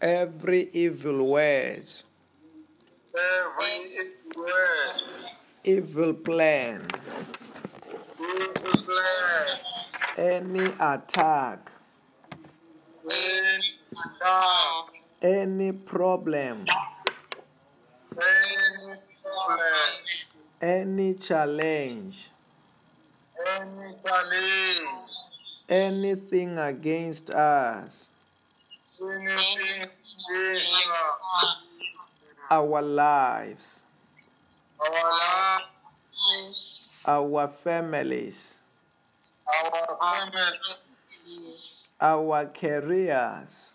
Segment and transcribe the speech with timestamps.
[0.00, 1.82] every evil word,
[3.16, 5.00] every word,
[5.64, 6.82] evil plan,
[8.20, 9.58] evil plan,
[10.16, 11.70] any attack,
[13.10, 16.64] any attack, any problem,
[18.14, 18.94] any
[19.24, 19.88] problem,
[20.62, 22.30] any challenge,
[23.44, 24.78] any challenge,
[25.68, 28.08] anything against us, anything against us,
[32.50, 33.76] our lives,
[34.80, 35.10] our
[36.40, 38.54] lives, our families,
[39.46, 43.70] our families, our careers,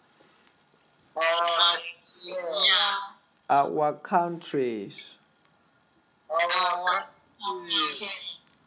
[3.49, 4.95] our our countries,
[6.29, 7.07] our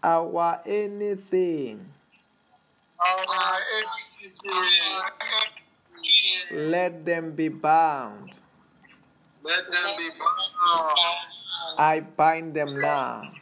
[0.02, 1.84] our anything.
[3.01, 3.27] our
[3.77, 5.55] everything.
[6.51, 8.33] Let them be bound.
[9.43, 10.99] Let them be bound.
[11.79, 13.32] I bind them now.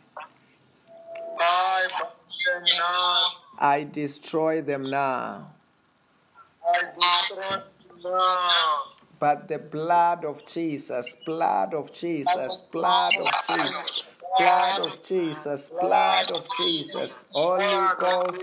[1.39, 2.11] I bind
[2.47, 3.27] them now.
[3.59, 5.55] I destroy them now.
[6.67, 8.83] I destroy them now.
[9.19, 14.03] But the blood of Jesus, blood of Jesus, blood of Jesus,
[14.37, 18.43] blood of Jesus, blood of Jesus, Holy Ghost,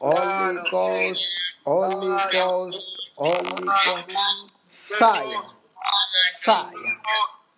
[0.00, 1.30] Holy Ghost,
[1.64, 4.10] Holy Ghost, Holy Ghost,
[4.70, 5.24] fire,
[6.42, 6.72] fire, fire,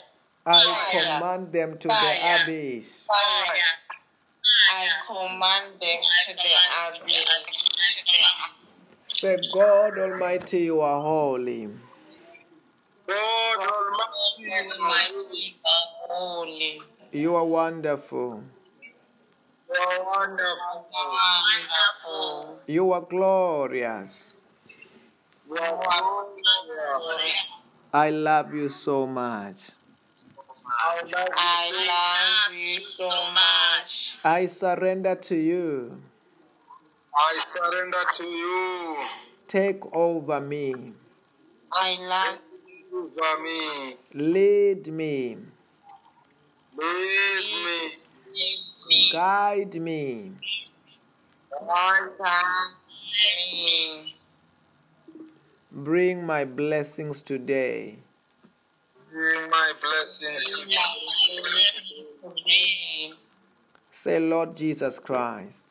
[0.47, 0.49] I
[0.93, 3.03] command them to the abyss.
[3.07, 3.75] Fire.
[4.73, 6.53] I command them to the
[6.87, 7.69] abyss.
[9.09, 11.71] Say, God Almighty, you are holy.
[13.09, 15.57] God Almighty, Almighty,
[16.09, 16.83] holy,
[17.17, 18.45] You are wonderful.
[19.73, 20.87] you are wonderful.
[20.93, 24.35] wonderful, You are glorious.
[25.49, 27.33] You are glorious.
[27.95, 29.57] I love you so much.
[30.69, 31.17] I love you.
[31.17, 34.19] I love you so much.
[34.23, 35.97] I surrender to you.
[37.17, 38.99] I surrender to you.
[39.49, 40.93] Take over me.
[41.73, 42.41] I love
[42.93, 43.95] Over me.
[44.13, 45.39] Lead me.
[46.79, 47.97] Lead me.
[48.91, 49.13] you.
[49.13, 50.33] Guide me.
[51.69, 52.07] I
[53.53, 54.15] me.
[55.73, 57.97] Bring my blessings today.
[59.11, 60.67] bring my blessings.
[62.23, 63.13] Today,
[63.91, 65.65] Say, Lord Jesus Christ,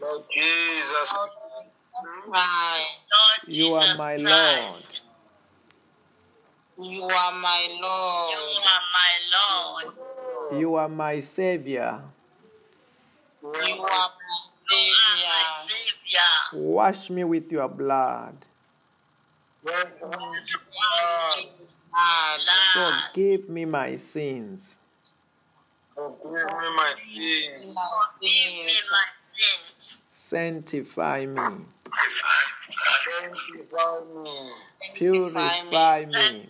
[0.00, 1.14] Lord Jesus.
[2.24, 2.86] Christ,
[3.46, 5.00] you are my Lord.
[6.78, 8.34] You are my Lord.
[8.34, 10.60] You are my Lord.
[10.60, 12.02] You are my Savior.
[13.42, 14.08] You are my
[14.68, 16.32] Savior.
[16.52, 18.44] Wash me with your blood.
[19.64, 20.16] Yes, we
[22.74, 24.76] Forgive me my sins.
[25.94, 27.74] Forgive me my sins.
[30.12, 31.36] Sanctify me.
[31.36, 32.65] Sanctify me.
[34.94, 36.48] Purify me.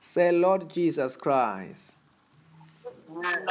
[0.00, 1.96] Say, Lord Jesus Christ,
[3.08, 3.42] Lord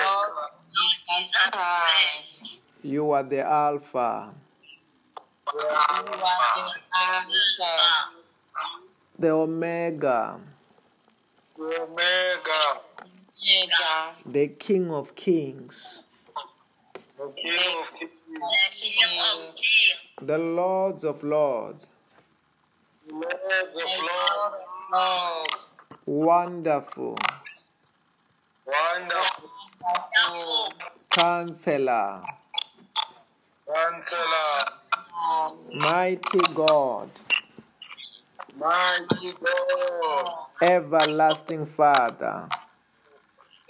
[1.10, 4.34] Jesus Christ, you are the Alpha,
[5.54, 8.10] you are the Alpha,
[9.20, 10.40] the Omega,
[11.60, 12.80] The Omega.
[13.44, 15.84] Omega, the King of Kings,
[17.18, 18.12] The King of Kings.
[18.36, 21.88] King, the Lords of Lords,
[23.12, 23.92] Lords of
[24.92, 25.70] Lords.
[26.06, 27.18] Wonderful,
[28.66, 29.50] Wonderful.
[29.86, 30.74] wonderful,
[31.12, 32.24] Counselor,
[33.72, 34.66] Counselor.
[35.74, 37.10] Mighty God,
[38.58, 40.38] Mighty God.
[40.62, 42.50] Everlasting Father.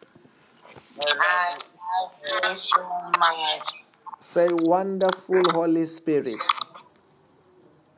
[0.99, 2.57] I love you.
[2.57, 2.81] so
[3.19, 3.73] much.
[4.19, 6.29] Say, Wonderful Holy Spirit,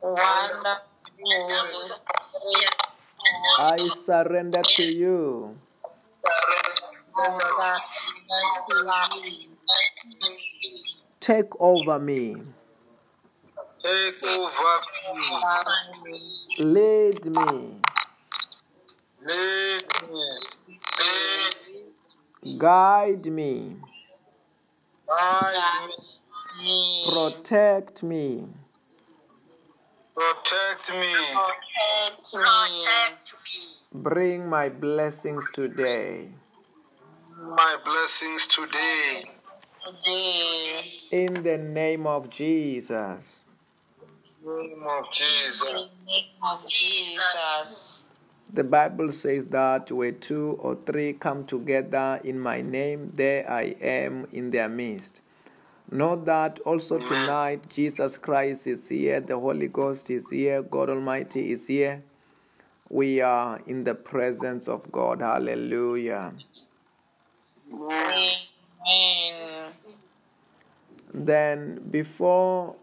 [0.02, 0.80] Wonderful
[1.24, 2.74] Holy Spirit,
[3.58, 5.56] I surrender to you.
[7.16, 9.22] I surrender to
[10.12, 10.74] you.
[11.20, 12.36] Take over me.
[13.82, 14.82] Take over
[16.04, 16.24] me.
[16.58, 17.80] Lead me.
[19.26, 20.28] Lead me.
[22.58, 23.76] Guide me.
[25.08, 25.94] Guide me.
[26.62, 28.46] Me, Protect me.
[30.14, 31.14] Protect me.
[31.32, 33.60] Protect me.
[33.94, 36.28] Bring my blessings today.
[37.40, 39.24] My blessings today.
[39.84, 40.82] Today.
[41.12, 43.40] In the name of Jesus.
[44.02, 45.60] In the name of In Jesus.
[45.62, 48.03] the name of Jesus.
[48.52, 53.74] The Bible says that where two or three come together in my name, there I
[53.80, 55.20] am in their midst.
[55.90, 61.52] Know that also tonight Jesus Christ is here, the Holy Ghost is here, God Almighty
[61.52, 62.02] is here.
[62.88, 65.20] We are in the presence of God.
[65.20, 66.32] Hallelujah.
[67.72, 69.72] Amen.
[71.12, 72.76] Then, before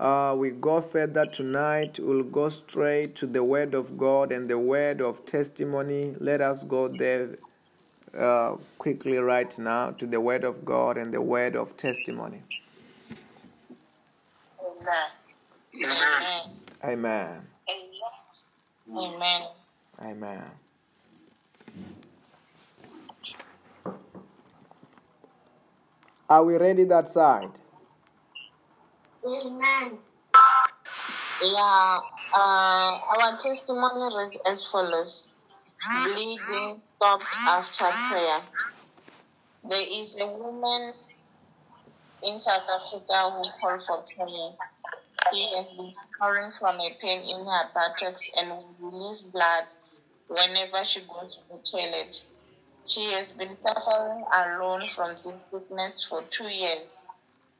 [0.00, 4.58] uh, we go further tonight, we'll go straight to the Word of God and the
[4.58, 6.16] Word of testimony.
[6.18, 7.36] Let us go there
[8.18, 12.42] uh, quickly right now to the Word of God and the Word of testimony.
[14.58, 15.10] Amen.
[16.82, 17.42] Amen.
[18.88, 19.06] Amen.
[19.20, 19.42] Amen.
[20.00, 20.44] Amen.
[26.30, 27.50] Are we ready that side?
[29.26, 29.98] Amen.
[31.42, 31.98] Yeah,
[32.34, 35.28] uh, our testimony reads as follows
[36.04, 38.40] Bleeding stopped after prayer.
[39.68, 40.94] There is a woman
[42.22, 44.50] in South Africa who called for prayer.
[45.32, 49.64] She has been suffering from a pain in her buttocks and will release blood
[50.28, 52.24] whenever she goes to the toilet.
[52.86, 56.88] She has been suffering alone from this sickness for two years.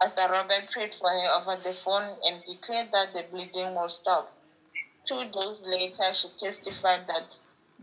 [0.01, 4.31] Pastor Robert prayed for her over the phone and declared that the bleeding will stop.
[5.07, 7.27] Two days later, she testified that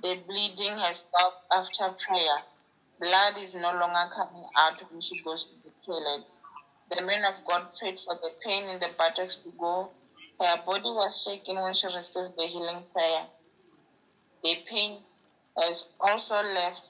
[0.02, 2.42] the bleeding has stopped after prayer.
[3.00, 6.24] Blood is no longer coming out when she goes to the toilet.
[6.90, 9.92] The man of God prayed for the pain in the buttocks to go.
[10.40, 13.28] Her body was shaking when she received the healing prayer.
[14.44, 15.04] The pain
[15.60, 16.90] has also left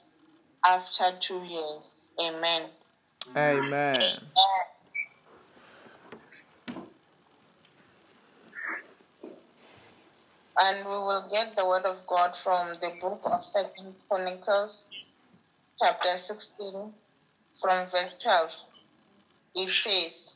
[0.64, 2.04] after two years.
[2.20, 2.70] Amen.
[3.36, 4.18] Amen.
[10.60, 14.86] And we will get the word of God from the book of Second Chronicles,
[15.80, 16.92] chapter 16,
[17.60, 18.50] from verse 12.
[19.54, 20.34] It says,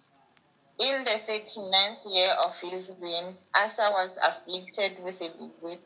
[0.80, 5.78] In the 39th year of his reign, Asa was afflicted with a disease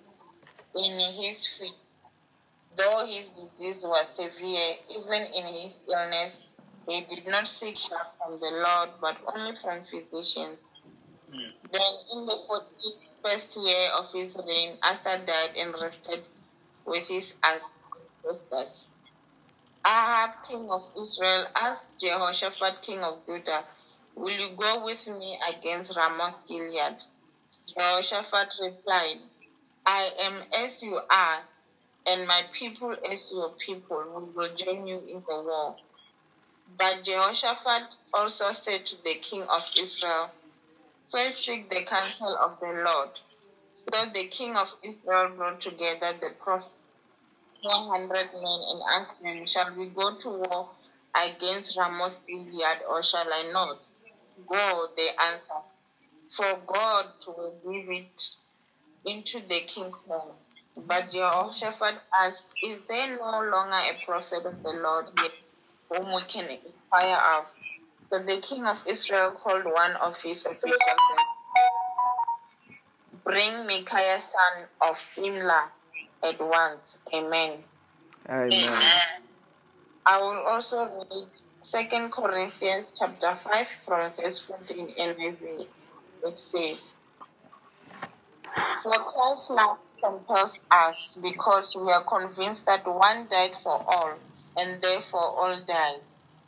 [0.75, 1.75] in his feet.
[2.77, 6.45] Though his disease was severe, even in his illness,
[6.87, 10.59] he did not seek help from the Lord, but only from physicians.
[11.33, 11.51] Hmm.
[11.73, 12.39] Then, in the
[13.27, 16.29] 41st year of his reign, Asa died and rested
[16.87, 18.89] with his ancestors.
[19.87, 23.67] Ahab, king of Israel, asked Jehoshaphat, king of Judah,
[24.17, 27.03] Will you go with me against Ramoth Gilead?
[27.69, 29.19] Jehoshaphat replied,
[29.87, 31.49] I am as you are,
[32.09, 34.05] and my people as your people.
[34.17, 35.77] We will join you in the war.
[36.69, 40.36] But Jehoshaphat also said to the king of Israel,
[41.13, 43.11] First seek the counsel of the Lord.
[43.75, 46.73] So the king of Israel brought together the prophet
[47.63, 50.71] 100 men and asked them, Shall we go to war
[51.17, 53.79] against Ramoth Gilead or shall I not?
[54.49, 55.65] Go, they answered,
[56.37, 58.23] for God will give it
[59.07, 60.33] into the king's hand.
[60.77, 65.31] But Jehoshaphat asked, Is there no longer a prophet of the Lord here
[65.91, 67.47] whom we can inquire of?
[68.13, 71.27] So the king of Israel called one of his officials and
[73.25, 75.71] Bring Micaiah son of Imlah
[76.23, 76.99] at once.
[77.13, 77.65] Amen.
[78.29, 78.93] Amen.
[80.07, 81.27] I will also read
[81.61, 85.67] Second Corinthians chapter 5 from verse 14 NIV,
[86.23, 86.95] which says,
[88.83, 94.15] For Christ's love compels us because we are convinced that one died for all,
[94.57, 96.01] and therefore all died.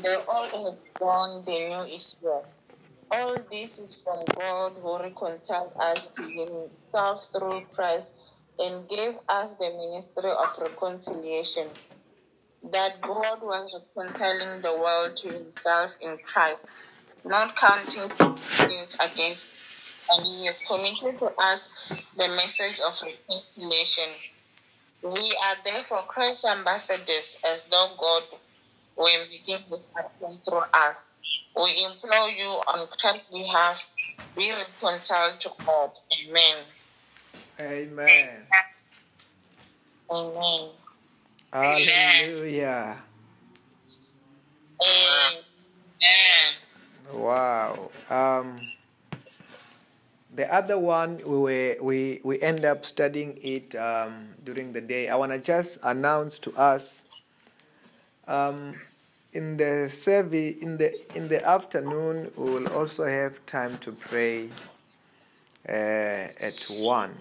[0.00, 2.42] The old has gone, the new is here.
[3.10, 8.10] All this is from God who reconciled us to himself through Christ
[8.58, 11.68] and gave us the ministry of reconciliation.
[12.72, 16.64] That God was reconciling the world to himself in Christ,
[17.24, 18.10] not counting
[18.44, 19.44] sins against,
[20.12, 21.72] and He has committed to us
[22.16, 24.10] the message of reconciliation.
[25.02, 28.22] We are therefore Christ's ambassadors, as though God
[29.02, 31.12] were making His appeal through us.
[31.56, 33.84] We implore you on Christ's behalf,
[34.36, 35.90] be reconciled to God.
[36.26, 36.56] Amen.
[37.60, 38.28] Amen.
[40.10, 40.70] Amen.
[41.52, 42.96] Hallelujah.
[44.80, 45.42] Amen.
[47.12, 47.90] Wow.
[48.08, 48.60] Um,
[50.34, 55.08] the other one we were, we we end up studying it um, during the day.
[55.08, 57.04] I want to just announce to us.
[58.26, 58.80] Um,
[59.32, 64.48] in the service in the in the afternoon, we will also have time to pray
[65.68, 67.14] uh, at one.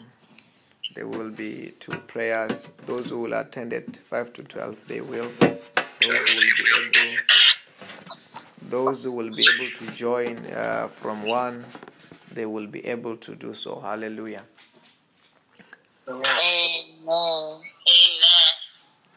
[0.95, 2.69] There will be two prayers.
[2.85, 5.29] Those who will attend at five to twelve, they will.
[5.39, 6.63] Those will be
[7.07, 7.17] able
[8.71, 11.65] those who will be able to join uh, from one,
[12.33, 13.79] they will be able to do so.
[13.81, 14.43] Hallelujah.
[16.07, 17.61] Amen.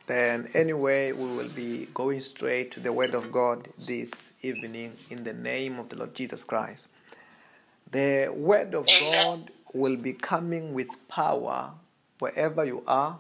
[0.06, 5.24] Then, anyway, we will be going straight to the Word of God this evening in
[5.24, 6.88] the name of the Lord Jesus Christ.
[7.90, 11.72] The Word of God will be coming with power
[12.18, 13.18] wherever you are.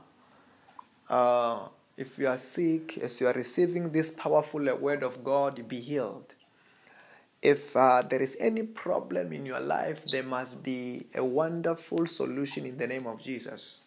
[1.08, 5.80] Uh, if you are sick, as you are receiving this powerful Word of God, be
[5.80, 6.34] healed.
[7.40, 12.66] If uh, there is any problem in your life, there must be a wonderful solution
[12.66, 13.78] in the name of Jesus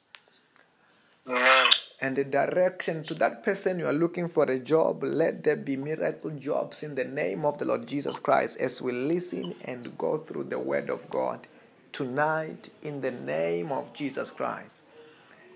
[1.27, 1.68] Amen.
[2.00, 5.75] And the direction to that person you are looking for a job, let there be
[5.75, 10.18] miracle jobs in the name of the Lord Jesus Christ as we listen and go
[10.18, 11.48] through the Word of God
[11.92, 14.84] tonight in the name of Jesus Christ.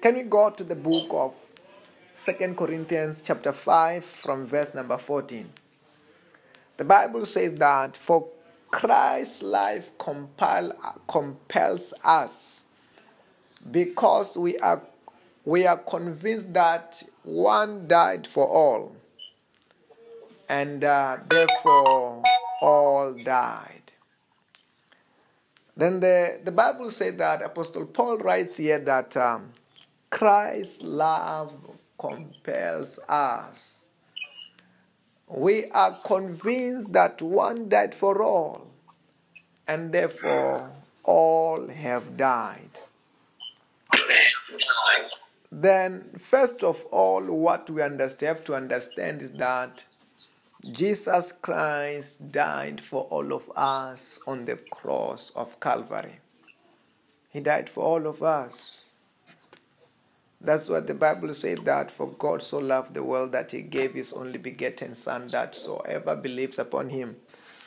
[0.02, 1.36] Can we go to the book of
[2.16, 5.48] Second Corinthians chapter 5 from verse number 14?
[6.78, 8.28] The Bible says that for
[8.72, 10.74] Christ's life compel,
[11.08, 12.64] compels us
[13.70, 14.82] because we are
[15.46, 18.96] we are convinced that one died for all,
[20.48, 22.24] and uh, therefore
[22.62, 23.82] all died.
[25.76, 29.54] Then the, the Bible said that Apostle Paul writes here that um,
[30.10, 31.54] Christ's love
[31.98, 33.84] compels us.
[35.28, 38.68] We are convinced that one died for all,
[39.68, 40.70] and therefore
[41.04, 42.78] all have died.
[45.52, 49.86] Then, first of all, what we understand, have to understand is that
[50.72, 56.20] Jesus Christ died for all of us on the cross of Calvary.
[57.30, 58.82] He died for all of us.
[60.40, 63.94] That's what the Bible says that for God so loved the world that he gave
[63.94, 67.18] his only begotten Son, that whoever believes upon him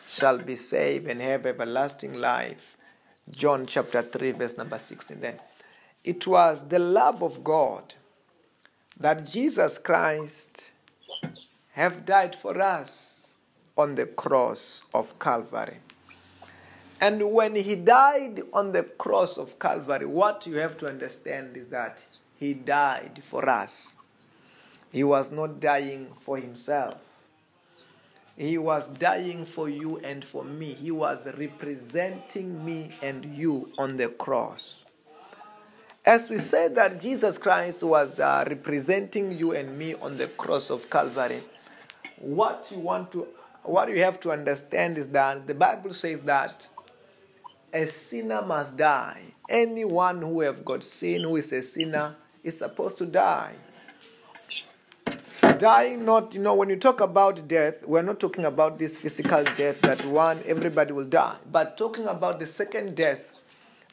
[0.08, 2.76] shall be saved and have everlasting life.
[3.30, 5.20] John chapter 3, verse number 16.
[5.20, 5.38] Then
[6.04, 7.94] it was the love of God
[9.00, 10.70] that Jesus Christ
[11.72, 13.14] have died for us
[13.76, 15.78] on the cross of Calvary.
[17.00, 21.68] And when he died on the cross of Calvary, what you have to understand is
[21.68, 22.04] that
[22.36, 23.94] he died for us.
[24.92, 26.96] He was not dying for himself.
[28.36, 30.74] He was dying for you and for me.
[30.74, 34.83] He was representing me and you on the cross.
[36.06, 40.68] As we said that Jesus Christ was uh, representing you and me on the cross
[40.68, 41.40] of Calvary,
[42.18, 43.26] what you want to
[43.62, 46.68] what you have to understand is that the Bible says that
[47.72, 49.22] a sinner must die.
[49.48, 53.54] Anyone who have got sin, who is a sinner, is supposed to die.
[55.58, 59.42] Dying not, you know, when you talk about death, we're not talking about this physical
[59.56, 63.33] death that one, everybody will die, but talking about the second death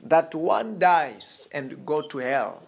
[0.04, 2.64] that one dies and go to hell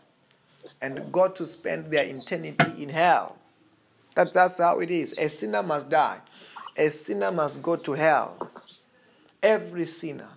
[0.81, 3.37] and go to spend their eternity in hell.
[4.15, 5.17] That, that's how it is.
[5.17, 6.19] A sinner must die.
[6.77, 8.37] A sinner must go to hell.
[9.41, 10.29] Every sinner.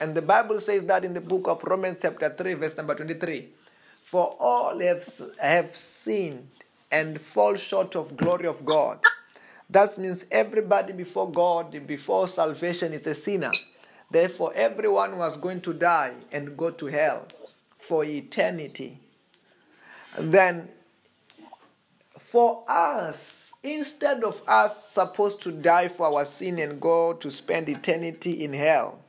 [0.00, 3.48] And the Bible says that in the book of Romans, chapter 3, verse number 23.
[4.04, 5.04] For all have,
[5.40, 6.48] have sinned
[6.90, 9.00] and fall short of glory of God.
[9.68, 13.50] That means everybody before God, before salvation, is a sinner.
[14.10, 17.26] Therefore, everyone was going to die and go to hell
[17.78, 19.00] for eternity.
[20.18, 20.68] Then,
[22.18, 27.68] for us, instead of us supposed to die for our sin and go to spend
[27.68, 29.00] eternity in hell,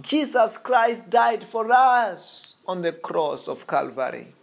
[0.00, 4.34] Jesus Christ died for us on the cross of Calvary.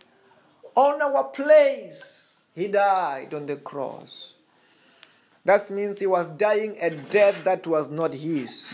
[0.75, 4.33] On our place, He died on the cross.
[5.45, 8.65] That means He was dying a death that was not His.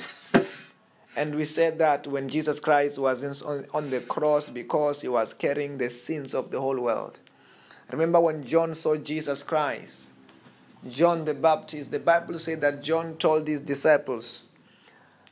[1.16, 5.10] And we said that when Jesus Christ was in, on, on the cross because he
[5.10, 7.20] was carrying the sins of the whole world.
[7.92, 10.10] Remember when John saw Jesus Christ?
[10.90, 14.46] John the Baptist, the Bible said that John told his disciples,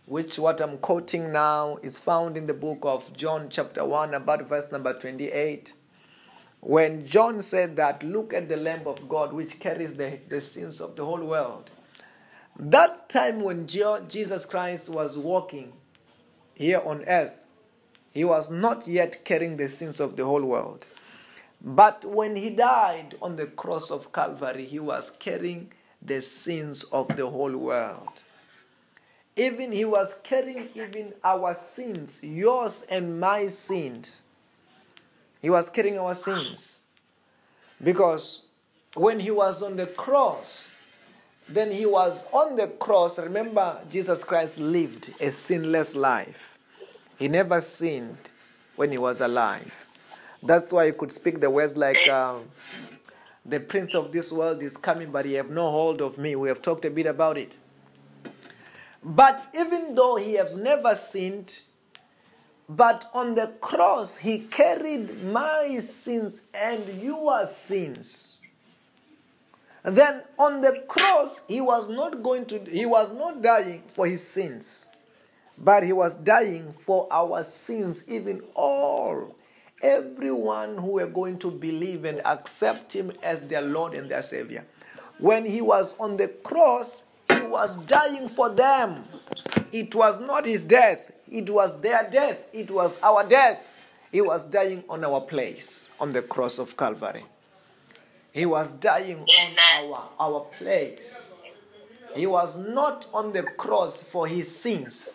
[0.05, 4.47] which what I'm quoting now is found in the book of John, chapter 1, about
[4.47, 5.73] verse number 28.
[6.59, 10.81] When John said that, look at the Lamb of God which carries the, the sins
[10.81, 11.71] of the whole world.
[12.61, 15.71] That time when Jesus Christ was walking
[16.53, 17.45] here on earth,
[18.11, 20.85] he was not yet carrying the sins of the whole world.
[21.61, 27.15] But when he died on the cross of Calvary, he was carrying the sins of
[27.15, 28.23] the whole world.
[29.37, 34.21] Even he was carrying even our sins, yours and my sins.
[35.41, 36.79] He was carrying our sins.
[37.81, 38.41] Because
[38.95, 40.68] when he was on the cross,
[41.49, 43.17] then he was on the cross.
[43.17, 46.57] Remember, Jesus Christ lived a sinless life.
[47.17, 48.17] He never sinned
[48.75, 49.73] when he was alive.
[50.41, 52.35] That's why he could speak the words like, uh,
[53.45, 56.35] The prince of this world is coming, but he have no hold of me.
[56.35, 57.57] We have talked a bit about it.
[59.03, 61.61] But even though he have never sinned,
[62.67, 68.28] but on the cross he carried my sins and your sins.
[69.83, 74.27] Then on the cross, he was not going to, he was not dying for his
[74.27, 74.85] sins,
[75.57, 79.35] but he was dying for our sins, even all.
[79.81, 84.65] Everyone who were going to believe and accept him as their Lord and their Savior.
[85.17, 89.05] When he was on the cross, he was dying for them.
[89.71, 93.65] It was not his death, it was their death, it was our death.
[94.11, 97.23] He was dying on our place on the cross of Calvary.
[98.31, 101.01] He was dying on our, our place.
[102.15, 105.09] He was not on the cross for his sins.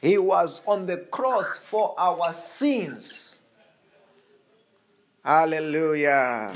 [0.00, 3.36] He was on the cross for our sins.
[5.24, 6.52] Hallelujah.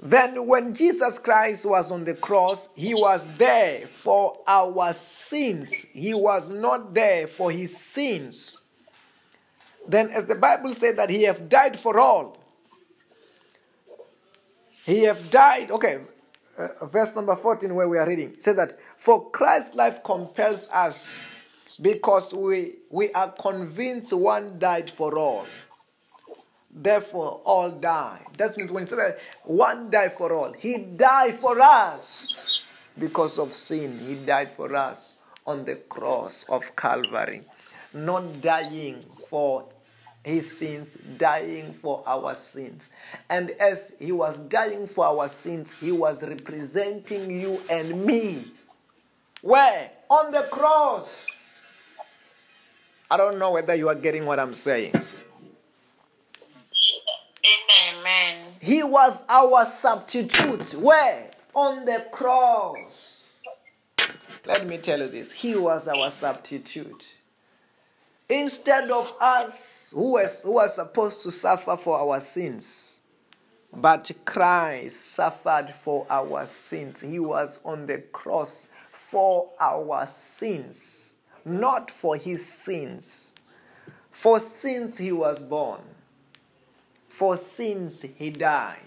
[0.00, 5.86] Then, when Jesus Christ was on the cross, he was there for our sins.
[5.92, 8.56] He was not there for his sins.
[9.86, 12.36] Then, as the Bible said that he have died for all,
[14.88, 15.70] he have died.
[15.70, 16.00] Okay,
[16.56, 21.20] uh, verse number 14, where we are reading, said that for Christ's life compels us
[21.80, 25.46] because we, we are convinced one died for all.
[26.70, 28.20] Therefore, all die.
[28.38, 32.26] That means when he said that one died for all, he died for us
[32.98, 33.98] because of sin.
[34.06, 37.42] He died for us on the cross of Calvary,
[37.92, 39.68] not dying for
[40.24, 42.90] his sins, dying for our sins.
[43.28, 48.44] And as he was dying for our sins, he was representing you and me.
[49.42, 49.90] Where?
[50.10, 51.08] On the cross.
[53.10, 54.92] I don't know whether you are getting what I'm saying.
[57.88, 58.44] Amen.
[58.60, 60.74] He was our substitute.
[60.74, 61.30] Where?
[61.54, 63.14] On the cross.
[64.46, 65.32] Let me tell you this.
[65.32, 67.04] He was our substitute.
[68.28, 73.00] Instead of us who was, who was supposed to suffer for our sins,
[73.72, 77.00] but Christ suffered for our sins.
[77.00, 81.14] He was on the cross for our sins,
[81.44, 83.34] not for his sins.
[84.10, 85.80] For sins he was born,
[87.08, 88.80] for sins he died.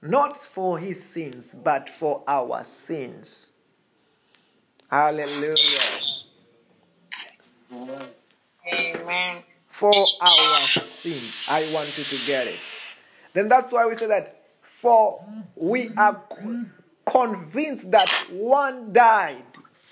[0.00, 3.52] Not for his sins, but for our sins.
[4.90, 6.03] Hallelujah.
[7.72, 9.42] Amen.
[9.68, 11.46] For our sins.
[11.48, 12.60] I want you to get it.
[13.32, 15.24] Then that's why we say that for
[15.56, 16.22] we are
[17.04, 19.42] convinced that one died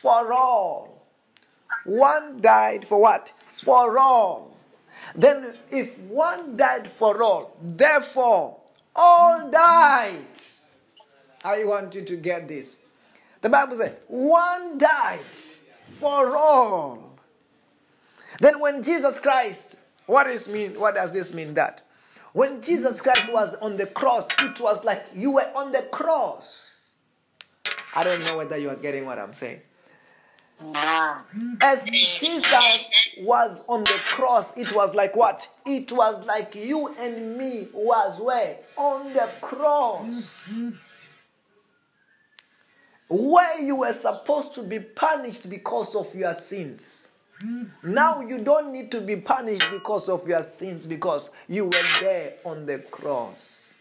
[0.00, 1.06] for all.
[1.84, 3.32] One died for what?
[3.64, 4.56] For all.
[5.14, 8.60] Then, if one died for all, therefore
[8.94, 10.26] all died.
[11.44, 12.76] I want you to get this.
[13.40, 15.20] The Bible says, one died
[15.98, 17.11] for all.
[18.40, 20.78] Then when Jesus Christ, what is mean?
[20.78, 21.54] What does this mean?
[21.54, 21.82] That
[22.32, 26.70] when Jesus Christ was on the cross, it was like you were on the cross.
[27.94, 29.60] I don't know whether you are getting what I'm saying.
[31.60, 31.84] As
[32.18, 35.48] Jesus was on the cross, it was like what?
[35.66, 38.58] It was like you and me was where?
[38.76, 40.06] On the cross.
[43.08, 47.01] Where you were supposed to be punished because of your sins.
[47.82, 52.34] Now you don't need to be punished because of your sins because you were there
[52.44, 53.72] on the cross.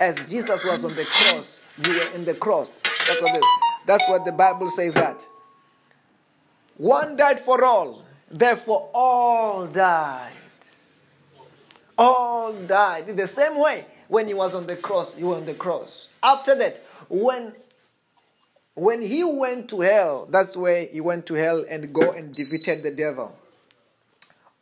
[0.00, 2.70] As Jesus was on the cross, you were in the cross.
[3.06, 3.46] That's what the,
[3.86, 5.26] that's what the Bible says that.
[6.76, 8.02] One died for all.
[8.30, 10.32] Therefore, all died.
[11.96, 13.08] All died.
[13.08, 16.08] In the same way, when he was on the cross, he was on the cross.
[16.22, 17.52] After that, when
[18.74, 22.82] when he went to hell, that's where he went to hell and go and defeated
[22.82, 23.36] the devil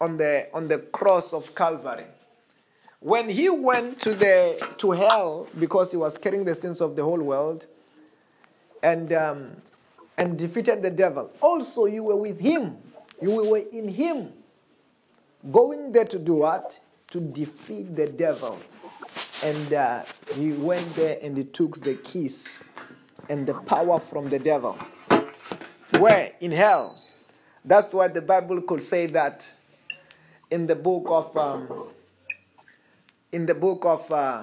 [0.00, 2.06] on the on the cross of Calvary.
[3.00, 7.02] When he went to the to hell because he was carrying the sins of the
[7.02, 7.66] whole world,
[8.82, 9.56] and um,
[10.18, 11.32] and defeated the devil.
[11.40, 12.76] Also, you were with him.
[13.20, 14.32] You were in him.
[15.50, 16.78] Going there to do what?
[17.10, 18.58] To defeat the devil.
[19.42, 20.02] And uh,
[20.34, 22.62] he went there and he took the keys
[23.32, 24.76] and the power from the devil.
[25.98, 26.32] Where?
[26.42, 27.02] In hell.
[27.64, 29.50] That's why the Bible could say that
[30.50, 31.84] in the book of um,
[33.32, 34.42] in the book of uh,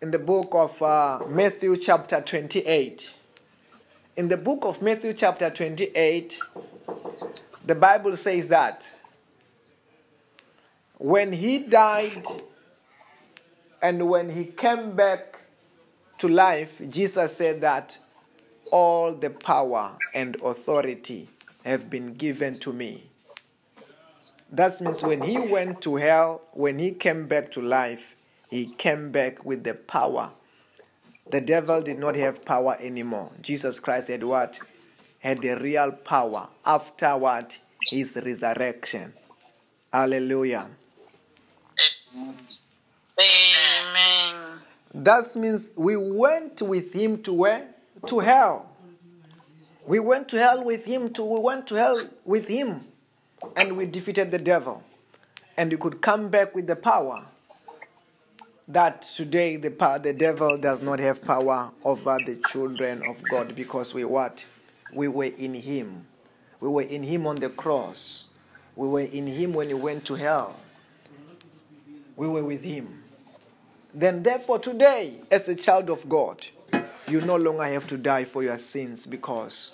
[0.00, 3.12] in the book of uh, Matthew, chapter 28.
[4.16, 6.38] In the book of Matthew, chapter 28,
[7.66, 8.86] the Bible says that
[10.98, 12.24] when he died
[13.82, 15.31] and when he came back
[16.22, 17.98] to life, Jesus said that
[18.70, 21.28] all the power and authority
[21.64, 23.10] have been given to me.
[24.52, 28.14] That means when he went to hell, when he came back to life,
[28.48, 30.30] he came back with the power.
[31.28, 33.32] The devil did not have power anymore.
[33.40, 34.60] Jesus Christ had what?
[35.18, 37.58] Had the real power after what?
[37.90, 39.12] His resurrection.
[39.92, 40.68] Hallelujah.
[43.18, 44.62] Amen.
[44.94, 47.68] That means we went with him to where?
[48.06, 48.68] To hell.
[49.86, 52.84] We went to hell with him to we went to hell with him
[53.56, 54.82] and we defeated the devil.
[55.56, 57.24] And we could come back with the power
[58.68, 63.54] that today the, power, the devil does not have power over the children of God
[63.54, 64.46] because we what?
[64.94, 66.06] We were in him.
[66.60, 68.24] We were in him on the cross.
[68.76, 70.58] We were in him when he went to hell.
[72.16, 73.01] We were with him.
[73.94, 76.46] Then therefore today, as a child of God,
[77.08, 79.72] you no longer have to die for your sins because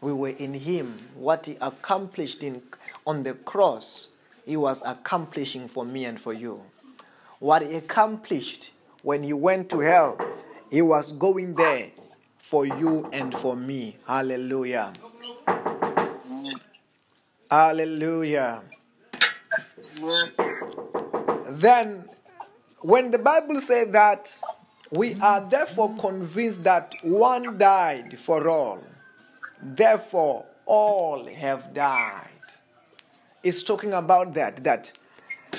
[0.00, 0.98] we were in him.
[1.14, 2.62] What he accomplished in,
[3.06, 4.08] on the cross,
[4.46, 6.62] he was accomplishing for me and for you
[7.40, 8.70] what he accomplished
[9.02, 10.20] when he went to hell,
[10.70, 11.90] he was going there
[12.36, 13.96] for you and for me.
[14.06, 14.92] Hallelujah.
[17.50, 18.62] Hallelujah.
[21.48, 22.04] Then,
[22.80, 24.38] when the Bible says that,
[24.90, 28.82] we are therefore convinced that one died for all,
[29.62, 32.28] therefore all have died.
[33.42, 34.92] It's talking about that, that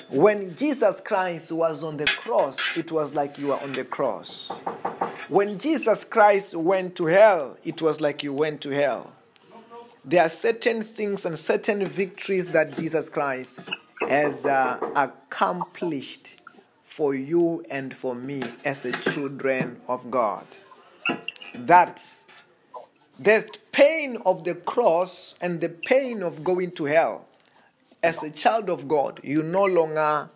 [0.10, 4.50] when Jesus Christ was on the cross, it was like you were on the cross.
[5.28, 9.14] When Jesus Christ went to hell, it was like you went to hell.
[10.04, 13.60] There are certain things and certain victories that Jesus Christ
[14.08, 16.41] has uh, accomplished
[16.92, 20.46] for you and for me as a children of God.
[21.56, 22.04] That
[23.18, 27.28] the pain of the cross and the pain of going to hell
[28.04, 30.30] as a child of God, you no longer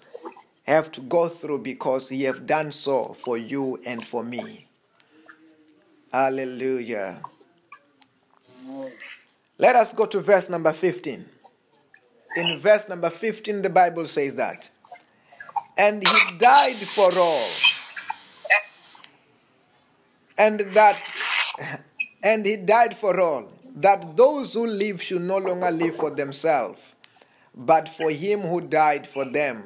[0.63, 4.67] have to go through because He have done so for you and for me.
[6.09, 7.21] Hallelujah.
[9.57, 11.25] Let us go to verse number 15.
[12.37, 14.69] In verse number 15, the Bible says that.
[15.77, 17.49] And he died for all.
[20.37, 21.01] And that
[22.23, 26.79] and he died for all, that those who live should no longer live for themselves
[27.55, 29.63] but for him who died for them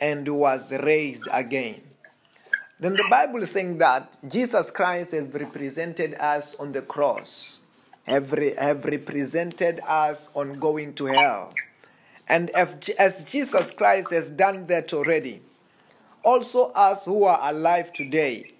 [0.00, 1.80] and was raised again.
[2.80, 7.60] Then the Bible is saying that Jesus Christ has represented us on the cross,
[8.06, 11.52] have, re- have represented us on going to hell.
[12.28, 15.42] And if, as Jesus Christ has done that already,
[16.24, 18.52] also us who are alive today,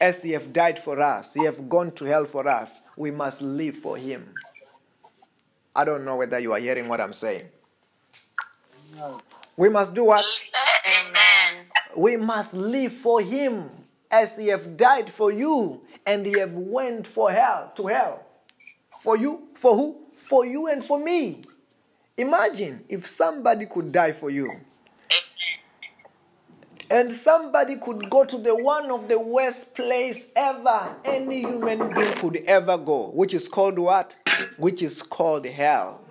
[0.00, 3.40] as he have died for us, he have gone to hell for us, we must
[3.40, 4.34] live for him.
[5.76, 7.46] I don't know whether you are hearing what I'm saying.
[9.56, 10.24] We must do what?
[10.86, 11.66] Amen.
[11.96, 13.70] We must live for him
[14.10, 18.26] as he have died for you and he have went for hell to hell.
[19.00, 20.00] For you, for who?
[20.16, 21.44] For you and for me.
[22.16, 24.60] Imagine if somebody could die for you.
[26.90, 32.12] And somebody could go to the one of the worst place ever any human being
[32.14, 34.16] could ever go, which is called what?
[34.58, 36.04] Which is called hell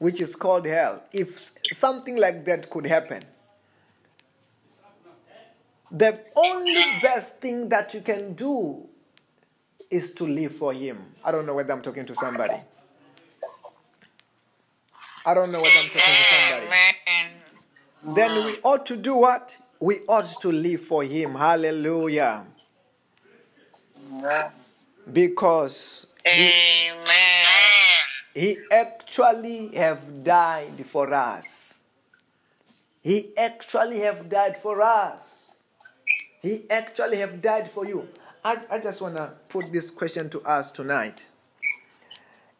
[0.00, 3.22] which is called hell, if something like that could happen,
[5.92, 8.88] the only best thing that you can do
[9.90, 11.14] is to live for Him.
[11.22, 12.54] I don't know whether I'm talking to somebody.
[15.24, 18.14] I don't know what I'm talking to somebody.
[18.14, 19.56] Then we ought to do what?
[19.80, 21.34] We ought to live for Him.
[21.34, 22.46] Hallelujah.
[25.12, 26.52] Because He,
[26.90, 27.46] Amen.
[28.34, 31.80] he actually have died for us.
[33.02, 35.52] He actually have died for us.
[36.42, 38.08] He actually have died for you.
[38.44, 41.26] I, I just want to put this question to us tonight.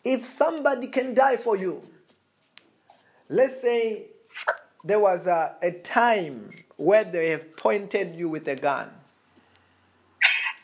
[0.05, 1.83] If somebody can die for you,
[3.31, 4.09] let's say
[4.85, 8.91] there was a, a time where they have pointed you with a gun.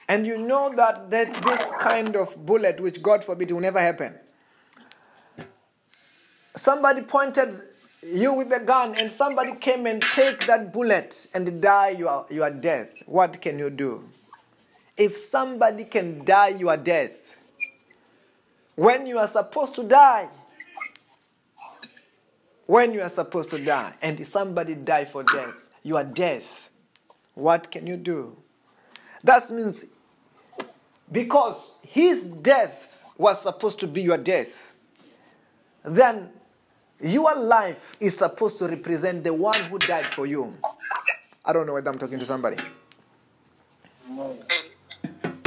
[0.08, 4.14] And you know that, that this kind of bullet, which God forbid will never happen.
[6.54, 7.54] Somebody pointed
[8.02, 12.50] you with a gun and somebody came and take that bullet and die your, your
[12.50, 12.88] death.
[13.06, 14.08] What can you do?
[14.96, 17.12] If somebody can die your death,
[18.74, 20.28] when you are supposed to die,
[22.66, 26.68] when you are supposed to die, and somebody die for death, you are death,
[27.34, 28.36] what can you do?
[29.22, 29.84] That means
[31.10, 34.72] because his death was supposed to be your death,
[35.84, 36.30] then
[37.00, 40.54] your life is supposed to represent the one who died for you.
[41.44, 42.56] I don't know whether I'm talking to somebody.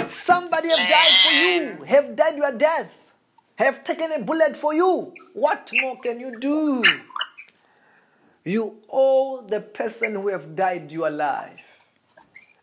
[0.08, 2.96] Somebody have died for you, have died your death,
[3.56, 5.14] have taken a bullet for you.
[5.34, 6.84] What more can you do?
[8.50, 11.84] You owe the person who have died your life.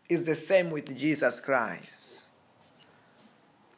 [0.09, 2.23] It's the same with Jesus Christ.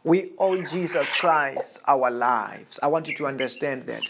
[0.03, 2.79] We owe Jesus Christ our lives.
[2.81, 4.01] I want you to understand that.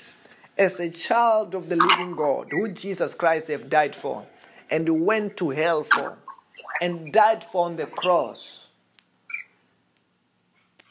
[0.57, 4.25] As a child of the living God, who Jesus Christ have died for,
[4.69, 6.17] and went to hell for,
[6.79, 8.69] and died for on the cross.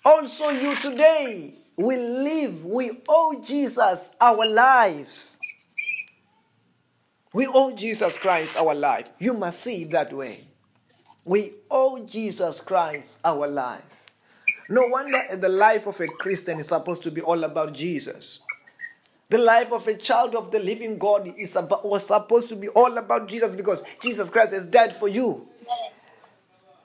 [0.04, 5.37] Also, you today we live, we owe Jesus our lives.
[7.38, 9.10] We owe Jesus Christ our life.
[9.20, 10.48] You must see it that way.
[11.24, 13.84] We owe Jesus Christ our life.
[14.68, 18.40] No wonder the life of a Christian is supposed to be all about Jesus.
[19.28, 22.70] The life of a child of the living God is about, was supposed to be
[22.70, 25.46] all about Jesus because Jesus Christ has died for you.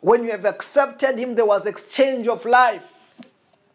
[0.01, 2.85] When you have accepted Him, there was exchange of life.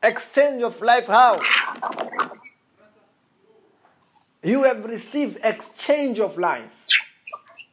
[0.01, 1.43] Exchange of life, how?
[4.43, 6.73] You have received exchange of life.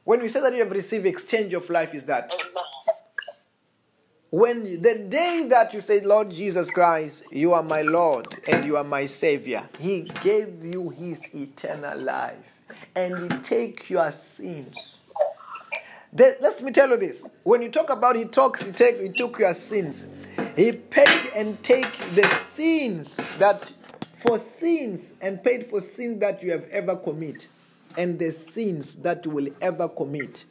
[0.03, 2.33] When we say that you have received exchange of life, is that
[4.31, 8.77] when the day that you say, Lord Jesus Christ, you are my Lord and you
[8.77, 12.51] are my Savior, He gave you His eternal life
[12.95, 14.95] and He take your sins.
[16.11, 17.23] The- let me tell you this.
[17.43, 20.05] When you talk about He talks, He take, He took your sins.
[20.55, 23.71] He paid and take the sins that
[24.25, 27.47] for sins and paid for sin that you have ever commit
[27.97, 30.45] and the sins that you will ever commit.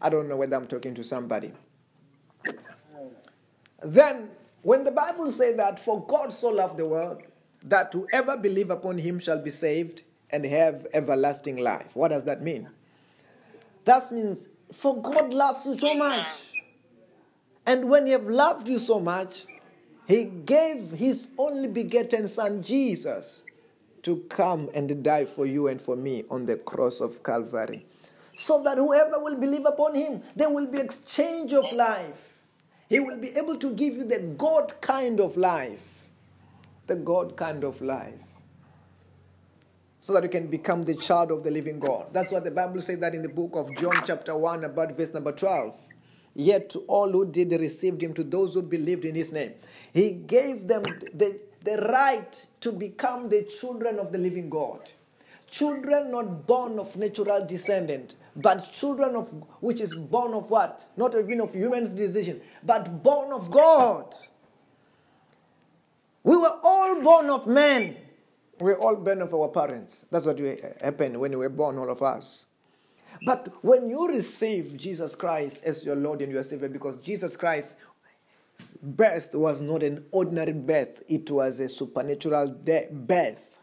[0.00, 1.52] I don't know whether I'm talking to somebody.
[3.82, 4.30] Then,
[4.62, 7.22] when the Bible says that, for God so loved the world,
[7.62, 11.94] that whoever believe upon him shall be saved and have everlasting life.
[11.94, 12.68] What does that mean?
[13.84, 16.28] That means, for God loves you so much.
[17.66, 19.46] And when he have loved you so much,
[20.06, 23.42] he gave his only begotten son, Jesus,
[24.02, 27.86] to come and die for you and for me on the cross of Calvary.
[28.36, 32.34] So that whoever will believe upon him, there will be exchange of life.
[32.88, 35.82] He will be able to give you the God kind of life.
[36.86, 38.14] The God kind of life.
[40.00, 42.08] So that you can become the child of the living God.
[42.12, 45.14] That's what the Bible says that in the book of John, chapter 1, about verse
[45.14, 45.74] number 12.
[46.34, 49.54] Yet to all who did received him, to those who believed in his name,
[49.94, 54.80] he gave them the, the right to become the children of the living God.
[55.48, 59.28] Children not born of natural descendant, but children of
[59.60, 60.84] which is born of what?
[60.96, 64.12] Not even of human's decision, but born of God.
[66.24, 67.96] We were all born of men.
[68.58, 70.04] We were all born of our parents.
[70.10, 72.46] That's what we- uh, happened when we were born, all of us.
[73.24, 77.76] But when you receive Jesus Christ as your Lord and your Savior, because Jesus Christ's
[78.82, 83.58] birth was not an ordinary birth, it was a supernatural de- birth.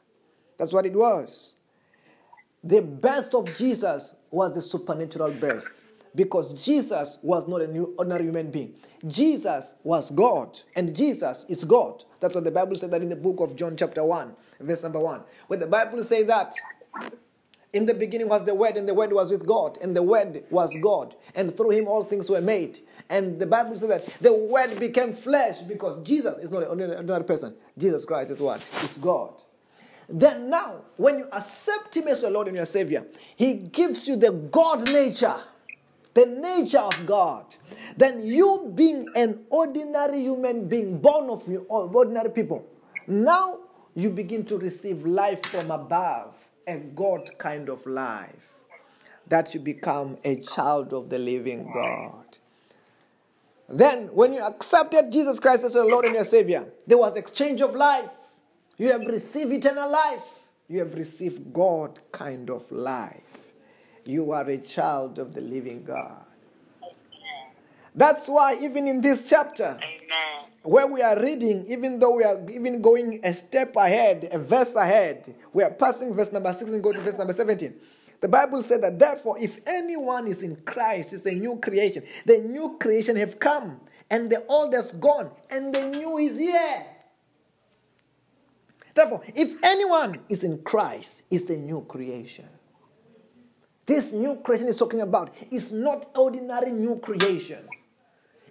[0.57, 1.51] That's what it was.
[2.63, 5.65] The birth of Jesus was the supernatural birth
[6.13, 8.77] because Jesus was not an ordinary human being.
[9.07, 12.03] Jesus was God, and Jesus is God.
[12.19, 14.99] That's what the Bible said that in the book of John, chapter 1, verse number
[14.99, 15.23] 1.
[15.47, 16.53] When the Bible says that,
[17.73, 20.43] In the beginning was the Word, and the Word was with God, and the Word
[20.49, 22.79] was God, and through him all things were made.
[23.09, 27.55] And the Bible says that the Word became flesh because Jesus is not another person.
[27.77, 28.57] Jesus Christ is what?
[28.83, 29.33] Is God.
[30.09, 33.05] Then now, when you accept him as your Lord and your Savior,
[33.37, 35.37] he gives you the God nature
[36.13, 37.55] the nature of God,
[37.95, 42.67] then you being an ordinary human being, born of ordinary people,
[43.07, 43.59] now
[43.95, 46.35] you begin to receive life from above,
[46.67, 48.49] a God kind of life,
[49.27, 52.37] that you become a child of the living God.
[53.69, 57.61] Then, when you accepted Jesus Christ as your Lord and your Savior, there was exchange
[57.61, 58.09] of life.
[58.77, 60.39] You have received eternal life.
[60.67, 63.21] You have received God kind of life.
[64.05, 66.25] You are a child of the living God.
[67.93, 70.50] That's why, even in this chapter, Amen.
[70.63, 74.75] Where we are reading, even though we are even going a step ahead, a verse
[74.75, 77.73] ahead, we are passing verse number 16, go to verse number 17.
[78.19, 82.03] The Bible said that, therefore, if anyone is in Christ, it's a new creation.
[82.25, 86.85] The new creation have come, and the old has gone, and the new is here.
[88.93, 92.47] Therefore, if anyone is in Christ, it's a new creation.
[93.87, 97.67] This new creation is talking about is not ordinary new creation.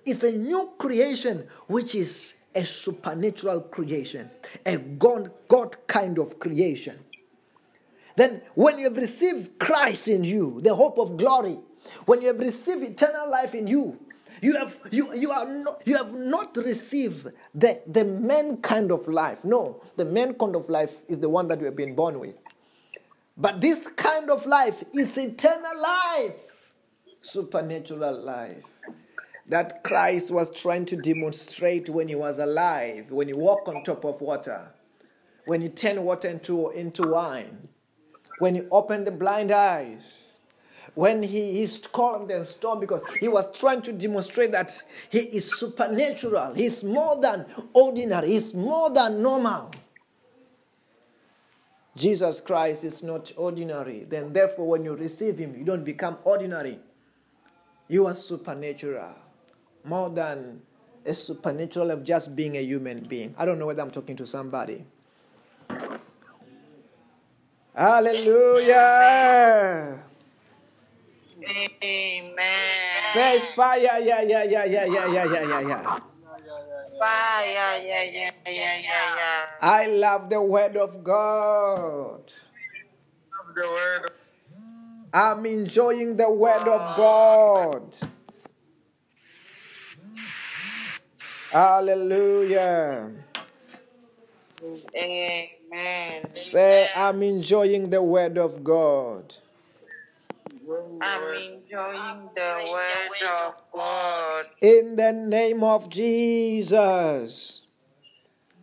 [0.04, 4.30] It's a new creation which is a supernatural creation,
[4.66, 6.98] a God, God kind of creation.
[8.16, 11.58] Then, when you have received Christ in you, the hope of glory,
[12.06, 13.98] when you have received eternal life in you,
[14.42, 19.06] you have you you are not you have not received the the man kind of
[19.06, 19.44] life.
[19.44, 22.34] No, the man kind of life is the one that we have been born with.
[23.36, 26.72] But this kind of life is eternal life,
[27.20, 28.69] supernatural life
[29.50, 34.04] that Christ was trying to demonstrate when he was alive, when he walked on top
[34.04, 34.68] of water,
[35.44, 37.68] when he turned water into, into wine,
[38.38, 40.18] when he opened the blind eyes,
[40.94, 44.72] when he, he calmed the storm because he was trying to demonstrate that
[45.10, 49.72] he is supernatural, he's more than ordinary, he's more than normal.
[51.96, 54.04] Jesus Christ is not ordinary.
[54.08, 56.78] Then, therefore, when you receive him, you don't become ordinary.
[57.88, 59.16] You are supernatural
[59.84, 60.62] more than
[61.06, 63.34] a supernatural of just being a human being.
[63.38, 64.84] I don't know whether I'm talking to somebody.
[67.74, 68.76] Hallelujah.
[71.82, 72.36] Amen.
[73.14, 75.98] Say fire, yeah, yeah, yeah, yeah, yeah, yeah, yeah, yeah, yeah.
[76.98, 79.16] Fire, yeah, yeah, yeah, yeah, yeah.
[79.16, 79.46] Yeah.
[79.62, 82.20] I love the word of God.
[83.32, 84.10] Love the word.
[85.12, 87.96] I'm enjoying the word of God.
[91.50, 93.10] Hallelujah.
[94.94, 96.34] Amen.
[96.34, 99.34] Say, I'm enjoying the word of God.
[101.00, 104.46] I'm enjoying the word of God.
[104.62, 107.62] In the name of Jesus.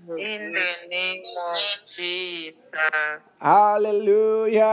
[0.08, 3.36] In the name of Jesus.
[3.41, 4.65] Hallelujah.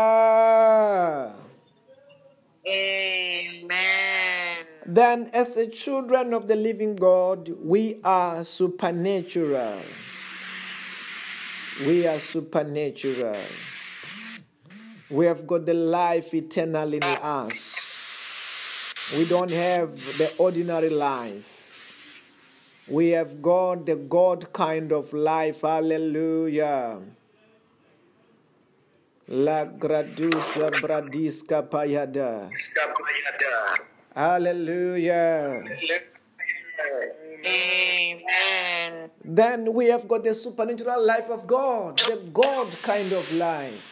[2.66, 4.66] Amen.
[4.86, 9.80] Then, as the children of the living God, we are supernatural.
[11.86, 13.36] We are supernatural.
[15.10, 17.74] We have got the life eternal in us.
[19.16, 21.50] We don't have the ordinary life.
[22.88, 25.62] We have got the God kind of life.
[25.62, 27.00] Hallelujah.
[29.28, 32.50] La gradusa bradiska payada.
[34.14, 35.64] Hallelujah.
[37.46, 39.10] Amen.
[39.24, 43.82] Then we have got the supernatural life of God, the God kind of life.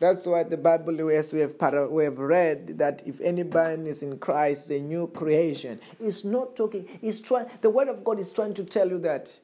[0.00, 4.02] That's why the Bible, as we have, para, we have read, that if anybody is
[4.02, 5.80] in Christ, a new creation.
[5.98, 9.40] It's not talking, it's trying, the Word of God is trying to tell you that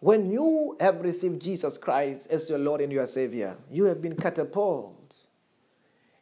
[0.00, 4.16] when you have received Jesus Christ as your Lord and your Savior, you have been
[4.16, 5.14] catapulted.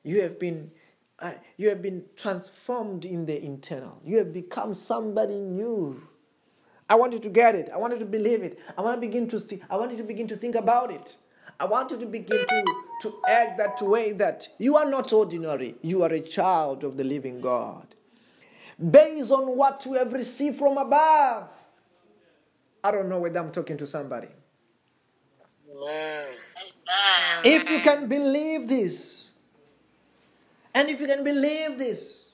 [0.03, 0.71] You have been,
[1.19, 4.01] uh, you have been transformed in the internal.
[4.05, 6.07] You have become somebody new.
[6.89, 7.71] I want you to get it.
[7.73, 8.59] I want you to believe it.
[8.77, 9.63] I want to begin to think.
[9.71, 11.17] I want you to begin to think about it.
[11.59, 12.65] I want you to begin to,
[13.03, 15.77] to act that way that you are not ordinary.
[15.83, 17.87] You are a child of the living God.
[18.91, 21.49] Based on what you have received from above.
[22.85, 24.29] I don't know whether I'm talking to somebody.
[25.69, 26.27] Amen.
[27.43, 29.33] If you can believe this,
[30.75, 32.29] and if you can believe this,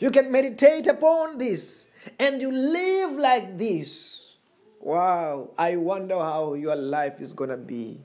[0.00, 1.86] you can meditate upon this,
[2.18, 4.34] and you live like this.
[4.80, 8.02] Wow, I wonder how your life is going to be.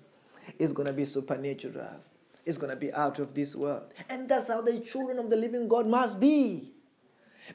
[0.60, 2.02] It's going to be supernatural.
[2.48, 3.94] it's going to be out of this world.
[4.10, 6.72] And that's how the children of the living God must be.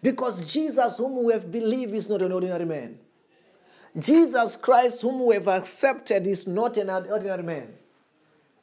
[0.02, 2.98] Because Jesus, whom we have believed, is not an ordinary man.
[3.98, 7.68] Jesus Christ, whom we have accepted, is not an ordinary man.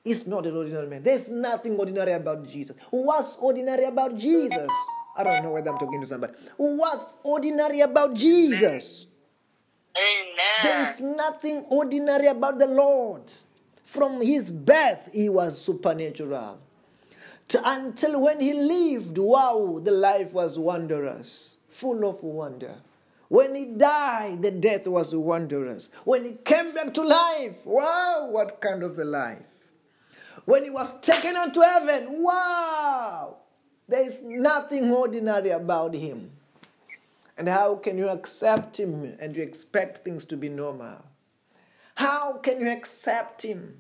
[0.04, 1.04] He's not an ordinary man.
[1.04, 2.76] There's nothing ordinary about Jesus.
[2.90, 4.70] What's ordinary about Jesus?
[5.16, 6.34] I don't know whether I'm talking to somebody.
[6.58, 9.06] What's ordinary about Jesus?
[9.96, 10.64] Amen.
[10.64, 13.30] There is nothing ordinary about the Lord.
[13.84, 16.60] From his birth, he was supernatural.
[17.50, 22.76] To, until when he lived, wow, the life was wondrous, full of wonder.
[23.30, 25.90] When he died, the death was wondrous.
[26.04, 29.46] When he came back to life, wow, what kind of a life.
[30.46, 33.38] When he was taken unto heaven, wow,
[33.88, 36.32] there is nothing ordinary about him.
[37.38, 41.06] And how can you accept him and you expect things to be normal?
[41.96, 43.80] How can you accept him?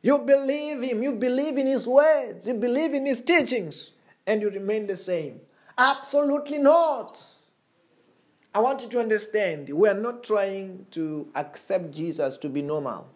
[0.00, 3.90] You believe him, you believe in his words, you believe in his teachings,
[4.26, 5.40] and you remain the same.
[5.76, 7.20] Absolutely not.
[8.54, 13.08] I want you to understand we are not trying to accept Jesus to be normal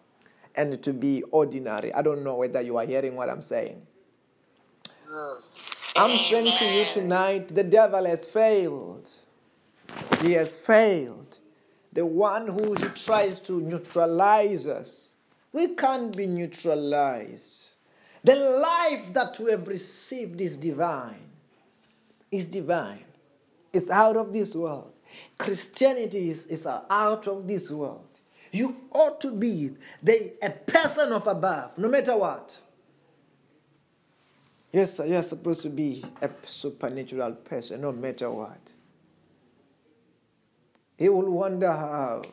[0.55, 1.93] and to be ordinary.
[1.93, 3.81] I don't know whether you are hearing what I'm saying.
[5.09, 5.41] Mm.
[5.95, 9.09] I'm saying to you tonight the devil has failed.
[10.21, 11.39] He has failed.
[11.93, 15.13] The one who he tries to neutralize us.
[15.53, 17.71] We can't be neutralized.
[18.25, 21.29] The life that we have received is divine.
[22.29, 23.05] Is divine.
[23.71, 24.93] It's out of this world.
[25.39, 28.05] Christianity is, is out of this world.
[28.51, 29.71] You ought to be
[30.03, 32.61] the, a person of above, no matter what.
[34.71, 38.73] Yes, you're supposed to be a supernatural person, no matter what.
[40.97, 42.23] He will wonder how.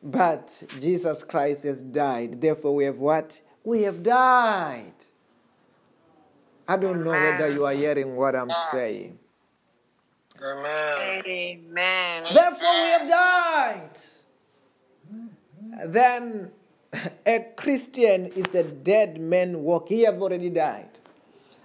[0.00, 2.40] But Jesus Christ has died.
[2.40, 3.40] Therefore, we have what?
[3.64, 4.92] We have died.
[6.68, 8.68] I don't know whether you are hearing what I'm ah.
[8.70, 9.18] saying.
[10.42, 11.22] Amen.
[11.26, 12.34] Amen.
[12.34, 13.90] Therefore, we have died.
[15.86, 16.50] Then
[17.26, 19.88] a Christian is a dead man walk.
[19.88, 20.98] He have already died.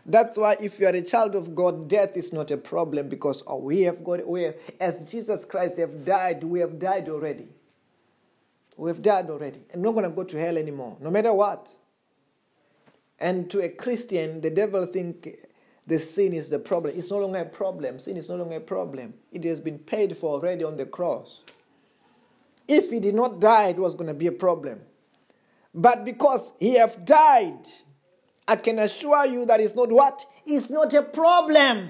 [0.06, 3.44] That's why if you are a child of God, death is not a problem because
[3.48, 7.48] oh, we have got we have, as Jesus Christ have died, we have died already.
[8.76, 9.62] We have died already.
[9.72, 11.70] And not gonna go to hell anymore, no matter what.
[13.20, 15.30] And to a Christian, the devil think
[15.86, 16.94] the sin is the problem.
[16.98, 18.00] It's no longer a problem.
[18.00, 19.14] Sin is no longer a problem.
[19.32, 21.44] It has been paid for already on the cross.
[22.68, 24.80] If he did not die, it was going to be a problem.
[25.74, 27.68] But because he have died,
[28.48, 30.26] I can assure you that it's not what?
[30.46, 31.90] It's not a problem.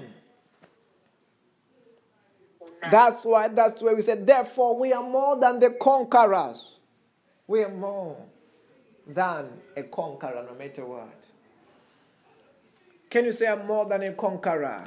[2.90, 6.76] That's why that's why we said, therefore, we are more than the conquerors.
[7.46, 8.16] We are more
[9.06, 11.23] than a conqueror, no matter what.
[13.14, 14.82] Can you say I'm more than a conqueror?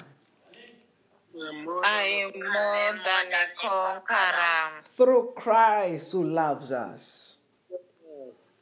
[1.85, 7.35] I am more than a conqueror Through Christ who loves us.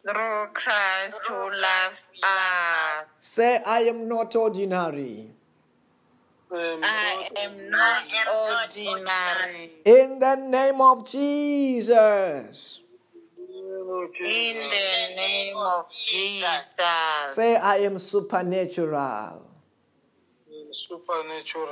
[0.03, 3.07] through Christ who loves us.
[3.19, 5.31] Say, I am not ordinary.
[6.51, 8.03] I am not
[8.69, 9.71] ordinary.
[9.83, 12.81] In the name of Jesus.
[14.19, 17.33] In the name of Jesus.
[17.33, 19.54] Say, I am supernatural.
[20.75, 21.71] Supernatural.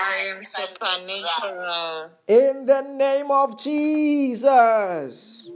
[0.00, 2.08] I am supernatural.
[2.26, 5.46] In the name of Jesus.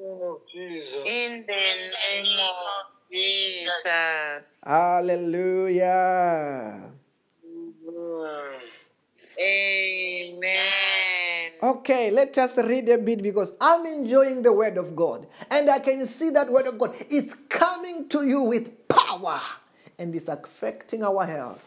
[0.00, 1.04] Oh, Jesus.
[1.04, 4.60] In the name of Jesus.
[4.64, 5.84] Hallelujah.
[7.44, 8.60] Amen.
[9.38, 10.58] Amen.
[11.62, 15.26] Okay, let us read a bit because I'm enjoying the word of God.
[15.50, 19.40] And I can see that word of God is coming to you with power.
[19.98, 21.60] And it's affecting our health.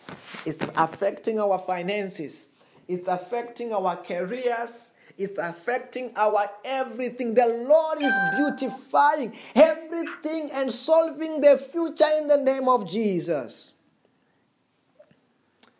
[0.45, 2.47] It's affecting our finances.
[2.88, 4.91] It's affecting our careers.
[5.17, 7.34] It's affecting our everything.
[7.36, 13.73] The Lord is beautifying everything and solving the future in the name of Jesus.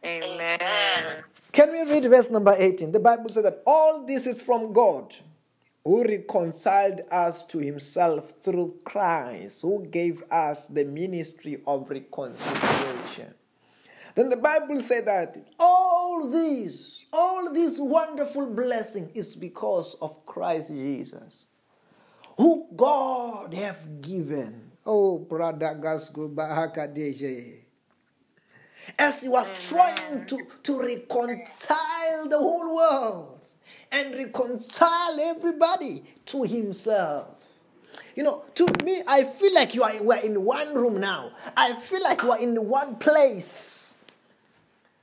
[0.04, 1.24] Amen.
[1.52, 2.91] Can we read verse number 18?
[2.91, 5.16] The Bible says that all this is from God
[5.84, 13.34] who reconciled us to himself through Christ, who gave us the ministry of reconciliation.
[14.14, 20.70] Then the Bible said that all these, all this wonderful blessing is because of Christ
[20.70, 21.46] Jesus,
[22.38, 24.72] who God have given.
[24.86, 27.60] Oh, brother Gasgo Bahakadeje.
[28.98, 33.41] As he was trying to, to reconcile the whole world
[33.92, 37.28] and reconcile everybody to himself.
[38.16, 41.32] You know, to me, I feel like you are we're in one room now.
[41.56, 43.94] I feel like we're in one place.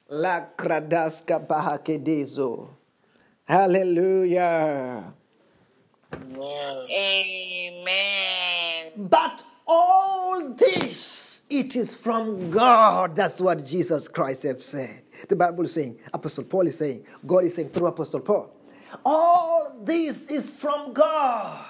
[0.08, 2.68] La kradaska bahakedezo.
[3.44, 5.12] Hallelujah.
[6.12, 6.86] Amen.
[6.90, 8.92] Amen.
[8.96, 13.16] But all this, it is from God.
[13.16, 15.02] That's what Jesus Christ have said.
[15.28, 18.52] The Bible is saying, Apostle Paul is saying, God is saying through Apostle Paul,
[19.04, 21.64] all this is from God.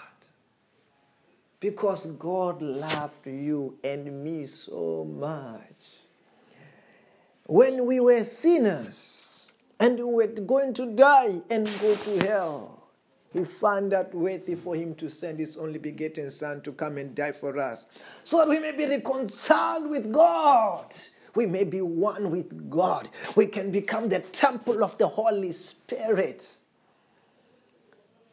[1.61, 5.61] Because God loved you and me so much.
[7.47, 9.49] When we were sinners
[9.81, 12.85] and we were going to die and go to hell,
[13.33, 17.15] He found that worthy for Him to send His only begotten Son to come and
[17.15, 17.87] die for us,
[18.23, 20.95] so that we may be reconciled with God.
[21.35, 23.09] We may be one with God.
[23.37, 26.57] We can become the temple of the Holy Spirit.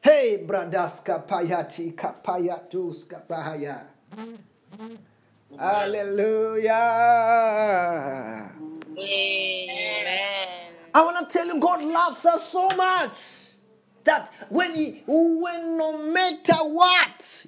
[0.05, 3.89] Hey, bradas kapayati kapayatus kapahaya.
[5.57, 6.71] Hallelujah.
[8.93, 10.69] Amen.
[10.93, 13.17] I want to tell you, God loves us so much
[14.03, 17.47] that when He, when no matter what,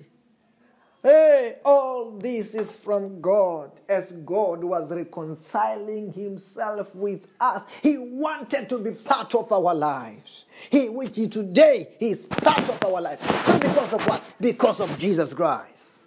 [1.07, 3.71] hey, all this is from God.
[3.87, 10.45] As God was reconciling Himself with us, He wanted to be part of our lives.
[10.69, 13.21] He, which he, today He is part of our life.
[13.47, 14.23] Not because of what?
[14.39, 15.99] Because of Jesus Christ.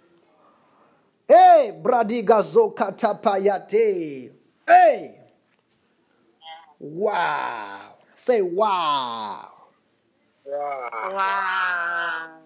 [1.27, 4.31] Hey, bradiga zokatapayate.
[4.67, 5.17] Hey.
[6.79, 7.95] Wow.
[8.15, 9.47] Say wow.
[10.45, 10.89] Wow.
[10.93, 12.40] Wow.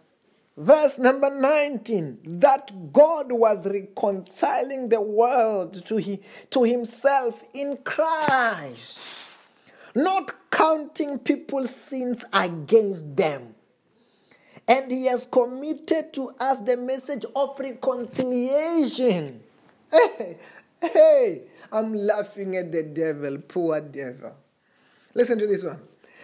[0.57, 8.97] Verse number 19 that God was reconciling the world to, he, to himself in Christ,
[9.93, 13.53] not counting people's sins against them.
[14.67, 19.41] And he has committed to us the message of reconciliation.
[19.91, 20.37] Hey,
[20.81, 21.41] hey,
[21.71, 24.35] I'm laughing at the devil, poor devil.
[25.13, 25.79] Listen to this one.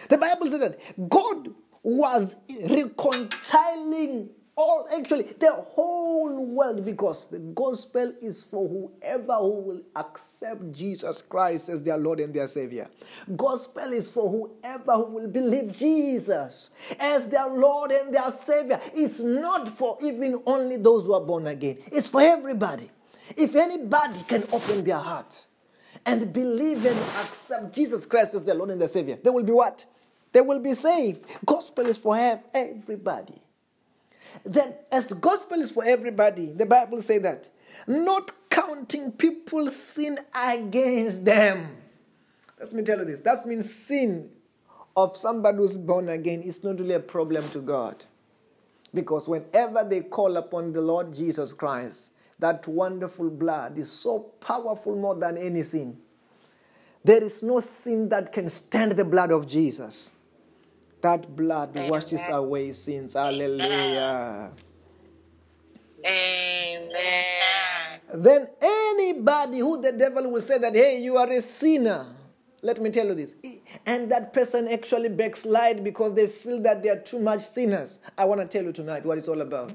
[0.08, 2.36] The Bible said that God was
[2.68, 10.72] reconciling all, actually, the whole world because the gospel is for whoever who will accept
[10.72, 12.88] Jesus Christ as their Lord and their Savior.
[13.34, 16.70] Gospel is for whoever who will believe Jesus
[17.00, 18.78] as their Lord and their Savior.
[18.94, 22.90] It's not for even only those who are born again, it's for everybody.
[23.34, 25.46] If anybody can open their heart
[26.04, 29.52] and believe and accept Jesus Christ as their Lord and their Savior, they will be
[29.52, 29.86] what?
[30.32, 31.24] They will be saved.
[31.44, 32.16] Gospel is for
[32.54, 33.40] everybody.
[34.44, 37.48] Then, as gospel is for everybody, the Bible says that
[37.86, 41.76] not counting people's sin against them.
[42.58, 43.20] Let me tell you this.
[43.20, 44.30] That means sin
[44.96, 48.04] of somebody who's born again is not really a problem to God.
[48.94, 54.96] Because whenever they call upon the Lord Jesus Christ, that wonderful blood is so powerful
[54.96, 55.98] more than any sin.
[57.04, 60.12] There is no sin that can stand the blood of Jesus.
[61.02, 63.14] That blood washes away sins.
[63.14, 64.52] Hallelujah.
[66.04, 68.00] Amen.
[68.14, 72.06] Then anybody who the devil will say that, hey, you are a sinner.
[72.62, 73.34] Let me tell you this.
[73.84, 77.98] And that person actually backslide because they feel that they are too much sinners.
[78.16, 79.72] I want to tell you tonight what it's all about.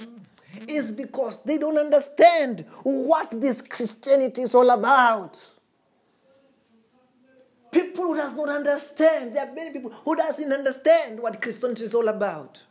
[0.61, 5.37] It's because they don't understand what this Christianity is all about.
[7.71, 9.35] People who does not understand.
[9.35, 12.63] There are many people who doesn't understand what Christianity is all about.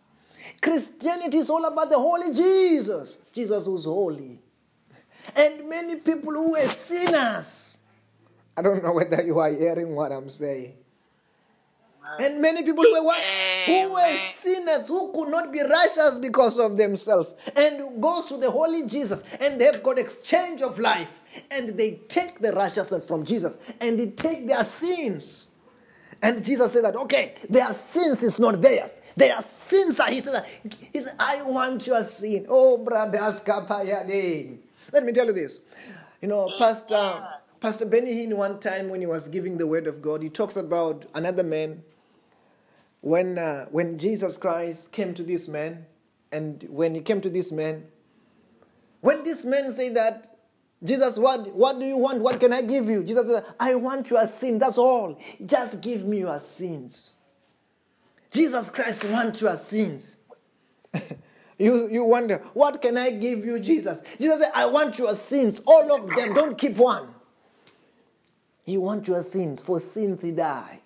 [0.61, 3.19] Christianity is all about the holy Jesus.
[3.33, 4.39] Jesus who's holy.
[5.35, 7.79] And many people who were sinners.
[8.57, 10.75] I don't know whether you are hearing what I'm saying.
[12.21, 13.21] And many people who were what?
[13.67, 17.33] Who were sinners, who could not be righteous because of themselves.
[17.55, 21.11] And goes to the holy Jesus and they've got exchange of life.
[21.51, 25.47] And they take the righteousness from Jesus and they take their sins.
[26.22, 29.01] And Jesus said that, okay, their sins is not theirs.
[29.16, 30.45] Their sins are, he said,
[30.93, 32.47] he said I want your sin.
[32.49, 33.43] Oh, brothers.
[33.47, 35.61] Let me tell you this.
[36.22, 37.26] You know, Pastor,
[37.61, 40.57] Pastor Benny Hinn, one time when he was giving the word of God, he talks
[40.57, 41.82] about another man.
[43.03, 45.87] When, uh, when Jesus Christ came to this man,
[46.32, 47.87] and when he came to this man,
[49.01, 50.36] when this man said that,
[50.85, 52.20] Jesus, what, what do you want?
[52.20, 53.03] What can I give you?
[53.03, 54.59] Jesus said, I want your sin.
[54.59, 55.18] That's all.
[55.45, 57.12] Just give me your sins.
[58.31, 60.16] Jesus Christ wants your sins.
[61.59, 64.03] you, you wonder, what can I give you, Jesus?
[64.18, 65.62] Jesus said, I want your sins.
[65.66, 66.35] All of them.
[66.35, 67.09] Don't keep one.
[68.66, 69.62] He wants your sins.
[69.62, 70.81] For sins he died.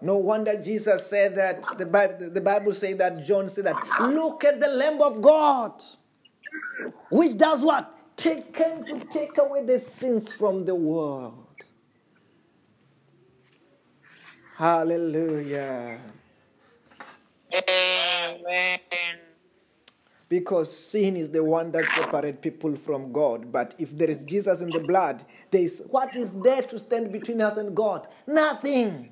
[0.00, 4.44] No wonder Jesus said that, the Bible, the Bible says that, John said that, look
[4.44, 5.80] at the Lamb of God,
[7.10, 7.92] which does what?
[8.22, 11.44] Taken to take away the sins from the world.
[14.56, 15.98] Hallelujah.
[17.52, 18.78] Amen.
[20.28, 23.50] Because sin is the one that separates people from God.
[23.50, 27.10] But if there is Jesus in the blood, there is what is there to stand
[27.10, 28.06] between us and God?
[28.28, 29.10] Nothing.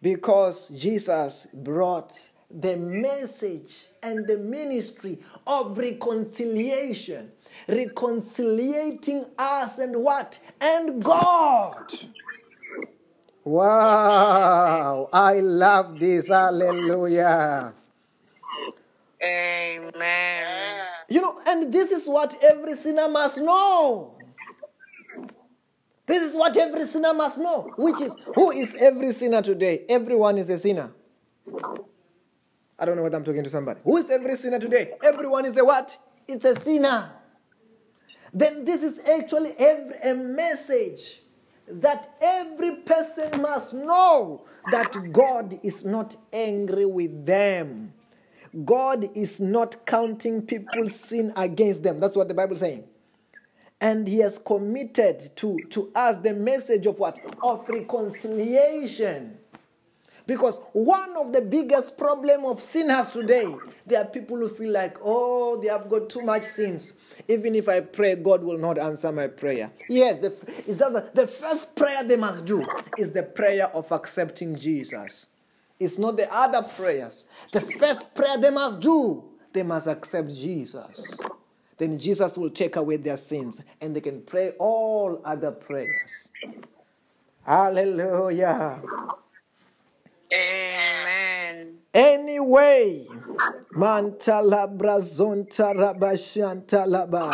[0.00, 7.32] Because Jesus brought the message and the ministry of reconciliation,
[7.66, 10.38] reconciliating us and what?
[10.60, 11.92] And God.
[13.44, 16.28] Wow, I love this.
[16.28, 17.74] Hallelujah.
[19.22, 20.84] Amen.
[21.08, 24.18] You know, and this is what every sinner must know.
[26.06, 29.86] This is what every sinner must know, which is who is every sinner today?
[29.88, 30.92] Everyone is a sinner.
[32.78, 33.80] I don't know what I'm talking to somebody.
[33.84, 34.92] Who is every sinner today?
[35.02, 35.96] Everyone is a what?
[36.26, 37.12] It's a sinner.
[38.32, 41.20] Then this is actually every, a message
[41.68, 47.92] that every person must know that God is not angry with them.
[48.64, 52.00] God is not counting people's sin against them.
[52.00, 52.84] That's what the Bible is saying.
[53.80, 57.18] And he has committed to, to us the message of what?
[57.42, 59.38] Of reconciliation.
[60.26, 63.54] Because one of the biggest problem of sinners today,
[63.86, 66.94] there are people who feel like, oh, they have got too much sins.
[67.28, 69.70] Even if I pray, God will not answer my prayer.
[69.88, 70.28] Yes, the,
[70.66, 72.66] it's the, the first prayer they must do
[72.96, 75.26] is the prayer of accepting Jesus.
[75.78, 77.26] It's not the other prayers.
[77.52, 81.16] The first prayer they must do, they must accept Jesus.
[81.76, 86.28] Then Jesus will take away their sins and they can pray all other prayers.
[87.44, 88.80] Hallelujah.
[90.32, 91.78] Amen.
[91.92, 93.06] Anyway,
[93.76, 97.32] mantala brazonta rabashanta laba.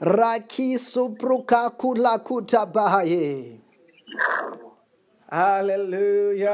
[0.00, 3.58] Raki supruka kula kutabaye.
[5.30, 6.50] Hallelujah.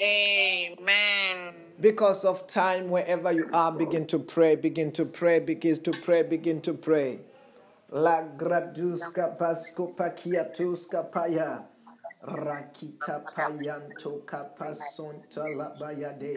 [0.00, 1.54] Amen.
[1.80, 6.22] Because of time, wherever you are, begin to pray, begin to pray, begin to pray,
[6.22, 7.20] begin to pray.
[7.90, 11.64] La graduska pasko pakiatuska paya.
[12.22, 16.34] Rakita payanto kapasonta la bayade.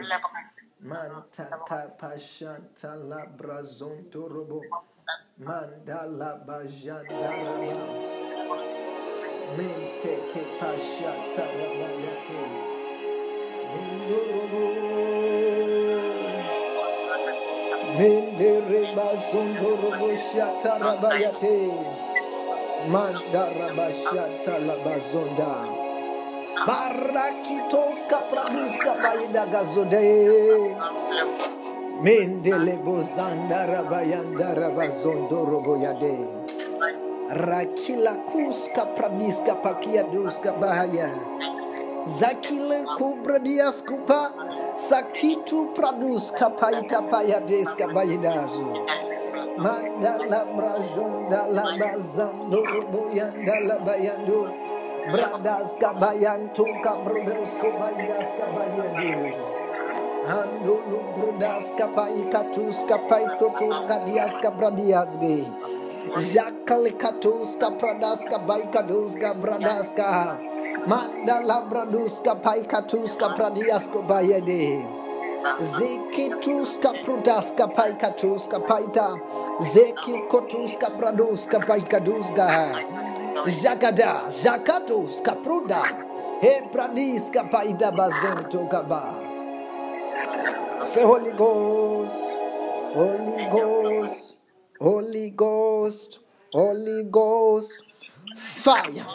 [0.81, 4.61] Manta kapashanta la brazonto robo.
[5.41, 7.31] Mandala bajanda.
[9.57, 12.41] Mente ke pashata rabayate.
[13.73, 14.63] Mindorobo.
[17.97, 20.79] Mendere bazondorobo shata.
[22.89, 25.53] Mandarabashata labazonda.
[26.67, 30.75] Barakitonska praduska baida gazode.
[32.01, 36.17] Mendele bozanda rabayanda rabazondo roboyade.
[37.29, 41.09] Rakila kuska pradiska pakia duska bahaya.
[42.07, 44.31] Zakile kubra diaskupa.
[44.77, 48.73] Sakitu praduska paita payadeska baidazo.
[49.61, 54.49] Mandala brajonda la bazando boyanda la bayando.
[55.13, 59.37] Bradas kabayanto kabrodos kobaydas kabayando.
[60.25, 65.45] Andulu brudas kapai katus kapai totur kadias kabradias ge.
[66.33, 70.41] Jakale katus kapradas kabai kadus kabradas ka.
[70.89, 75.00] Mandala bradus kapai katus kapradias kobayede.
[75.61, 79.17] Zekitus kaprudas kapai katus kapaita.
[79.61, 83.01] Zeki kotus kapradus kapai kadus ga.
[83.47, 85.81] Jagada, Jakatus, Kapruda,
[86.41, 89.17] Hebradis, Kapaida Bazonto Kaba.
[90.85, 92.13] Say Holy Ghost,
[92.93, 94.35] Holy Ghost,
[94.79, 96.19] Holy Ghost,
[96.53, 97.77] Holy Ghost,
[98.35, 99.07] fire,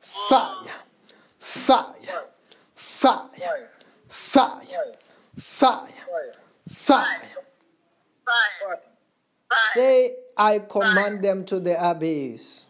[0.00, 0.70] fire,
[1.38, 1.94] fire,
[2.74, 3.70] fire, fire,
[4.08, 4.92] fire,
[5.58, 5.88] fire.
[6.68, 7.22] Fire.
[9.74, 12.66] Say, I command them to the abyss.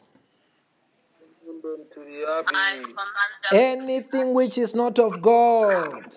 [1.45, 2.82] Send them to the I abbey.
[2.84, 6.14] command them Anything which is not of God,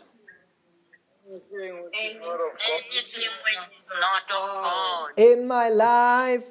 [1.27, 2.81] Anything which is not of God.
[2.93, 3.33] which is
[3.99, 5.09] not of God.
[5.17, 6.43] In my life,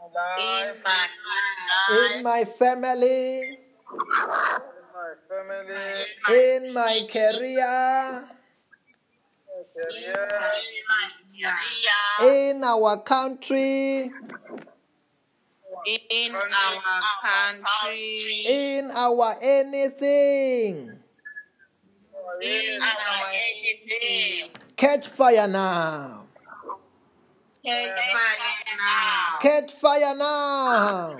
[0.00, 0.72] in my
[1.90, 3.58] in life, my family,
[4.94, 5.76] my family,
[6.28, 8.35] in my career, my career, in my career,
[12.22, 14.10] in our country,
[16.10, 16.82] in our
[17.22, 20.98] country, in our anything.
[22.42, 24.50] in our anything.
[24.76, 26.22] Catch fire now.
[27.64, 29.38] Catch fire now.
[29.40, 31.16] Catch fire now.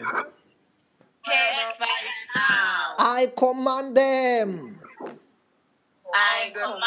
[1.25, 1.89] Catch fire
[2.35, 2.95] now.
[2.99, 4.76] I command them.
[6.19, 6.83] I command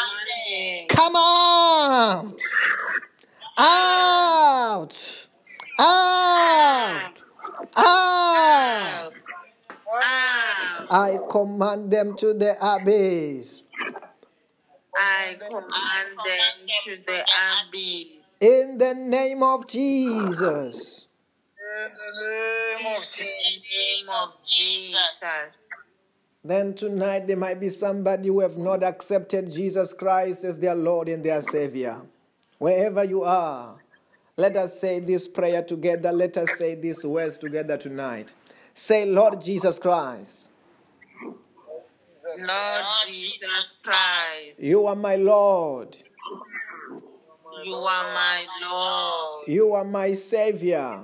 [0.50, 0.86] them.
[0.88, 2.36] Come out.
[3.58, 5.28] Out.
[5.78, 6.88] Out.
[6.96, 7.22] Out.
[7.76, 9.12] Out.
[9.94, 10.86] Out.
[10.90, 13.62] I command them to the abyss.
[14.96, 18.38] I command them to the abyss.
[18.40, 21.06] In the name of Jesus.
[21.60, 23.18] In the name of Jesus.
[23.18, 25.68] the name of Jesus.
[26.42, 31.08] Then tonight there might be somebody who have not accepted Jesus Christ as their Lord
[31.08, 32.00] and their Savior.
[32.58, 33.76] Wherever you are,
[34.36, 36.12] let us say this prayer together.
[36.12, 38.32] Let us say these words together tonight.
[38.72, 40.48] Say, Lord Jesus Christ,
[41.22, 45.96] Lord Jesus Christ, you are my Lord.
[47.64, 49.48] you are my Lord.
[49.48, 51.02] You are my Savior.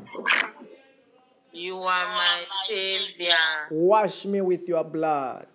[1.57, 3.34] You are my Savior.
[3.70, 5.46] Wash me with your blood.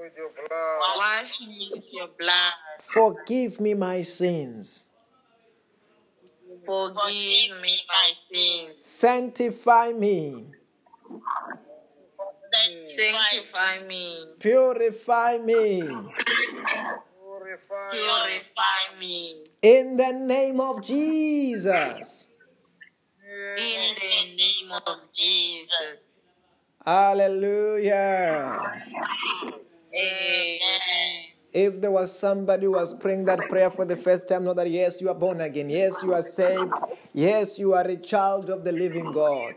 [0.00, 0.80] With your blood.
[0.96, 2.52] Wash me with your blood.
[2.80, 4.86] Forgive me my sins.
[6.64, 8.76] Forgive me my sins.
[8.80, 10.46] Sanctify me.
[12.96, 14.24] Sanctify me.
[14.38, 15.82] Purify me.
[15.82, 17.90] Purify.
[17.90, 19.44] Purify me.
[19.60, 22.28] In the name of Jesus.
[23.32, 26.18] In the name of Jesus.
[26.84, 28.60] Hallelujah.
[29.94, 30.60] Amen.
[31.50, 34.70] If there was somebody who was praying that prayer for the first time, know that
[34.70, 35.70] yes, you are born again.
[35.70, 36.72] Yes, you are saved.
[37.14, 39.54] Yes, you are a child of the living God.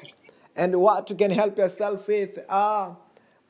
[0.55, 2.95] And what you can help yourself with are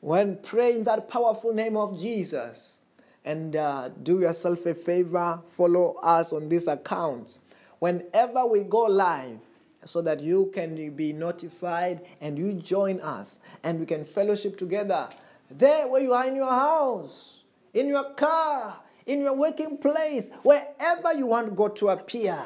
[0.00, 2.80] when praying that powerful name of Jesus.
[3.24, 7.38] And uh, do yourself a favor, follow us on this account.
[7.78, 9.38] Whenever we go live,
[9.86, 15.08] so that you can be notified and you join us and we can fellowship together
[15.50, 21.14] there where you are in your house, in your car, in your working place, wherever
[21.16, 22.38] you want God to appear,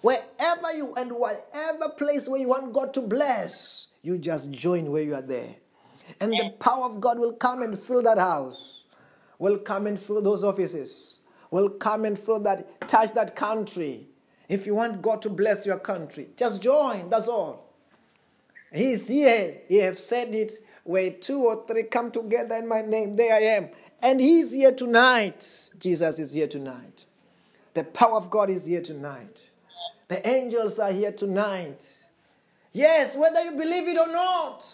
[0.00, 5.02] wherever you and whatever place where you want God to bless, you just join where
[5.02, 5.56] you are there.
[6.20, 8.82] And the power of God will come and fill that house,
[9.38, 11.18] will come and fill those offices,
[11.50, 14.08] will come and fill that, touch that country.
[14.48, 17.72] If you want God to bless your country, just join, that's all.
[18.72, 19.60] He's here.
[19.68, 23.40] He have said it where two or three come together in my name, there I
[23.40, 23.68] am.
[24.02, 25.70] And He's here tonight.
[25.78, 27.06] Jesus is here tonight.
[27.72, 29.50] The power of God is here tonight.
[30.08, 31.86] The angels are here tonight.
[32.72, 34.64] Yes, whether you believe it or not.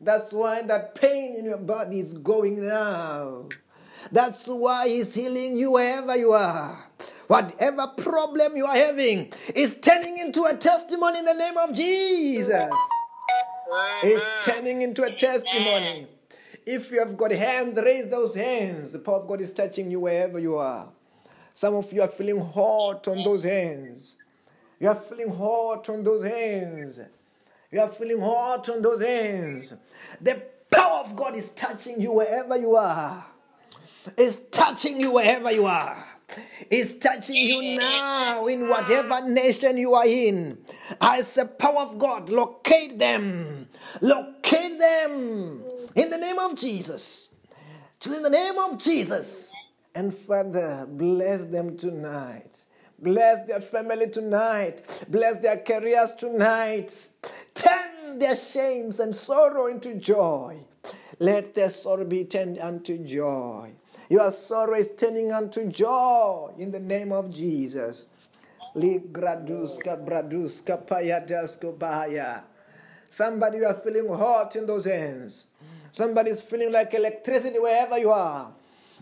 [0.00, 3.48] That's why that pain in your body is going now.
[4.12, 6.89] That's why He's healing you wherever you are.
[7.26, 12.72] Whatever problem you are having is turning into a testimony in the name of Jesus.
[14.02, 16.06] It's turning into a testimony.
[16.66, 18.92] If you have got hands, raise those hands.
[18.92, 20.88] The power of God is touching you wherever you are.
[21.54, 24.16] Some of you are feeling hot on those hands.
[24.78, 26.98] You are feeling hot on those hands.
[27.70, 29.74] You are feeling hot on those hands.
[30.20, 33.24] The power of God is touching you wherever you are.
[34.16, 36.04] It's touching you wherever you are.
[36.70, 40.58] It's touching you now in whatever nation you are in.
[41.00, 43.68] As the power of God, locate them.
[44.00, 45.62] Locate them
[45.94, 47.30] in the name of Jesus.
[48.06, 49.52] In the name of Jesus.
[49.94, 52.64] And Father, bless them tonight.
[52.98, 55.04] Bless their family tonight.
[55.08, 57.08] Bless their careers tonight.
[57.54, 60.60] Turn their shames and sorrow into joy.
[61.18, 63.72] Let their sorrow be turned unto joy.
[64.10, 68.06] Your sorrow is turning unto joy in the name of Jesus.
[68.74, 69.52] Somebody
[73.58, 75.46] you are feeling hot in those hands.
[75.92, 78.52] Somebody is feeling like electricity wherever you are.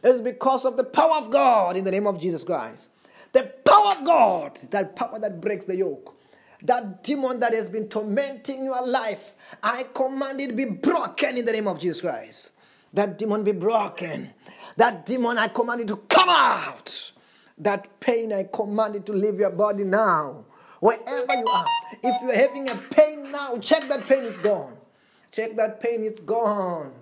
[0.04, 2.90] It is because of the power of God in the name of Jesus Christ.
[3.32, 6.16] The power of God, that power that breaks the yoke.
[6.62, 9.32] That demon that has been tormenting your life,
[9.62, 12.50] I command it be broken in the name of Jesus Christ.
[12.92, 14.34] That demon be broken.
[14.78, 17.10] That demon, I command it to come out.
[17.58, 20.44] That pain, I command it to leave your body now.
[20.78, 21.66] Wherever you are.
[22.00, 24.76] If you're having a pain now, check that pain is gone.
[25.32, 26.92] Check that pain is gone.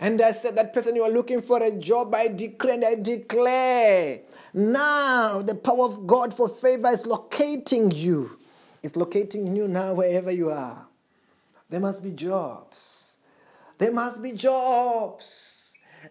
[0.00, 2.96] And I said, that person you are looking for a job, I declare and I
[2.96, 4.22] declare.
[4.52, 8.40] Now the power of God for favor is locating you.
[8.82, 10.88] It's locating you now wherever you are.
[11.70, 13.04] There must be jobs.
[13.78, 15.53] There must be jobs.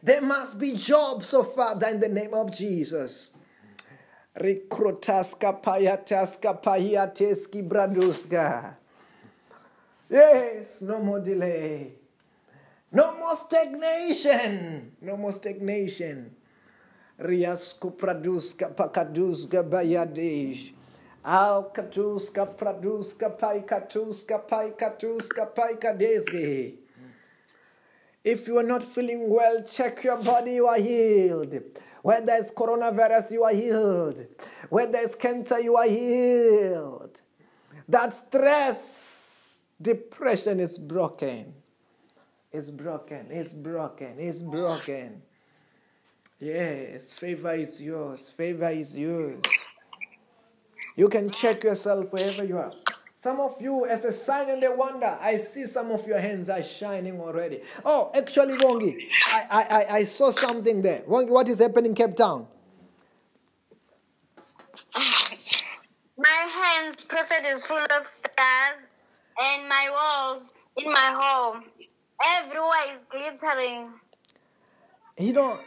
[0.03, 3.31] There must be jobs, oh uh, Father, in the name of Jesus.
[4.35, 8.75] Rekrotaska payataska payateski braduska.
[10.09, 11.93] Yes, no more delay.
[12.91, 14.91] No more stagnation.
[15.01, 16.35] No more stagnation.
[17.17, 20.73] Riasko praduska pakaduska bayadish.
[21.23, 26.82] Al katuska praduska paikatuska paikatuska paikadesge.
[28.23, 31.59] If you are not feeling well, check your body, you are healed.
[32.01, 34.25] When there's coronavirus, you are healed.
[34.69, 37.21] When there's cancer, you are healed.
[37.87, 41.53] That stress, depression is broken.
[42.51, 45.21] It's broken, it's broken, it's broken.
[46.39, 48.29] Yes, favor is yours.
[48.29, 49.41] Favor is yours.
[50.95, 52.71] You can check yourself wherever you are.
[53.23, 56.49] Some of you, as a sign and a wonder, I see some of your hands
[56.49, 57.61] are shining already.
[57.85, 59.01] Oh, actually, Wongi,
[59.31, 61.03] I, I, I saw something there.
[61.07, 62.47] Wongi, what is happening in Cape Town?
[66.17, 68.81] My hands, prophet, is full of stars,
[69.39, 71.63] and my walls in my home,
[72.25, 73.93] everywhere is glittering.
[75.17, 75.59] You know,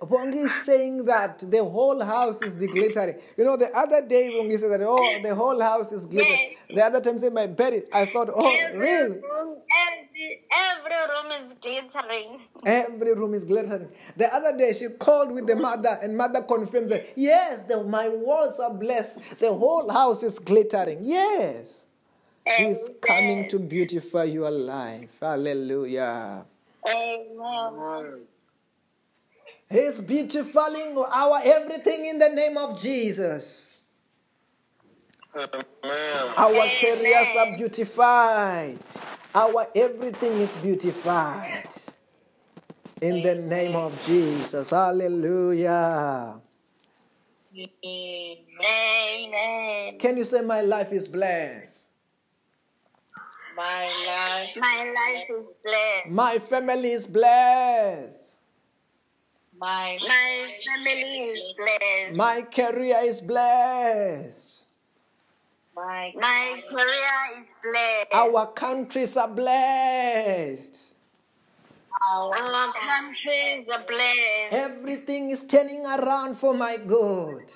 [0.00, 3.16] Wongi is saying that the whole house is glittering.
[3.36, 6.54] You know, the other day Wongi said that, oh, the whole house is glittering.
[6.72, 9.20] The other time said my bed, is, I thought, oh, every really?
[9.20, 9.56] Room,
[9.88, 12.40] every, every room is glittering.
[12.64, 13.88] Every room is glittering.
[14.16, 18.08] The other day she called with the mother, and mother confirms that, yes, the, my
[18.08, 19.40] walls are blessed.
[19.40, 21.00] The whole house is glittering.
[21.02, 21.82] Yes.
[22.56, 25.18] He's coming to beautify your life.
[25.20, 26.46] Hallelujah.
[26.86, 28.27] Amen.
[29.70, 33.76] He's beautifying our everything in the name of Jesus.
[35.36, 36.32] Amen.
[36.36, 38.78] Our careers are beautified.
[39.34, 41.68] Our everything is beautified.
[43.02, 44.70] In the name of Jesus.
[44.70, 46.40] Hallelujah.
[47.84, 48.38] Amen.
[49.98, 51.88] Can you say, My life is blessed?
[53.54, 54.50] My life.
[54.56, 56.08] My life is blessed.
[56.08, 58.37] My family is blessed.
[59.60, 62.16] My My family is blessed.
[62.16, 64.64] My career is blessed.
[65.74, 68.14] my My career is blessed.
[68.14, 70.94] Our countries are blessed.
[72.10, 74.52] Our countries are blessed.
[74.52, 77.50] Everything is turning around for my good.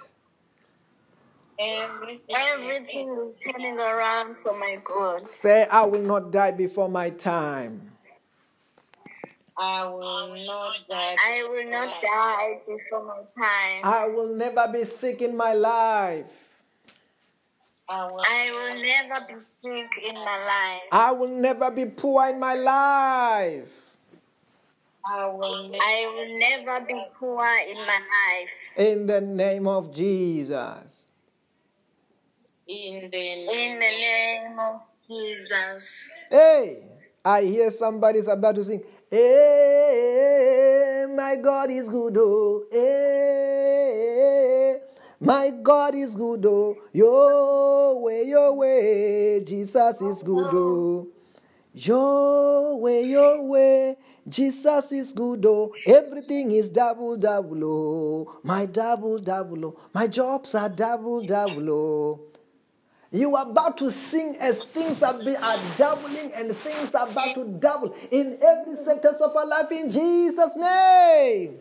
[1.60, 2.20] everything.
[2.34, 5.28] Everything is turning around for my good.
[5.28, 7.91] Say, I will not die before my time.
[9.58, 11.16] I will not die.
[11.20, 13.80] I will not die before my time.
[13.84, 16.26] I will never be sick in my life.
[17.88, 18.20] I will.
[18.20, 20.82] I will never be sick in my life.
[20.90, 23.96] I will never be poor in my life.
[25.04, 25.82] I will never.
[25.82, 28.50] I will never be poor in my life.
[28.76, 31.10] In the name of Jesus.
[32.66, 36.08] In the In the name of Jesus.
[36.30, 36.84] Hey,
[37.22, 38.82] I hear somebody's about to sing.
[39.12, 42.64] Hey, my God is good, oh.
[42.72, 44.00] Hey,
[45.20, 46.78] my God is good, oh.
[46.94, 51.08] Your way, your way, Jesus is good, oh.
[51.74, 53.96] Your way, your way,
[54.26, 55.74] Jesus is good, oh.
[55.84, 58.40] Everything is double, double, oh.
[58.42, 59.76] My double, double, oh.
[59.92, 62.20] My jobs are double, double, oh.
[63.14, 67.34] You are about to sing as things are, be, are doubling and things are about
[67.34, 71.58] to double in every sectors of our life in Jesus' name.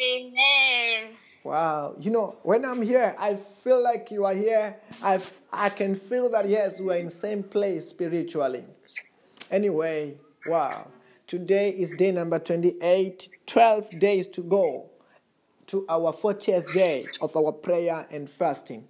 [0.00, 1.10] Amen.
[1.44, 1.96] Wow.
[1.98, 4.76] You know, when I'm here, I feel like you are here.
[5.02, 5.20] I,
[5.52, 8.64] I can feel that, yes, we're in same place spiritually.
[9.50, 10.86] Anyway, wow.
[11.26, 14.88] Today is day number 28, 12 days to go
[15.66, 18.88] to our 40th day of our prayer and fasting.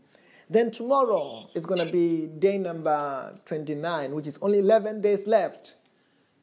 [0.53, 5.77] Then tomorrow is going to be day number 29, which is only 11 days left.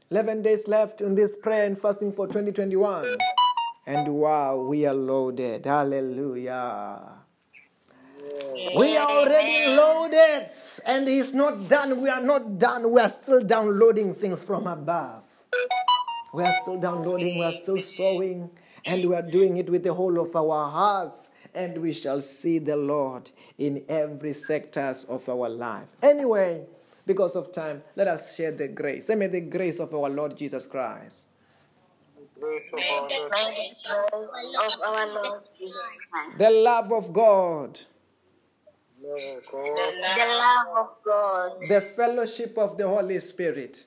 [0.09, 3.05] 11 days left in this prayer and fasting for 2021.
[3.85, 5.63] And wow, we are loaded.
[5.63, 7.19] Hallelujah.
[8.75, 10.49] We are already loaded,
[10.87, 12.01] and it's not done.
[12.01, 12.91] We are not done.
[12.91, 15.21] We are still downloading things from above.
[16.33, 18.49] We are still downloading, we are still sowing,
[18.85, 21.28] and we are doing it with the whole of our hearts.
[21.53, 25.87] And we shall see the Lord in every sectors of our life.
[26.01, 26.65] Anyway,
[27.05, 29.07] because of time, let us share the grace.
[29.07, 31.25] Say, may the grace of our Lord Jesus Christ,
[32.39, 33.31] Grace of our Lord.
[33.31, 35.77] May the grace of our Lord Jesus
[36.11, 37.79] Christ, the love of God,
[39.01, 43.85] the love of God, the fellowship of the Holy Spirit.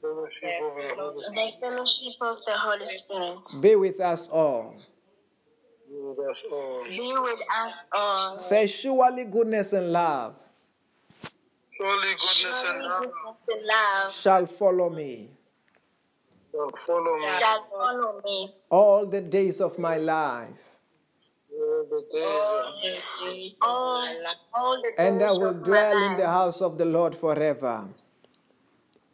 [0.00, 1.54] Fellowship of the Holy Spirit.
[1.60, 3.60] the fellowship of the Holy Spirit.
[3.60, 4.74] Be with us all.
[5.96, 6.84] Be with us um, all.
[6.88, 8.38] be with us all.
[8.38, 10.34] Say, surely goodness and love
[11.72, 13.06] Surely goodness and love
[13.64, 15.28] love shall follow me
[16.54, 20.78] shall follow me shall follow me all the days of my life,
[21.52, 22.02] all the
[23.22, 24.08] days all,
[24.54, 27.88] all the and I will dwell in the house of the Lord forever.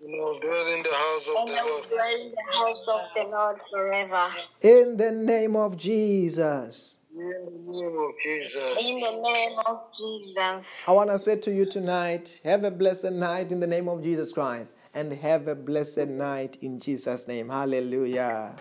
[0.03, 1.85] And dwell in the house of and the Lord.
[1.89, 4.29] dwell in the house of the Lord forever.
[4.61, 6.97] In the name of Jesus.
[7.15, 8.87] In the name of Jesus.
[8.87, 10.83] In the name of Jesus.
[10.89, 14.03] I want to say to you tonight, have a blessed night in the name of
[14.03, 17.49] Jesus Christ, and have a blessed night in Jesus' name.
[17.51, 18.57] Hallelujah.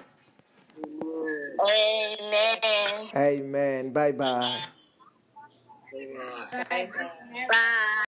[1.59, 3.09] Amen.
[3.15, 3.93] Amen.
[3.93, 4.61] Bye bye.
[6.71, 6.91] Amen.
[7.49, 8.03] Bye.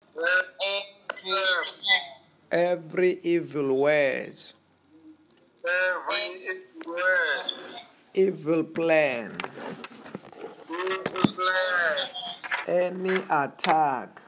[2.53, 4.35] Every evil word,
[5.65, 7.49] Every word,
[8.13, 9.35] evil plan,
[10.69, 12.09] evil plan,
[12.67, 14.21] any attack,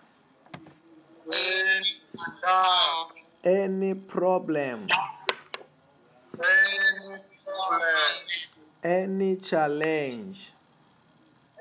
[1.32, 3.14] any attack,
[3.44, 4.88] any problem,
[6.34, 8.10] any problem,
[8.84, 10.50] any challenge,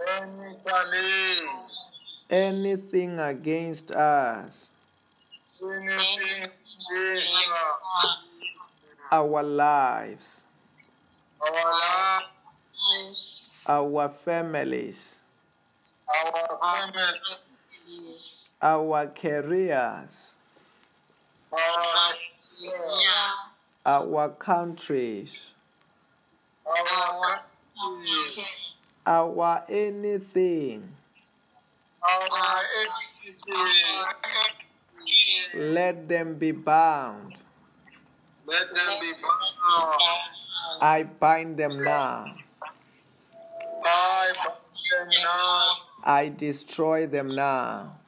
[0.00, 1.68] any challenge,
[2.30, 4.70] anything against us, anything against us,
[9.10, 10.42] our lives,
[11.40, 15.14] our lives, our families,
[16.12, 17.04] our family,
[18.60, 20.34] our careers,
[21.56, 22.12] our
[23.86, 25.30] our countries,
[26.66, 27.40] our
[29.06, 30.88] our anything.
[32.02, 32.60] our
[33.24, 34.63] entities.
[35.54, 37.36] Let them be bound.
[38.46, 40.02] Let them be bound.
[40.80, 42.34] I bind them now.
[43.84, 44.56] I bind
[44.90, 45.70] them now.
[46.04, 47.98] I destroy them now.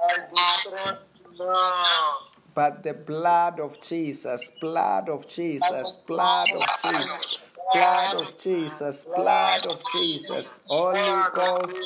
[0.00, 2.18] I destroy them now.
[2.54, 7.38] But the blood of Jesus, blood of Jesus, blood of Jesus,
[7.72, 11.78] blood of Jesus, blood of Jesus, Holy Ghost,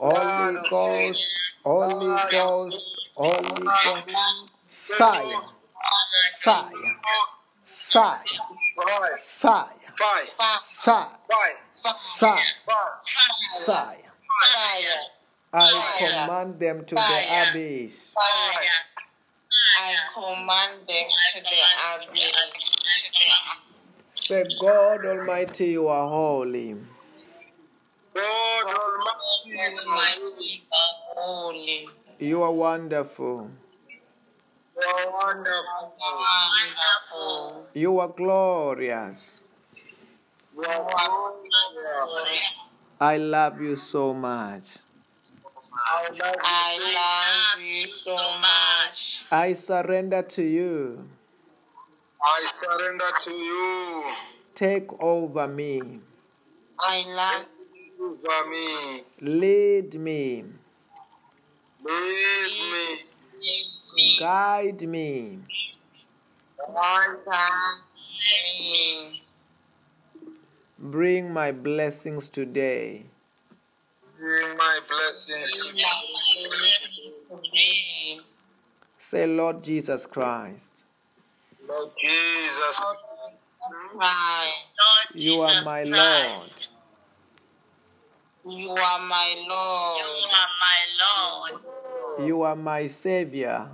[0.00, 1.30] Holy Ghost,
[1.64, 3.50] Holy Ghost, Ghost,
[4.68, 5.40] fire, fire,
[6.40, 6.72] fire,
[7.64, 8.22] Fire,
[8.84, 9.80] fire, fire,
[10.78, 11.16] fire, fire,
[12.16, 12.44] fire,
[13.66, 14.04] fire,
[14.70, 15.14] fire.
[15.52, 15.72] I
[16.14, 18.12] command them to the abyss.
[19.80, 21.60] I command them to the
[21.96, 22.70] abyss.
[24.14, 26.76] Say, God Almighty, you are holy.
[28.14, 30.62] God Almighty, Almighty,
[31.16, 31.88] holy,
[32.20, 33.48] You are wonderful.
[34.74, 35.94] you are wonderful.
[37.14, 39.38] wonderful, You are glorious.
[40.52, 42.10] You are glorious.
[43.00, 44.78] I love you so much.
[45.72, 46.24] I love you.
[46.42, 49.26] I love you so much.
[49.30, 51.08] I surrender to you.
[52.20, 54.04] I surrender to you.
[54.56, 56.00] Take over me.
[56.80, 57.46] I love
[58.00, 59.02] Over me.
[59.20, 60.44] Lead me.
[61.88, 63.04] Lead
[63.96, 64.18] me.
[64.18, 65.38] Guide me.
[66.74, 67.18] Guide
[68.60, 69.22] me.
[70.78, 73.06] Bring my blessings today.
[74.18, 75.66] Bring my blessings.
[77.30, 78.20] Today,
[78.98, 80.72] Say, Lord Jesus Christ,
[81.66, 82.80] Lord Jesus.
[83.96, 84.54] Christ,
[85.14, 86.66] you are my Lord.
[88.50, 90.04] You are my Lord.
[90.04, 92.26] You are my Lord.
[92.26, 93.68] You are my Savior.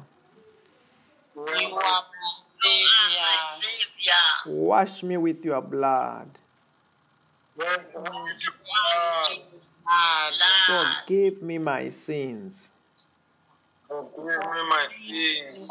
[1.36, 2.00] You are my
[2.62, 4.24] Savior.
[4.46, 6.28] Wash me with your blood.
[7.56, 8.10] Bless me.
[10.66, 12.70] God, Forgive me my sins.
[13.88, 15.70] Forgive me my sins.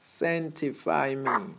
[0.00, 1.14] Sanctify me.
[1.14, 1.54] Sanctify me.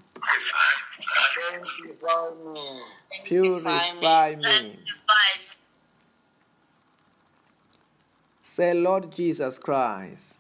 [3.26, 4.80] Purify me.
[8.44, 10.38] Say, Lord Jesus Christ,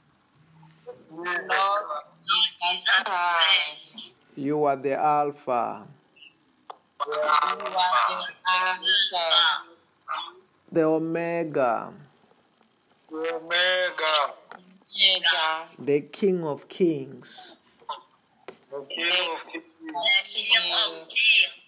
[1.10, 1.46] Lord
[2.62, 5.88] Jesus Christ, you are the Alpha,
[7.08, 7.72] you are the
[8.50, 9.64] Alpha,
[10.72, 11.94] the Omega,
[13.14, 14.34] Omega.
[14.94, 17.34] Omega, the King of Kings,
[18.70, 19.71] The King of Kings.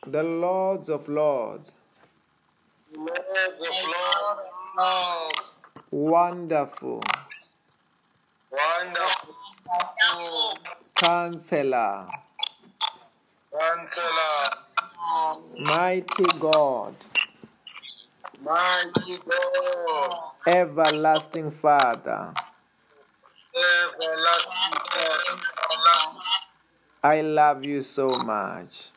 [0.06, 1.72] The Lords of Lords,
[2.96, 3.76] Lords of
[4.78, 5.56] Lords.
[5.92, 7.04] Wonderful.
[8.52, 9.36] Wonderful.
[10.96, 12.08] Counselor.
[13.58, 14.50] Counselor.
[15.60, 16.96] Mighty God.
[18.44, 20.18] Mighty God.
[20.48, 22.34] Everlasting Father.
[23.56, 25.40] Everlasting God.
[25.72, 26.22] Everlasting.
[27.06, 28.92] I love you so much.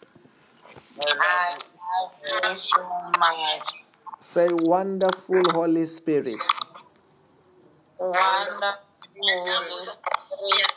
[1.00, 2.82] I love you so
[3.18, 3.74] much.
[4.20, 6.28] Say, wonderful Holy Spirit.
[7.98, 8.76] Wonderful
[9.18, 10.72] Holy Spirit.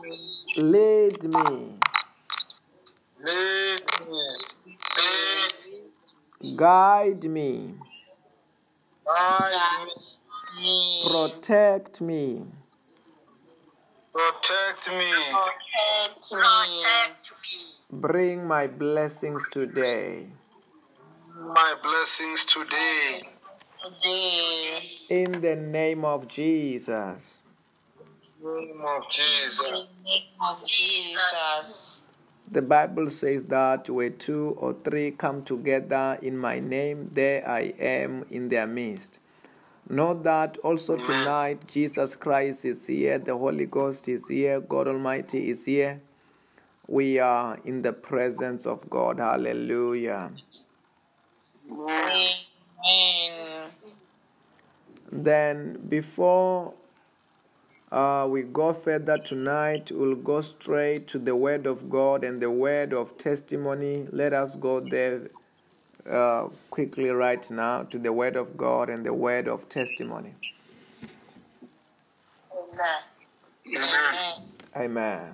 [0.01, 0.17] me.
[0.55, 1.77] Lead me.
[3.19, 4.37] Lead me.
[6.55, 7.73] Guide me.
[9.05, 10.61] Guide me.
[10.61, 11.03] Me.
[11.09, 12.45] Protect me.
[14.13, 15.11] Protect me.
[15.31, 17.59] Protect me.
[17.91, 20.27] Bring my blessings today.
[21.35, 23.23] My blessings today.
[23.81, 24.79] Today.
[25.09, 27.39] In the name of Jesus.
[27.99, 29.57] In the name of In Jesus.
[29.59, 31.96] the name of Jesus.
[32.49, 37.73] The Bible says that where two or three come together in my name, there I
[37.77, 39.19] am in their midst.
[39.89, 45.49] Know that also tonight Jesus Christ is here, the Holy Ghost is here, God Almighty
[45.49, 46.01] is here.
[46.87, 49.19] We are in the presence of God.
[49.19, 50.31] Hallelujah.
[51.69, 53.71] Amen.
[55.11, 56.73] Then, before
[57.91, 62.51] uh, we go further tonight, we'll go straight to the Word of God and the
[62.51, 64.07] Word of testimony.
[64.11, 65.29] Let us go there
[66.09, 70.35] uh, quickly right now to the Word of God and the Word of testimony.
[72.53, 74.43] Amen.
[74.75, 75.33] Amen.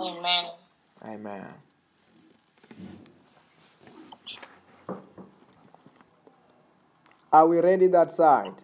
[0.00, 0.44] Amen.
[1.04, 1.46] Amen.
[7.32, 8.54] Are we ready that side?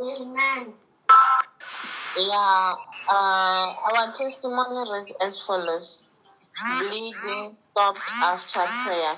[0.00, 0.72] Amen.
[2.16, 2.74] Yeah,
[3.08, 6.04] uh, our testimony reads as follows
[6.80, 9.14] Bleeding stopped after prayer.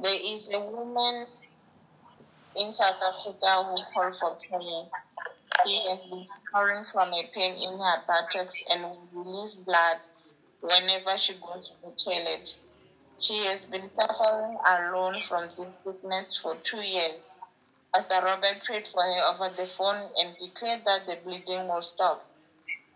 [0.00, 1.26] There is a woman
[2.56, 4.84] in South Africa who called for prayer.
[5.66, 9.98] She has been suffering from a pain in her buttocks and will release blood
[10.60, 12.58] whenever she goes to the toilet.
[13.20, 17.27] She has been suffering alone from this sickness for two years.
[17.94, 22.24] Pastor Robert prayed for her over the phone and declared that the bleeding will stop.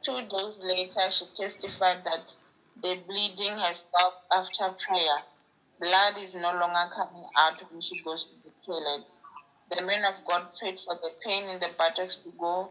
[0.05, 2.33] Two days later, she testified that
[2.83, 5.23] the bleeding has stopped after prayer.
[5.81, 9.05] Blood is no longer coming out when she goes to the toilet.
[9.71, 12.71] The man of God prayed for the pain in the buttocks to go.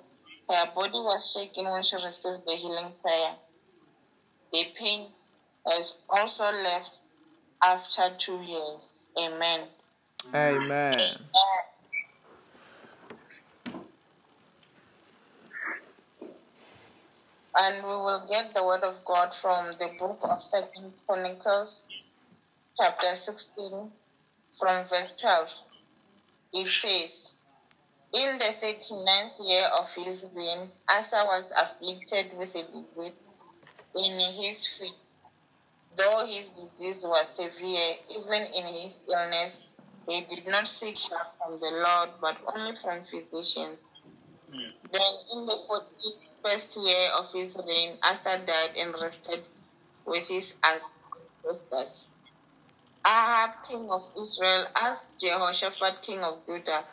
[0.49, 3.35] Her body was shaking when she received the healing prayer.
[4.53, 5.07] The pain
[5.67, 6.99] has also left
[7.63, 9.03] after two years.
[9.17, 9.61] Amen.
[10.35, 11.17] Amen.
[17.57, 21.83] And we will get the word of God from the book of Second Chronicles,
[22.79, 23.91] chapter 16,
[24.57, 25.49] from verse 12.
[26.53, 27.33] It says,
[28.13, 33.13] In the 39th year of his reign, Asa was afflicted with a disease
[33.95, 34.95] in his feet.
[35.97, 39.63] Though his disease was severe, even in his illness,
[40.07, 43.77] he did not seek help from the Lord, but only from physicians.
[44.51, 44.71] Hmm.
[44.91, 45.57] Then, in the
[46.45, 49.47] 41st year of his reign, Asa died and rested
[50.05, 52.09] with his ancestors.
[53.05, 56.85] Ahab, king of Israel, asked Jehoshaphat, king of Judah,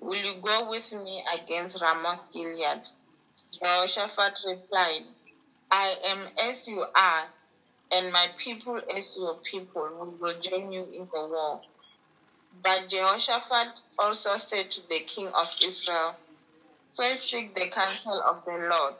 [0.00, 2.88] Will you go with me against Ramoth Gilead?
[3.52, 5.04] Jehoshaphat replied,
[5.70, 7.28] I am as you are,
[7.92, 9.88] and my people as your people.
[10.12, 11.62] We will join you in the war.
[12.62, 16.16] But Jehoshaphat also said to the king of Israel,
[16.96, 18.96] First seek the counsel of the Lord.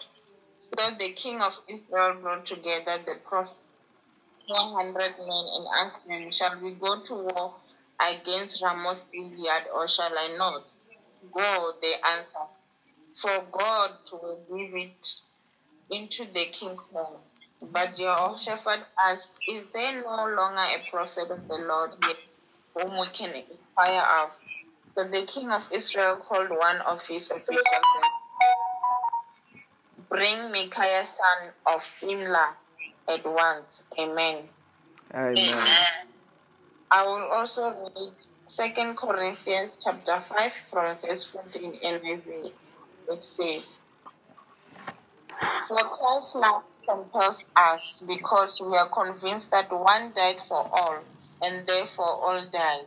[0.60, 3.56] So the king of Israel brought together the prophet
[4.48, 7.54] 100 men and asked them, Shall we go to war
[8.10, 10.64] against Ramoth Gilead or shall I not?
[11.32, 12.50] Go, they answered,
[13.20, 15.08] for God will give it
[15.90, 17.18] into the king's hand.
[17.62, 22.16] But Jehoshaphat asked, Is there no longer a prophet of the Lord here
[22.74, 24.30] whom we can inquire of?
[24.96, 28.12] So the king of Israel called one of his officials and
[30.08, 32.54] Bring Micaiah son of Imlah
[33.06, 33.84] at once.
[33.98, 34.48] Amen.
[35.14, 35.86] Amen.
[36.90, 38.12] I will also read
[38.46, 42.52] Second Corinthians chapter 5 from verse 14 NIV.
[43.06, 43.80] which says,
[45.68, 51.00] For Christ's love compels us because we are convinced that one died for all,
[51.42, 52.86] and therefore all died.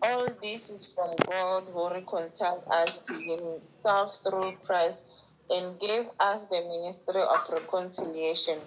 [0.00, 5.02] All this is from God who reconciled us to himself through Christ
[5.50, 8.58] and gave us the ministry of reconciliation.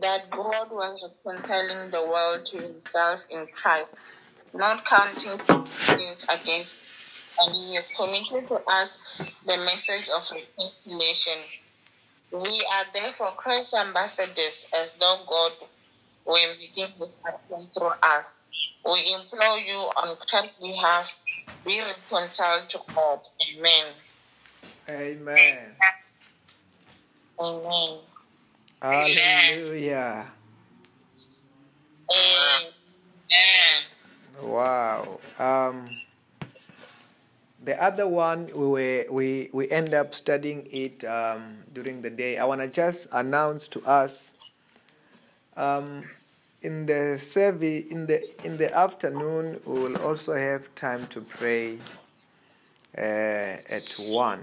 [0.00, 3.94] That God was reconciling the world to himself in Christ,
[4.52, 5.40] not counting
[5.70, 6.74] sins against,
[7.40, 9.00] and he has committed to us
[9.46, 11.40] the message of reconciliation.
[12.30, 15.52] We are therefore Christ's ambassadors, as though God
[16.26, 18.40] were begin his appeal through us.
[18.84, 21.14] We implore you on Christ's behalf,
[21.64, 23.20] be reconciled to God.
[23.56, 23.86] Amen.
[24.88, 25.58] Amen.
[27.40, 27.98] Amen.
[28.82, 30.26] Hallelujah.
[32.12, 32.72] Amen.
[34.42, 35.18] Wow.
[35.38, 35.88] Um,
[37.62, 42.38] the other one we were, we we end up studying it um, during the day.
[42.38, 44.34] I want to just announce to us
[45.56, 46.04] um,
[46.66, 51.78] in the service in the in the afternoon we will also have time to pray
[52.98, 54.42] uh, at one.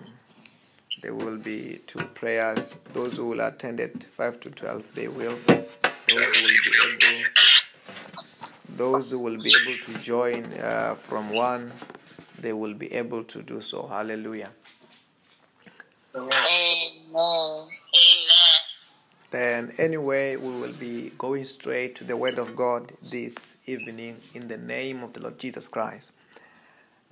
[1.01, 2.77] There will be two prayers.
[2.93, 5.37] Those who will attend at five to twelve, they will.
[5.47, 7.25] Those who will be able
[8.77, 11.71] those who will be able to join uh, from one,
[12.39, 13.85] they will be able to do so.
[13.87, 14.51] Hallelujah.
[16.15, 17.67] Amen.
[19.33, 24.47] Then, anyway, we will be going straight to the Word of God this evening in
[24.47, 26.11] the name of the Lord Jesus Christ.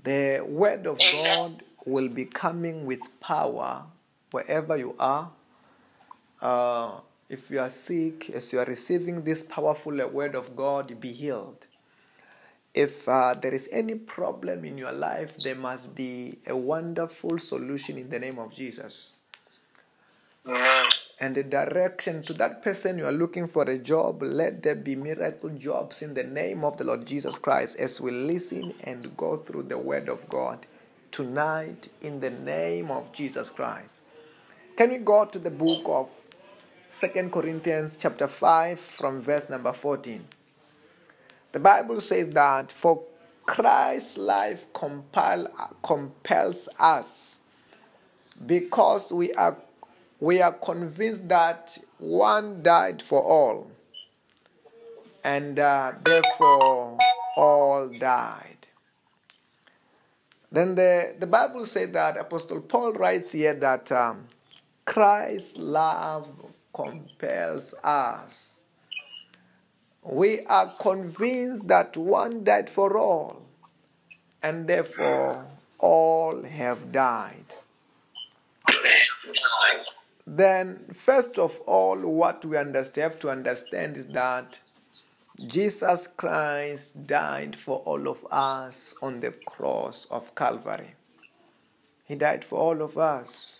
[0.04, 3.86] The Word of God will be coming with power
[4.30, 5.32] wherever you are.
[6.40, 11.14] Uh, if you are sick, as you are receiving this powerful Word of God, be
[11.14, 11.66] healed.
[12.76, 17.98] If uh, there is any problem in your life, there must be a wonderful solution
[17.98, 19.14] in the name of Jesus
[20.48, 21.01] Amen.
[21.22, 24.96] And the direction to that person you are looking for a job, let there be
[24.96, 29.38] miracle jobs in the name of the Lord Jesus Christ as we listen and go
[29.38, 30.66] through the Word of God
[31.12, 34.02] tonight in the name of Jesus Christ.
[34.76, 36.10] Can we go to the book of
[36.90, 40.26] Second Corinthians chapter 5 from verse number 14?
[41.52, 43.04] The Bible says that for
[43.46, 45.54] Christ's life compel,
[45.84, 47.38] compels us
[48.44, 49.56] because we are
[50.22, 53.72] we are convinced that one died for all
[55.24, 56.98] and uh, therefore
[57.36, 58.68] all died.
[60.52, 64.28] Then the, the bible said that apostle paul writes here that um,
[64.86, 66.30] christ's love
[66.74, 68.60] compels us.
[70.04, 73.42] We are convinced that one died for all
[74.44, 75.46] and therefore
[75.80, 77.46] all have died
[80.34, 84.62] then first of all what we have to understand is that
[85.46, 90.96] jesus christ died for all of us on the cross of calvary.
[92.06, 93.58] He died for all of us.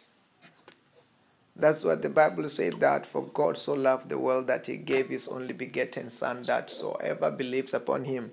[1.58, 5.10] That's what the bible says that for god so loved the world that he gave
[5.10, 8.32] his only begotten son that so ever believes upon him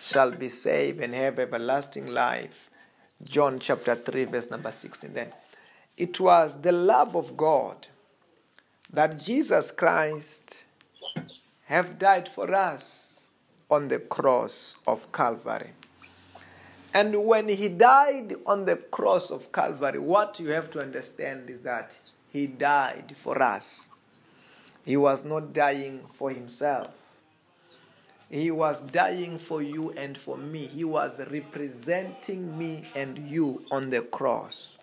[0.00, 2.70] shall be saved and have everlasting life.
[3.24, 5.32] John chapter 3 verse number 16 then
[6.02, 7.86] it was the love of God
[8.92, 10.64] that Jesus Christ
[11.66, 13.06] have died for us
[13.70, 15.70] on the cross of Calvary.
[16.92, 21.60] And when he died on the cross of Calvary, what you have to understand is
[21.60, 21.96] that
[22.32, 23.86] he died for us.
[24.84, 26.88] He was not dying for himself.
[28.28, 30.66] He was dying for you and for me.
[30.66, 34.78] He was representing me and you on the cross.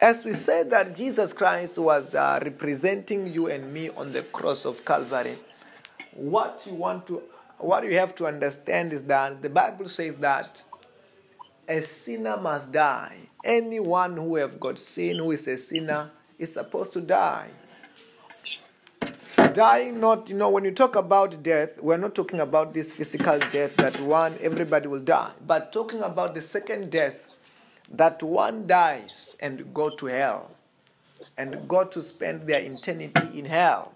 [0.00, 4.64] As we said that Jesus Christ was uh, representing you and me on the cross
[4.64, 5.36] of Calvary,
[6.12, 7.22] what you want to,
[7.58, 10.62] what you have to understand is that the Bible says that
[11.68, 13.16] a sinner must die.
[13.44, 17.48] Anyone who have got sin, who is a sinner, is supposed to die.
[19.52, 23.38] Dying, not you know, when you talk about death, we're not talking about this physical
[23.38, 27.33] death that one everybody will die, but talking about the second death
[27.90, 30.50] that one dies and go to hell
[31.36, 33.92] and go to spend their eternity in hell.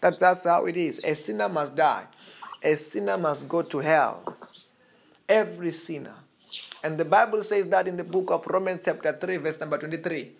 [0.00, 1.02] That, that's how it is.
[1.04, 2.04] A sinner must die.
[2.62, 4.36] A sinner must go to hell.
[5.28, 6.14] Every sinner.
[6.82, 10.32] And the Bible says that in the book of Romans, chapter 3, verse number 23.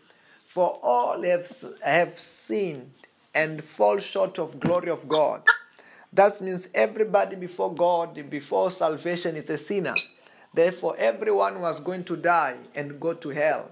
[0.49, 1.51] For all have,
[1.83, 2.91] have sinned
[3.35, 5.43] and fall short of glory of God.
[6.13, 9.95] That means everybody before God, before salvation, is a sinner.
[10.55, 13.71] Therefore, everyone was going to die and go to hell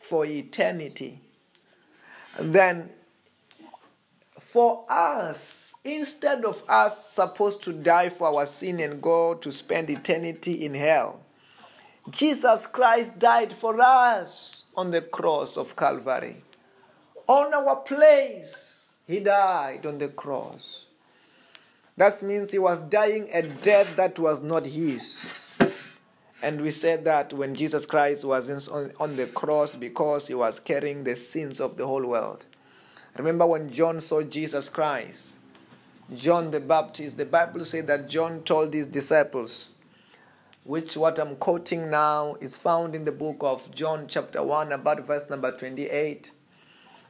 [0.00, 1.20] for eternity.
[2.40, 2.88] then,
[4.40, 9.90] for us, instead of us supposed to die for our sin and go to spend
[9.90, 11.20] eternity in hell,
[12.10, 16.42] Jesus Christ died for us on the cross of Calvary.
[17.26, 20.86] On our place, He died on the cross.
[21.96, 25.18] That means He was dying a death that was not His.
[26.42, 30.58] And we said that when Jesus Christ was on, on the cross because he was
[30.58, 32.46] carrying the sins of the whole world.
[33.16, 35.36] Remember when John saw Jesus Christ,
[36.12, 39.70] John the Baptist, the Bible said that John told his disciples,
[40.64, 45.06] which what I'm quoting now is found in the book of John, chapter 1, about
[45.06, 46.32] verse number 28.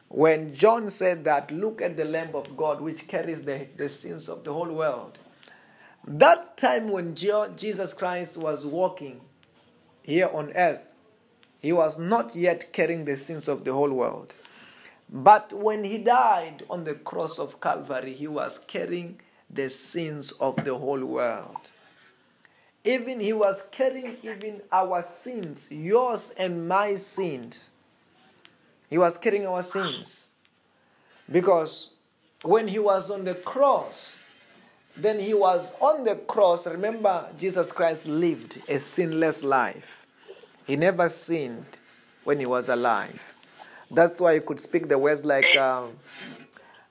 [0.08, 4.28] When John said that, look at the Lamb of God which carries the, the sins
[4.28, 5.18] of the whole world.
[6.06, 9.20] That time when Jesus Christ was walking
[10.02, 10.92] here on earth,
[11.60, 14.34] he was not yet carrying the sins of the whole world.
[15.08, 20.64] But when he died on the cross of Calvary, he was carrying the sins of
[20.64, 21.70] the whole world.
[22.84, 27.70] Even he was carrying even our sins, yours and my sins.
[28.90, 30.26] He was carrying our sins.
[31.30, 31.90] Because
[32.42, 34.21] when he was on the cross,
[34.96, 36.66] then he was on the cross.
[36.66, 40.06] Remember, Jesus Christ lived a sinless life.
[40.66, 41.64] He never sinned
[42.24, 43.20] when he was alive.
[43.90, 45.86] That's why he could speak the words like, uh,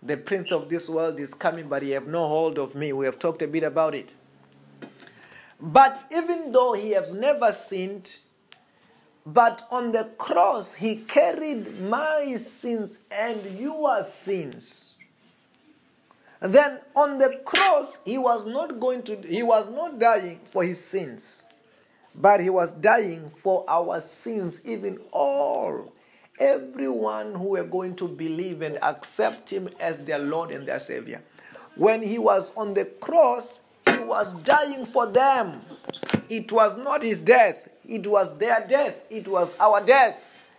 [0.04, 2.92] The prince of this world is coming, but he have no hold of me.
[2.92, 4.14] We have talked a bit about it.
[5.60, 8.18] But even though he have never sinned,
[9.26, 14.81] but on the cross he carried my sins and your sins.
[16.42, 20.84] Then on the cross, he was not going to, he was not dying for his
[20.84, 21.44] sins,
[22.16, 25.94] but he was dying for our sins, even all.
[26.40, 31.22] Everyone who were going to believe and accept him as their Lord and their Savior.
[31.76, 35.62] When he was on the cross, he was dying for them.
[36.28, 40.18] It was not his death, it was their death, it was our death.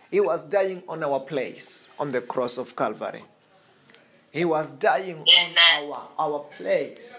[0.09, 3.23] He was dying on our place on the cross of Calvary.
[4.33, 5.55] He was dying on
[5.91, 7.13] our, our place.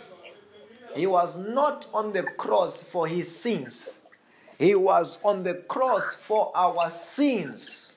[0.96, 3.90] He was not on the cross for his sins.
[4.58, 7.92] He was on the cross for our sins.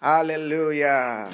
[0.00, 1.28] Hallelujah.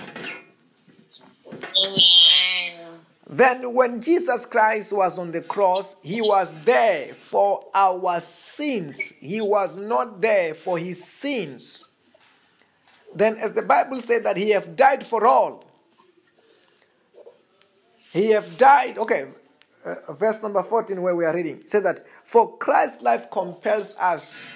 [3.28, 9.12] Then, when Jesus Christ was on the cross, he was there for our sins.
[9.20, 11.84] He was not there for his sins.
[13.14, 15.69] Then, as the Bible said, that he have died for all,
[18.12, 18.98] he have died.
[18.98, 19.28] Okay,
[19.84, 24.46] uh, verse number 14, where we are reading, said that for Christ's life compels us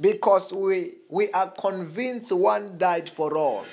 [0.00, 3.66] because we, we are convinced one died for all.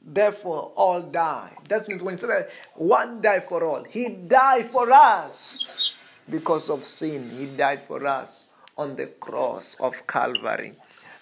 [0.00, 1.52] Therefore, all die.
[1.68, 5.94] That means when he said that one died for all, he died for us
[6.28, 7.30] because of sin.
[7.30, 8.46] He died for us
[8.76, 10.74] on the cross of Calvary,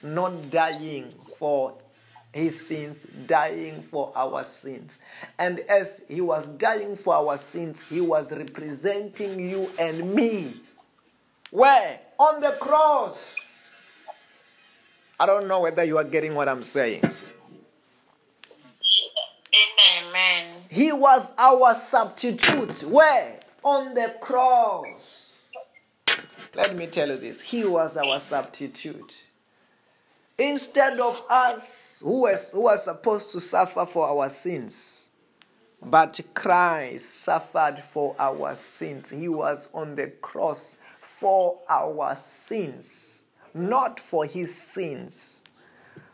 [0.02, 1.77] not dying for
[2.33, 4.99] his sins, dying for our sins.
[5.39, 10.55] And as he was dying for our sins, he was representing you and me.
[11.51, 12.01] Where?
[12.19, 13.19] On the cross.
[15.21, 17.03] I don't know whether you are getting what I'm saying.
[19.99, 20.55] Amen.
[20.71, 22.83] He was our substitute.
[22.83, 23.41] Where?
[23.63, 25.27] On the cross.
[26.55, 27.41] Let me tell you this.
[27.41, 29.13] He was our substitute.
[30.39, 35.11] Instead of us who was, who was supposed to suffer for our sins,
[35.85, 39.11] but Christ suffered for our sins.
[39.11, 43.23] He was on the cross for our sins,
[43.53, 45.43] not for his sins.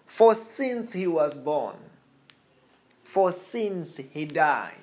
[0.07, 1.77] For sins he was born,
[3.05, 4.75] for sins he died.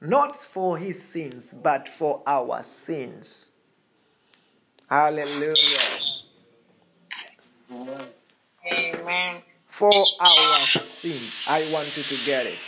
[0.00, 3.50] Not for his sins, but for our sins.
[4.88, 6.07] Hallelujah.
[7.70, 9.42] Amen.
[9.66, 11.44] For our sins.
[11.48, 12.58] I want you to get it.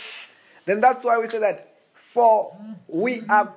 [0.65, 2.55] Then that's why we say that for
[2.87, 3.55] we are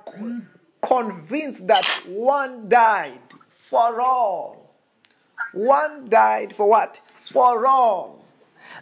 [0.81, 3.19] convinced that one died
[3.69, 4.75] for all.
[5.53, 6.99] one died for what?
[7.19, 8.25] For all.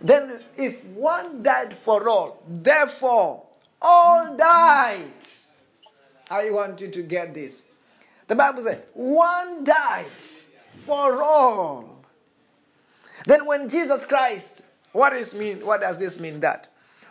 [0.01, 3.43] Then, if one died for all, therefore
[3.81, 5.11] all died.
[6.29, 7.61] I want you to get this.
[8.27, 10.05] The Bible says, one died
[10.85, 11.92] for all.
[13.25, 14.61] Then, when Jesus Christ,
[14.91, 15.65] what is mean?
[15.65, 16.39] What does this mean?
[16.41, 16.67] That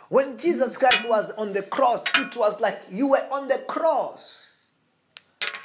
[0.09, 4.47] when Jesus Christ was on the cross, it was like you were on the cross.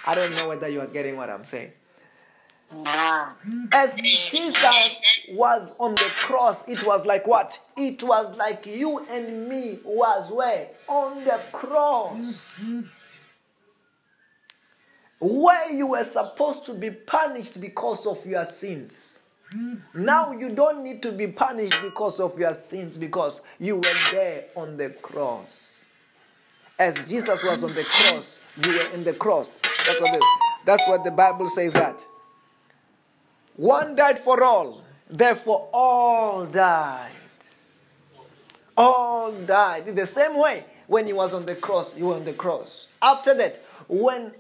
[0.07, 1.73] I don't know whether you are getting what I'm saying.
[3.73, 4.01] As
[4.31, 7.59] Jesus was on the cross, it was like what?
[7.77, 10.69] It was like you and me was where?
[10.87, 12.39] On the cross.
[15.21, 19.09] Where you were supposed to be punished because of your sins.
[19.95, 24.45] Now you don't need to be punished because of your sins because you were there
[24.55, 25.83] on the cross.
[26.79, 29.49] As Jesus was on the cross, you were in the cross.
[29.87, 30.27] That's what the,
[30.65, 32.05] that's what the Bible says that.
[33.57, 37.11] One died for all, therefore all died.
[38.77, 39.89] All died.
[39.89, 42.87] In the same way, when he was on the cross, you were on the cross.
[43.03, 44.33] After that, when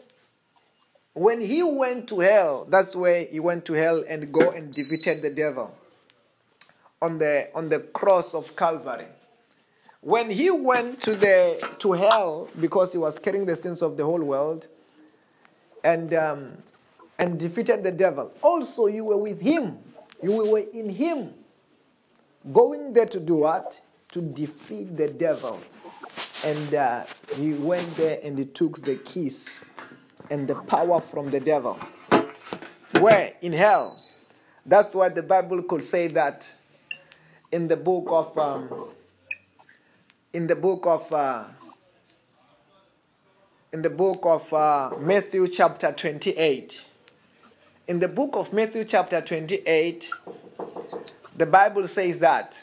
[1.18, 5.20] when he went to hell, that's where he went to hell and go and defeated
[5.22, 5.74] the devil
[7.02, 9.06] on the on the cross of Calvary.
[10.00, 14.04] When he went to the to hell because he was carrying the sins of the
[14.04, 14.68] whole world,
[15.82, 16.58] and um,
[17.18, 18.32] and defeated the devil.
[18.42, 19.78] Also, you were with him.
[20.22, 21.34] You were in him.
[22.52, 23.80] Going there to do what?
[24.12, 25.60] To defeat the devil.
[26.44, 27.04] And uh,
[27.36, 29.62] he went there and he took the keys
[30.30, 31.78] and the power from the devil.
[33.00, 33.34] Where?
[33.42, 34.02] In hell.
[34.66, 36.52] That's why the Bible could say that
[37.50, 38.90] in the book of um,
[40.32, 41.44] in the book of uh,
[43.72, 46.84] in the book of uh, Matthew chapter 28.
[47.86, 50.10] In the book of Matthew chapter 28,
[51.36, 52.62] the Bible says that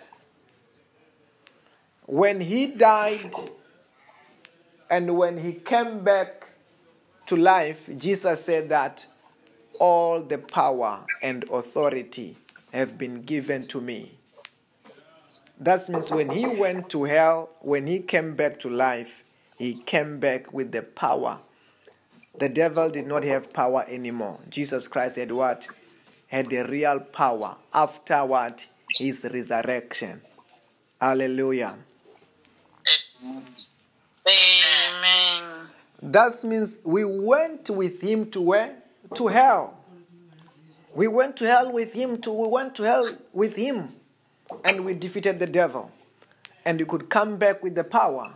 [2.05, 3.33] when he died
[4.89, 6.44] and when he came back
[7.27, 9.07] to life, Jesus said that
[9.79, 12.37] all the power and authority
[12.71, 14.17] have been given to me.
[15.59, 19.23] That means when he went to hell, when he came back to life,
[19.57, 21.39] he came back with the power.
[22.37, 24.39] The devil did not have power anymore.
[24.49, 25.67] Jesus Christ had what?
[26.27, 28.67] Had the real power after what?
[28.89, 30.21] His resurrection.
[30.99, 31.77] Hallelujah.
[34.27, 35.67] Amen.
[36.01, 38.75] That means we went with him to where?
[39.15, 39.79] To hell.
[40.93, 43.93] We went to hell with him to we went to hell with him
[44.63, 45.91] and we defeated the devil.
[46.63, 48.33] And we could come back with the power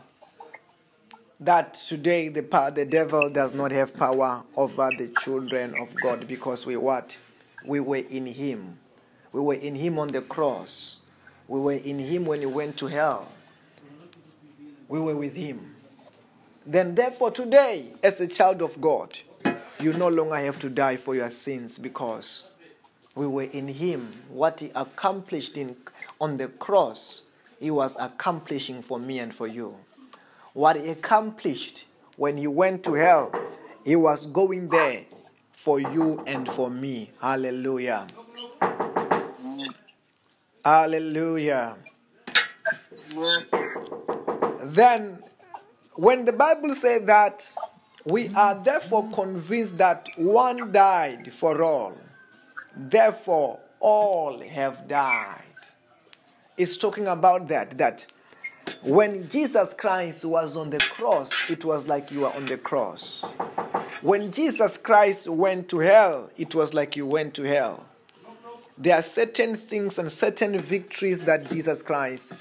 [1.40, 6.28] that today the power, the devil does not have power over the children of God
[6.28, 7.18] because we what?
[7.66, 8.78] We were in him.
[9.32, 10.98] We were in him on the cross.
[11.48, 13.32] We were in him when he went to hell.
[14.88, 15.76] We were with him.
[16.70, 19.18] Then, therefore, today, as a child of God,
[19.80, 22.44] you no longer have to die for your sins because
[23.16, 24.14] we were in Him.
[24.30, 25.76] What He accomplished in,
[26.22, 27.24] on the cross,
[27.60, 29.78] He was accomplishing for me and for you.
[30.54, 31.86] What He accomplished
[32.18, 33.34] when He went to hell,
[33.84, 35.06] He was going there
[35.52, 37.10] for you and for me.
[37.20, 38.06] Hallelujah.
[40.64, 41.78] Hallelujah.
[44.66, 45.24] Then
[46.00, 47.54] when the Bible says that
[48.06, 51.98] we are therefore convinced that one died for all,
[52.74, 55.44] therefore all have died.
[56.56, 58.06] It's talking about that, that
[58.82, 63.26] when Jesus Christ was on the cross, it was like you were on the cross.
[64.02, 67.86] When Jesus Christ went to hell, it was like you went to hell.
[68.78, 72.32] There are certain things and certain victories that Jesus Christ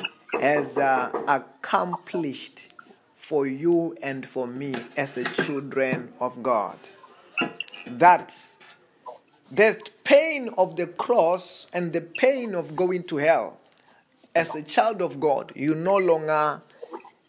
[0.41, 2.69] has uh, accomplished
[3.29, 6.79] for you and for me as a children of God.
[7.87, 8.35] That
[9.51, 13.61] the pain of the cross and the pain of going to hell,
[14.35, 16.63] as a child of God, you no longer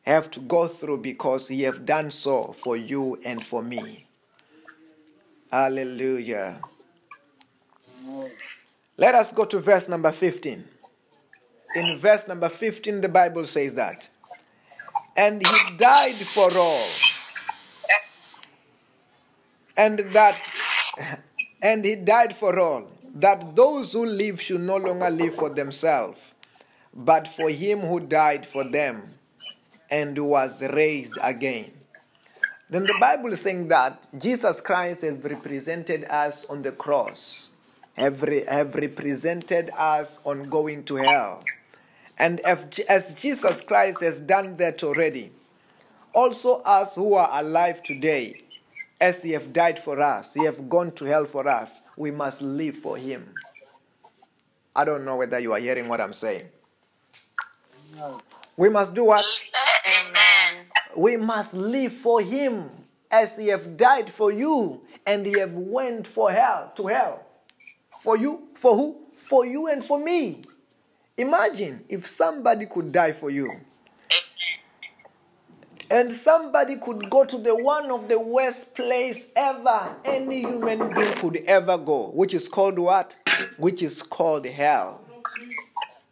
[0.03, 4.07] have to go through because He have done so for you and for me.
[5.51, 6.61] Hallelujah.
[8.95, 10.63] Let us go to verse number 15.
[11.75, 14.07] In verse number 15, the Bible says that
[15.19, 16.87] and he died for all
[19.75, 20.39] and that
[21.61, 22.87] and he died for all
[23.25, 26.19] that those who live should no longer live for themselves
[26.93, 29.03] but for him who died for them
[29.91, 31.69] and was raised again
[32.69, 37.49] then the bible is saying that jesus christ has represented us on the cross
[37.99, 41.43] have, re- have represented us on going to hell.
[42.19, 45.31] And if, as Jesus Christ has done that already,
[46.13, 48.41] also us who are alive today,
[48.99, 52.41] as He have died for us, He have gone to hell for us, we must
[52.41, 53.33] live for Him.
[54.75, 56.49] I don't know whether you are hearing what I'm saying.
[58.57, 59.25] We must do what?
[59.87, 60.65] Amen.
[60.97, 62.69] We must live for Him
[63.09, 67.25] as He have died for you and He have went for hell to hell.
[68.01, 68.97] For you, for who?
[69.15, 70.43] For you and for me.
[71.19, 73.59] Imagine if somebody could die for you.
[75.91, 81.13] And somebody could go to the one of the worst place ever any human being
[81.15, 83.17] could ever go, which is called what?
[83.57, 85.01] Which is called hell.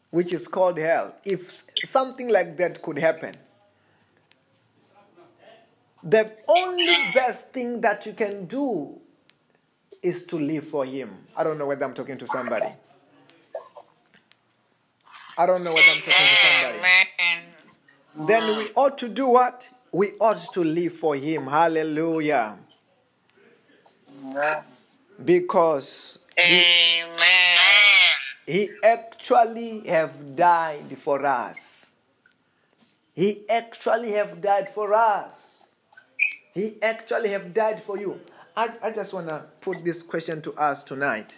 [0.09, 1.15] Which is called hell.
[1.23, 3.35] If something like that could happen,
[6.03, 8.99] the only best thing that you can do
[10.01, 11.27] is to live for Him.
[11.35, 12.67] I don't know whether I'm talking to somebody.
[15.39, 18.27] I don't know what I'm talking to somebody Amen.
[18.27, 19.69] then we ought to do what?
[19.91, 21.45] We ought to live for Him.
[21.45, 22.57] Hallelujah.
[24.23, 24.64] Amen.
[25.23, 27.07] Because Amen.
[28.47, 31.91] He actually have died for us.
[33.14, 35.55] He actually have died for us.
[36.53, 38.19] He actually have died for you.
[38.55, 41.38] I, I just want to put this question to us tonight.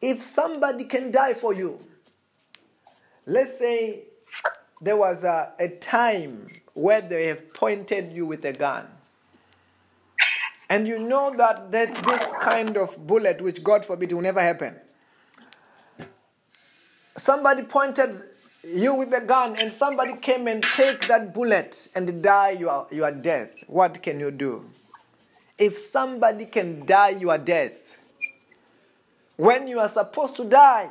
[0.00, 1.80] If somebody can die for you,
[3.26, 4.04] let's say
[4.80, 8.86] there was a, a time where they have pointed you with a gun.
[10.68, 14.74] And you know that, that this kind of bullet, which God forbid will never happen.
[17.16, 18.16] Somebody pointed
[18.64, 23.12] you with a gun and somebody came and take that bullet and die your, your
[23.12, 23.50] death.
[23.66, 24.64] What can you do?
[25.58, 27.74] If somebody can die your death,
[29.36, 30.88] when you are supposed to die,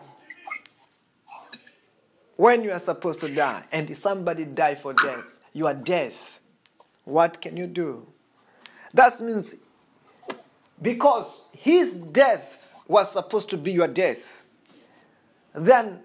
[2.41, 5.23] when you are supposed to die and somebody die for death,
[5.53, 6.39] you are death,
[7.03, 8.03] what can you do?
[8.95, 9.53] That means
[10.81, 14.41] because his death was supposed to be your death,
[15.53, 15.99] then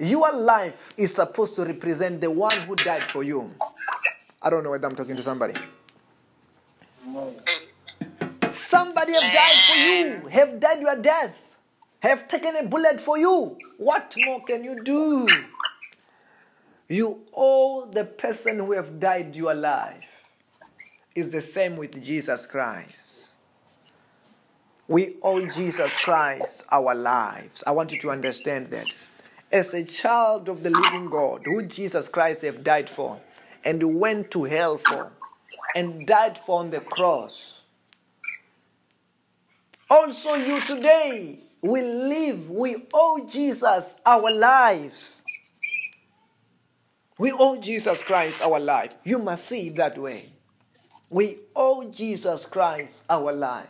[0.00, 3.54] your life is supposed to represent the one who died for you.
[4.40, 5.52] I don't know whether I'm talking to somebody.
[8.50, 11.38] Somebody have died for you, have died your death,
[12.00, 13.56] have taken a bullet for you.
[13.78, 15.28] What more can you do?
[16.88, 20.24] You owe the person who have died your life.
[21.14, 23.28] It's the same with Jesus Christ.
[24.86, 27.62] We owe Jesus Christ our lives.
[27.66, 28.86] I want you to understand that.
[29.50, 33.20] As a child of the living God, who Jesus Christ have died for,
[33.64, 35.10] and went to hell for,
[35.74, 37.62] and died for on the cross.
[39.90, 45.16] Also, you today we live, we owe Jesus our lives.
[47.18, 48.94] We owe Jesus Christ our life.
[49.02, 50.32] You must see it that way.
[51.10, 53.66] We owe Jesus Christ our life.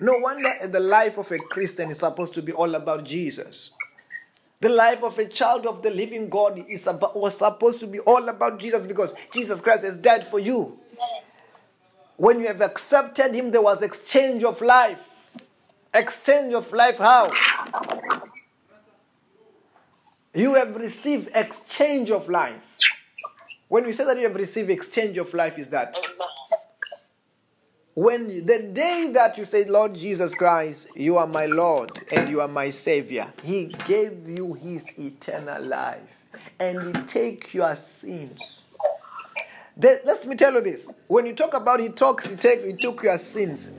[0.00, 3.70] No wonder the life of a Christian is supposed to be all about Jesus.
[4.60, 7.98] The life of a child of the living God is about, was supposed to be
[8.00, 10.78] all about Jesus because Jesus Christ has died for you.
[12.16, 15.00] When you have accepted Him, there was exchange of life.
[15.94, 17.32] Exchange of life, how?
[20.34, 22.76] You have received exchange of life.
[23.68, 25.96] When we say that you have received exchange of life, is that
[27.94, 32.40] when the day that you say, Lord Jesus Christ, you are my Lord and you
[32.40, 36.00] are my Savior, He gave you His eternal life
[36.58, 38.63] and He take your sins.
[39.76, 42.74] The- let me tell you this: when you talk about He talks, He take, He
[42.74, 43.70] took your sins.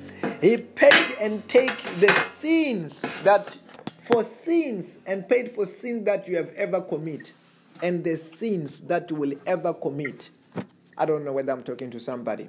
[0.42, 3.58] He paid and take the sins that
[4.04, 7.34] for sins and paid for sins that you have ever commit
[7.82, 10.30] and the sins that you will ever commit.
[10.98, 12.48] I don't know whether I'm talking to somebody.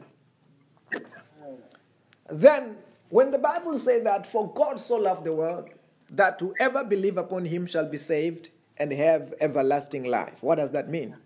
[2.28, 2.76] Then,
[3.08, 5.70] when the Bible says that, for God so loved the world,
[6.10, 10.42] that whoever believe upon him shall be saved and have everlasting life.
[10.42, 11.16] What does that mean?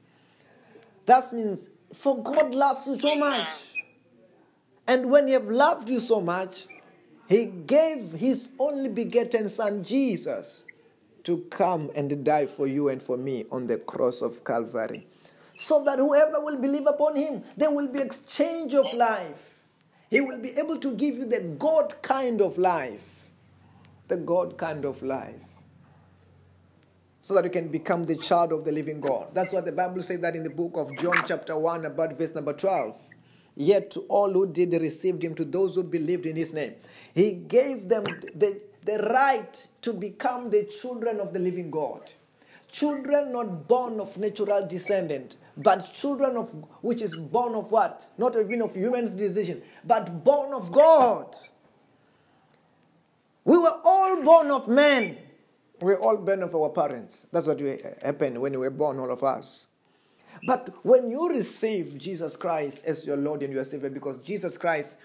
[1.07, 3.49] That means, for God loves you so much.
[4.87, 6.67] And when he have loved you so much,
[7.29, 10.65] he gave his only begotten son, Jesus,
[11.25, 15.07] to come and die for you and for me on the cross of Calvary.
[15.57, 19.61] So that whoever will believe upon him, there will be exchange of life.
[20.09, 23.07] He will be able to give you the God kind of life.
[24.09, 25.50] The God kind of life.
[27.23, 29.29] So that you can become the child of the living God.
[29.35, 32.35] That's what the Bible said that in the book of John, chapter 1, about verse
[32.35, 32.97] number 12.
[33.57, 36.75] Yet to all who did received him, to those who believed in his name,
[37.15, 42.11] he gave them the, the right to become the children of the living God.
[42.73, 46.49] Children not born of natural descendant, but children of
[46.83, 48.07] which is born of what?
[48.17, 51.35] Not even of human's decision, but born of God.
[53.45, 55.19] We were all born of men.
[55.81, 57.27] We all born of our parents.
[57.33, 59.67] That's what uh, happened when we were born, all of us.
[60.47, 64.97] But when you receive Jesus Christ as your Lord and your Savior, because Jesus Christ's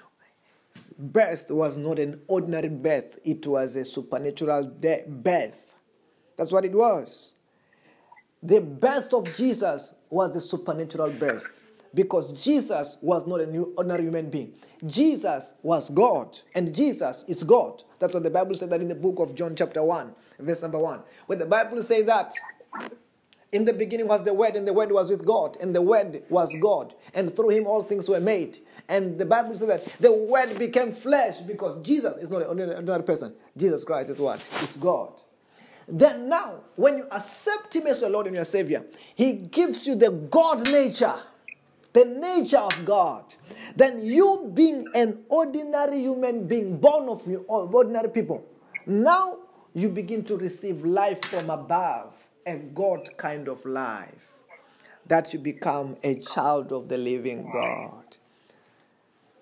[0.98, 5.76] birth was not an ordinary birth, it was a supernatural de- birth.
[6.38, 7.32] That's what it was.
[8.44, 14.04] The birth of Jesus was the supernatural birth because Jesus was not a new ordinary
[14.04, 14.54] human being.
[14.86, 17.84] Jesus was God, and Jesus is God.
[18.00, 20.80] That's what the Bible said that in the book of John, chapter 1, verse number
[20.80, 21.02] 1.
[21.28, 22.34] When the Bible says that
[23.52, 26.24] in the beginning was the Word, and the Word was with God, and the Word
[26.30, 28.60] was God, and through him all things were made.
[28.90, 33.34] And the Bible says that the Word became flesh because Jesus is not another person.
[33.56, 34.46] Jesus Christ is what?
[34.62, 35.14] It's God.
[35.88, 38.84] Then now, when you accept Him as your Lord and your Savior,
[39.14, 41.16] He gives you the God nature,
[41.94, 43.24] the nature of God.
[43.76, 48.44] Then you being an ordinary human being, born of ordinary people,
[48.86, 49.38] now
[49.76, 52.14] you begin to receive life from above,
[52.46, 54.32] a God kind of life.
[55.06, 58.18] That you become a child of the living God.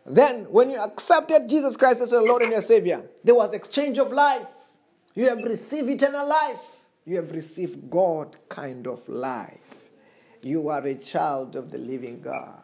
[0.06, 3.98] Then, when you accepted Jesus Christ as your Lord and your Savior, there was exchange
[4.00, 4.48] of life.
[5.16, 6.84] You have received eternal life.
[7.06, 9.60] You have received God kind of life.
[10.42, 12.60] You are a child of the living God.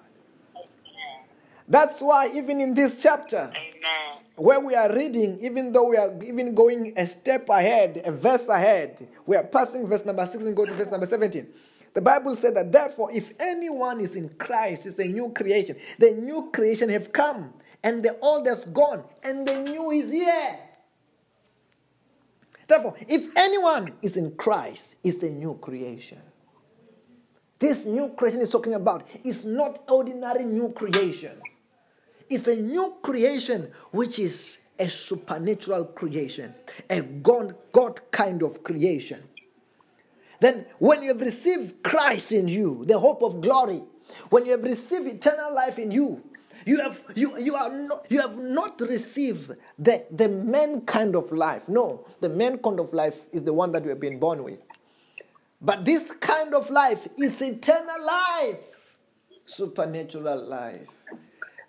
[1.69, 4.23] That's why, even in this chapter, Amen.
[4.39, 8.47] Where we are reading, even though we are even going a step ahead, a verse
[8.47, 11.45] ahead, we are passing verse number 6 and go to verse number 17.
[11.93, 15.75] The Bible said that therefore, if anyone is in Christ, it's a new creation.
[15.97, 17.53] The new creation have come,
[17.83, 20.59] and the old has gone, and the new is here.
[22.67, 26.19] Therefore, if anyone is in Christ, is a new creation.
[27.57, 31.41] This new creation is talking about is not ordinary new creation.
[32.29, 36.53] It's a new creation which is a supernatural creation,
[36.89, 39.23] a God, God kind of creation.
[40.39, 43.81] Then, when you have received Christ in you, the hope of glory,
[44.29, 46.23] when you have received eternal life in you,
[46.65, 51.31] you have you you are not you have not received the the man kind of
[51.31, 51.67] life.
[51.67, 54.59] No, the man kind of life is the one that we have been born with.
[55.61, 58.97] But this kind of life is eternal life,
[59.45, 60.98] supernatural life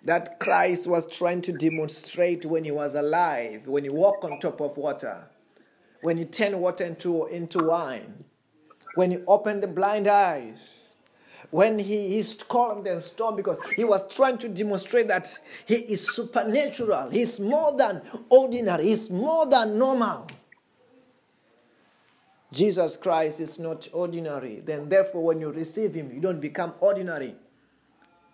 [0.03, 4.59] that Christ was trying to demonstrate when he was alive, when he walked on top
[4.59, 5.25] of water,
[6.01, 8.23] when he turned water into, into wine,
[8.95, 10.75] when he opened the blind eyes,
[11.51, 16.15] when he, he calmed the storm because he was trying to demonstrate that he is
[16.15, 20.27] supernatural, he's more than ordinary, he's more than normal.
[22.51, 24.59] Jesus Christ is not ordinary.
[24.59, 27.35] Then, therefore, when you receive him, you don't become ordinary.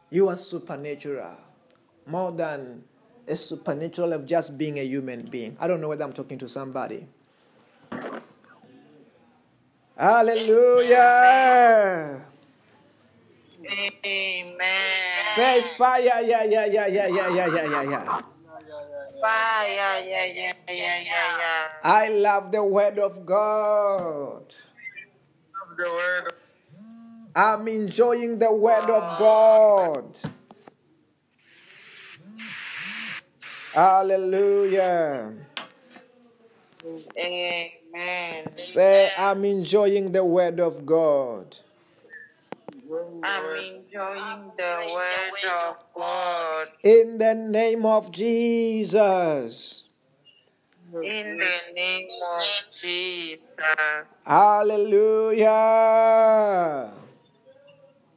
[0.09, 1.37] You are supernatural.
[2.07, 2.83] More than
[3.27, 5.57] a supernatural of just being a human being.
[5.59, 7.05] I don't know whether I'm talking to somebody.
[9.97, 10.95] Hallelujah.
[13.69, 14.55] Amen.
[15.35, 18.21] Say fire, yeah, yeah, yeah, yeah, yeah, yeah, yeah, yeah, yeah.
[19.19, 21.67] Fire, yeah, yeah, yeah, yeah, yeah.
[21.83, 24.53] I love the word of God.
[25.77, 26.33] The word.
[27.35, 30.17] I'm enjoying the word of God.
[33.73, 35.33] Hallelujah.
[37.17, 38.55] Amen.
[38.55, 41.57] Say, I'm enjoying the word of God.
[43.23, 46.67] I'm enjoying the word of God.
[46.83, 49.83] In the name of Jesus.
[50.93, 53.41] In the name of Jesus.
[54.25, 55.47] Hallelujah.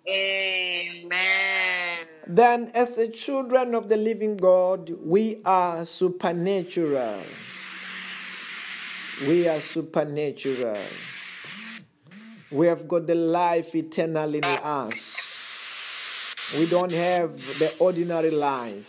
[0.08, 2.06] Amen.
[2.32, 7.18] Then, as the children of the living God, we are supernatural.
[9.26, 10.78] We are supernatural.
[12.52, 15.16] We have got the life eternal in us.
[16.56, 18.86] We don't have the ordinary life.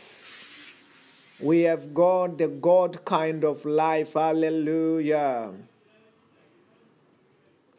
[1.39, 4.13] We have got the God kind of life.
[4.13, 5.51] Hallelujah.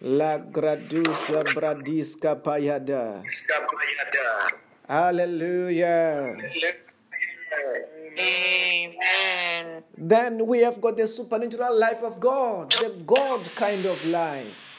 [0.00, 3.22] La gradusa bradiska payada.
[4.88, 6.36] Hallelujah.
[8.18, 9.82] Amen.
[9.96, 14.70] Then we have got the supernatural life of God, the God kind of life.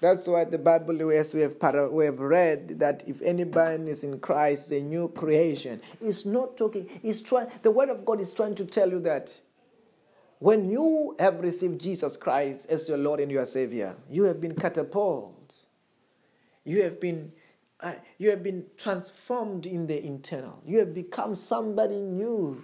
[0.00, 1.56] That's why the Bible, as we have,
[1.92, 5.80] we have read, that if anybody is in Christ, a new creation.
[6.00, 9.40] It's not talking, it's trying, the Word of God is trying to tell you that
[10.40, 14.54] When you have received Jesus Christ as your Lord and your Savior, you have been
[14.54, 15.34] catapulted.
[16.64, 17.32] You have been,
[17.82, 20.62] uh, you have been transformed in the internal.
[20.66, 22.62] You have become somebody new.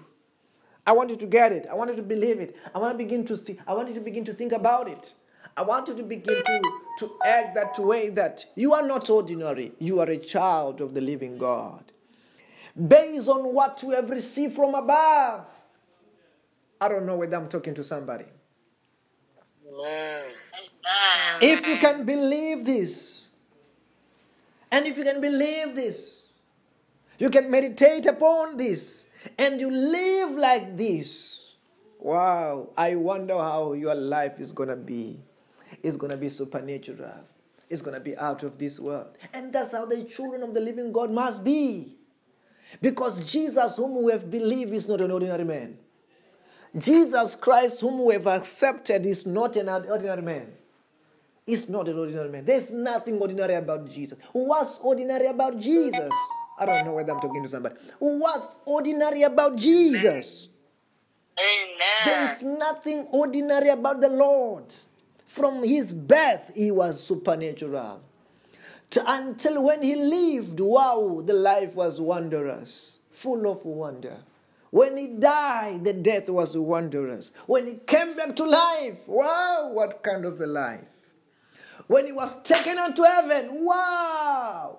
[0.87, 1.67] I want you to get it.
[1.71, 2.57] I want you to believe it.
[2.75, 3.59] I want to begin to think.
[3.67, 5.15] I want you to begin to think about it.
[5.57, 6.63] I want you to begin to,
[6.99, 9.73] to act that way that you are not ordinary.
[9.79, 11.93] You are a child of the living God.
[12.77, 15.47] Based on what you have received from above.
[16.79, 18.27] I don't know whether I'm talking to somebody.
[21.41, 23.16] If you can believe this,
[24.71, 26.25] and if you can believe this,
[27.19, 29.07] you can meditate upon this,
[29.39, 31.55] and you live like this.
[31.99, 35.23] Wow, I wonder how your life is going to be.
[35.83, 37.25] It's going to be supernatural.
[37.69, 39.17] It's going to be out of this world.
[39.33, 41.97] And that's how the children of the living God must be.
[42.81, 45.79] Because Jesus, whom we have believed, is not an ordinary man.
[46.77, 50.53] Jesus Christ, whom we have accepted, is not an ordinary man.
[51.47, 52.44] He's not an ordinary man.
[52.44, 54.18] There's nothing ordinary about Jesus.
[54.32, 56.10] What's ordinary about Jesus?
[56.59, 57.77] I don't know whether I'm talking to somebody.
[58.01, 60.48] What's ordinary about Jesus?
[61.39, 62.05] Amen.
[62.05, 64.74] There's nothing ordinary about the Lord.
[65.27, 68.01] From his birth, he was supernatural.
[68.90, 74.16] To, until when he lived, wow, the life was wondrous, full of wonder.
[74.70, 77.31] When he died, the death was wondrous.
[77.47, 80.89] When he came back to life, wow, what kind of a life.
[81.87, 84.79] When he was taken unto heaven, wow,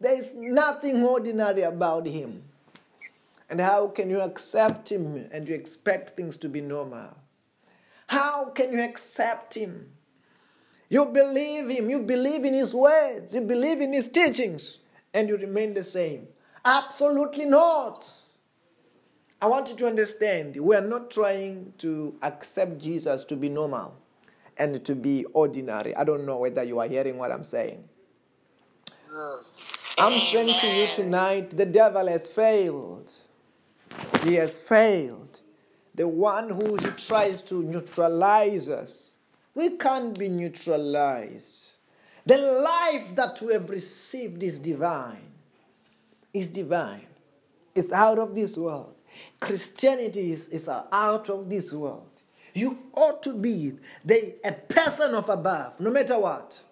[0.00, 2.44] there is nothing ordinary about him.
[3.48, 7.16] And how can you accept him and you expect things to be normal?
[8.08, 9.90] How can you accept him?
[10.88, 14.78] You believe him, you believe in his words, you believe in his teachings,
[15.12, 16.28] and you remain the same.
[16.64, 18.08] Absolutely not.
[19.40, 23.96] I want you to understand we are not trying to accept Jesus to be normal
[24.58, 25.94] and to be ordinary.
[25.94, 27.84] I don't know whether you are hearing what I'm saying.
[29.12, 29.42] Mm.
[29.98, 33.10] I'm saying to you tonight the devil has failed.
[34.22, 35.40] He has failed.
[35.94, 39.12] The one who he tries to neutralize us.
[39.54, 41.72] We can't be neutralized.
[42.26, 45.32] The life that we have received is divine.
[46.34, 47.06] Is divine.
[47.74, 48.94] It's out of this world.
[49.40, 52.15] Christianity is, is out of this world.
[52.56, 56.62] You ought to be the, a person of above, no matter what.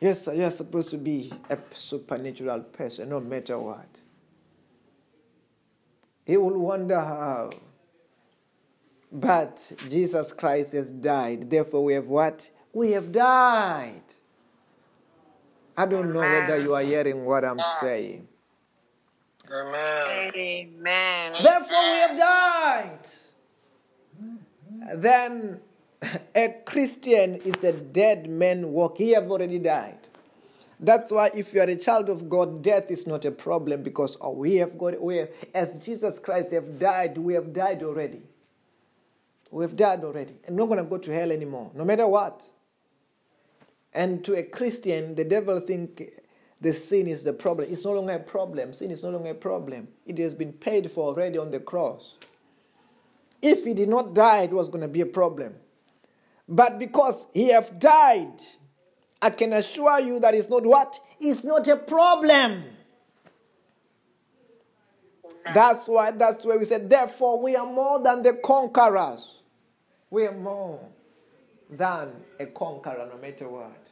[0.00, 4.00] Yes, you're supposed to be a supernatural person, no matter what.
[6.24, 7.50] He will wonder how.
[9.10, 11.50] But Jesus Christ has died.
[11.50, 12.48] Therefore, we have what?
[12.72, 14.02] We have died.
[15.76, 18.28] I don't know whether you are hearing what I'm saying.
[19.52, 20.32] Amen.
[20.36, 21.42] Amen.
[21.42, 23.08] Therefore, we have died.
[24.94, 25.60] Then
[26.34, 28.98] a Christian is a dead man walk.
[28.98, 30.08] He have already died.
[30.80, 34.18] That's why if you are a child of God, death is not a problem because
[34.20, 38.22] oh, we have got we have, as Jesus Christ have died, we have died already.
[39.52, 40.34] We have died already.
[40.48, 42.42] I'm not going to go to hell anymore, no matter what.
[43.94, 46.02] And to a Christian, the devil think
[46.60, 47.68] the sin is the problem.
[47.70, 48.72] It's no longer a problem.
[48.72, 49.88] Sin is no longer a problem.
[50.06, 52.18] It has been paid for already on the cross.
[53.42, 55.54] If he did not die, it was going to be a problem.
[56.48, 58.40] But because he have died,
[59.20, 61.00] I can assure you that it's not what?
[61.20, 62.64] It's not a problem.
[65.54, 69.40] That's why that's why we said, therefore, we are more than the conquerors.
[70.08, 70.88] We are more
[71.68, 73.88] than a conqueror, no matter what.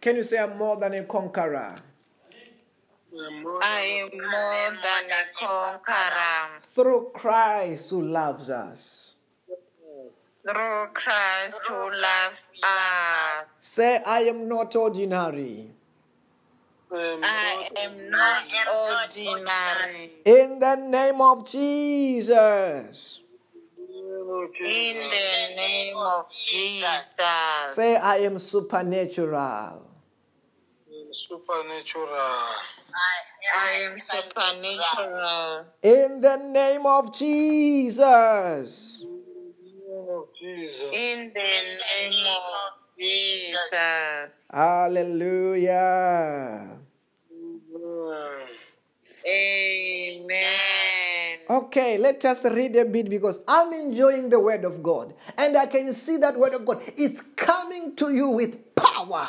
[0.00, 1.76] Can you say I'm more than a conqueror?
[3.12, 9.12] We're more I am more than a conqueror Through Christ who loves us.
[10.42, 13.46] through Christ who loves us.
[13.60, 15.70] Say, I am not ordinary.
[16.92, 20.12] I am not ordinary.
[20.24, 23.20] In the name of Jesus.
[23.92, 27.74] In the name of Jesus.
[27.74, 29.86] Say, I am supernatural.
[31.12, 32.16] supernatural.
[33.56, 35.64] I am supernatural.
[35.82, 39.04] In the name of Jesus.
[39.92, 40.28] Oh,
[40.92, 44.46] In the name of Jesus.
[44.52, 46.68] Hallelujah.
[47.32, 48.46] Amen.
[49.26, 51.38] Amen.
[51.50, 55.14] Okay, let us read a bit because I'm enjoying the word of God.
[55.36, 59.26] And I can see that word of God is coming to you with power.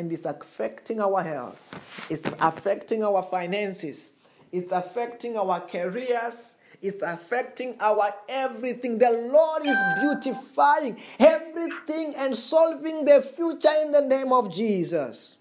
[0.00, 1.60] And it's affecting our health.
[2.08, 4.12] It's affecting our finances.
[4.50, 6.56] It's affecting our careers.
[6.80, 8.98] It's affecting our everything.
[8.98, 15.36] The Lord is beautifying everything and solving the future in the name of Jesus.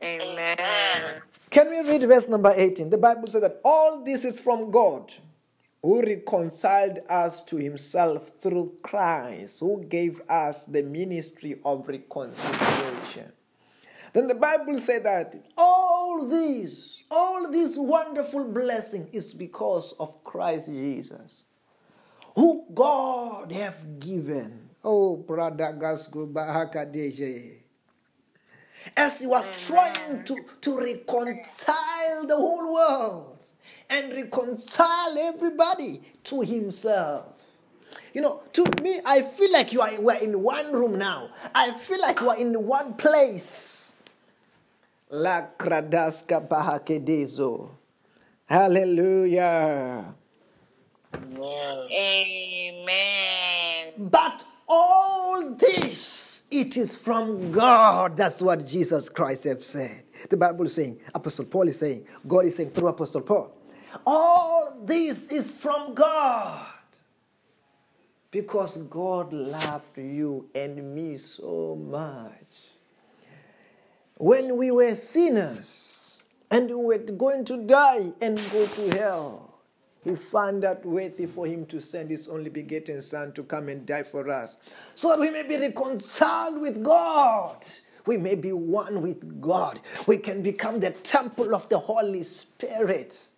[0.00, 1.22] Amen.
[1.50, 2.88] Can we read verse number 18?
[2.88, 5.12] The Bible says that all this is from God
[5.84, 13.30] who reconciled us to himself through Christ, who gave us the ministry of reconciliation.
[14.14, 20.68] Then the Bible said that all this, all this wonderful blessing is because of Christ
[20.68, 21.44] Jesus,
[22.34, 24.70] who God have given.
[24.82, 27.58] Oh, brother Gasgo Bahakadeje.
[28.96, 33.33] As he was trying to, to reconcile the whole world
[33.90, 37.26] and reconcile everybody to himself.
[38.12, 41.30] You know, to me, I feel like you are we're in one room now.
[41.54, 43.92] I feel like you are in one place.
[45.10, 47.70] La kradaska bahakedezo.
[48.46, 50.14] Hallelujah.
[51.14, 51.88] Amen.
[51.92, 53.92] Amen.
[53.98, 58.16] But all this, it is from God.
[58.16, 60.04] That's what Jesus Christ have said.
[60.28, 63.54] The Bible is saying, Apostle Paul is saying, God is saying through Apostle Paul,
[64.06, 66.66] all this is from God.
[68.30, 72.32] Because God loved you and me so much.
[74.16, 76.18] When we were sinners
[76.50, 79.54] and we were going to die and go to hell,
[80.02, 83.86] he found that worthy for him to send his only begotten Son to come and
[83.86, 84.58] die for us,
[84.94, 87.64] so that we may be reconciled with God.
[88.06, 89.80] We may be one with God.
[90.06, 93.28] We can become the temple of the Holy Spirit.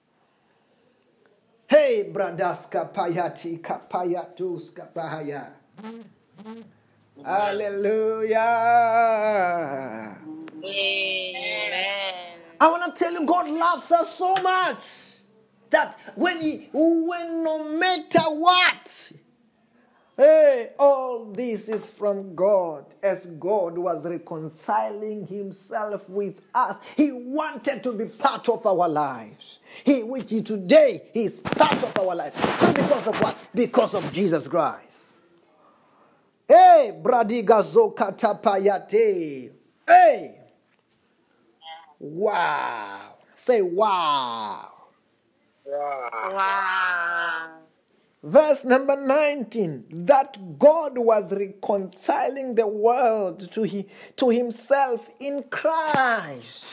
[1.68, 5.50] Hey, bradaska payati kapayatus kapahaya.
[7.24, 8.38] Hallelujah.
[10.64, 12.14] Amen.
[12.60, 14.84] I want to tell you, God loves us so much
[15.70, 19.12] that when He, when no matter what,
[20.16, 22.86] hey, all this is from God.
[23.02, 29.58] As God was reconciling Himself with us, He wanted to be part of our lives.
[29.84, 32.34] He, which he, today He is part of our life.
[32.62, 33.38] Not because of what?
[33.54, 35.12] Because of Jesus Christ.
[36.48, 39.50] Hey, bradiga zokatapayate.
[39.86, 40.38] Hey.
[41.98, 43.16] Wow.
[43.34, 44.72] Say wow.
[45.64, 46.10] Wow.
[46.12, 47.65] Wow.
[48.26, 53.86] Verse number 19 that God was reconciling the world to, he,
[54.16, 56.64] to himself in Christ,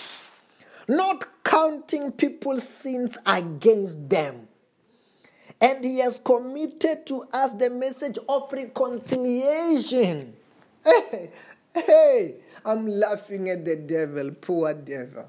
[0.88, 4.47] not counting people's sins against them.
[5.61, 10.34] And he has committed to us the message of reconciliation.
[10.85, 11.30] Hey,
[11.75, 12.35] hey,
[12.65, 15.27] I'm laughing at the devil, poor devil.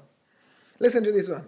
[0.79, 1.45] Listen to this one.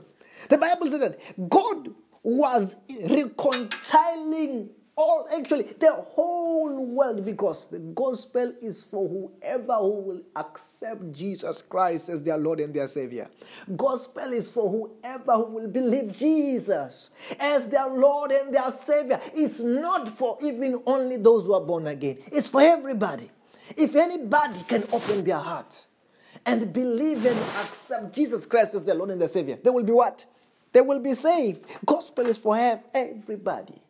[0.49, 1.89] The Bible said that God
[2.23, 2.75] was
[3.07, 11.11] reconciling all, actually, the whole world because the gospel is for whoever who will accept
[11.11, 13.29] Jesus Christ as their Lord and their Savior.
[13.75, 19.21] Gospel is for whoever who will believe Jesus as their Lord and their Savior.
[19.35, 23.29] It's not for even only those who are born again, it's for everybody.
[23.77, 25.85] If anybody can open their heart
[26.43, 29.91] and believe and accept Jesus Christ as their Lord and their Savior, they will be
[29.91, 30.25] what?
[30.77, 31.65] They will be saved.
[31.83, 32.55] Gospel is for
[32.93, 33.81] everybody.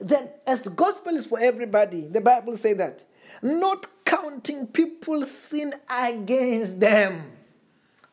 [0.00, 3.04] Then, as gospel is for everybody, the Bible says that
[3.42, 7.30] not counting people's sin against them.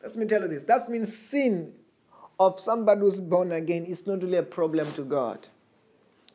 [0.02, 0.64] Let me tell you this.
[0.64, 1.72] That means sin
[2.38, 5.48] of somebody who's born again is not really a problem to God.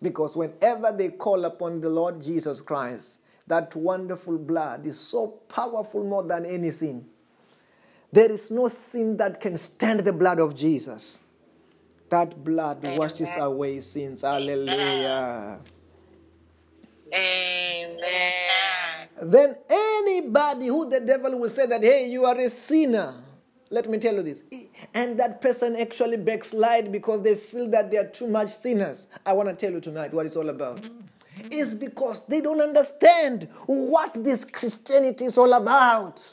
[0.02, 6.04] Because whenever they call upon the Lord Jesus Christ, that wonderful blood is so powerful
[6.04, 7.06] more than any sin.
[8.12, 11.20] There is no sin that can stand the blood of Jesus.
[12.16, 14.22] That blood washes away sins.
[14.22, 15.60] Hallelujah.
[17.14, 19.10] Amen.
[19.22, 23.16] Then anybody who the devil will say that, hey, you are a sinner.
[23.70, 24.46] Let me tell you this.
[24.94, 29.08] And that person actually backslide because they feel that they are too much sinners.
[29.26, 30.90] I want to tell you tonight what it's all about.
[31.52, 36.26] It's because they don't understand what this Christianity is all about.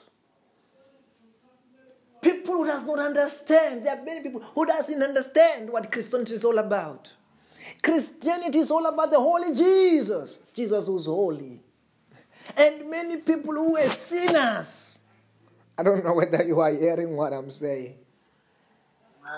[2.22, 3.84] People who does not understand.
[3.84, 7.12] There are many people who doesn't understand what Christianity is all about.
[7.82, 10.38] Christianity is all about the holy Jesus.
[10.54, 11.60] Jesus who's holy.
[12.56, 15.00] And many people who were sinners.
[15.76, 17.96] I don't know whether you are hearing what I'm saying.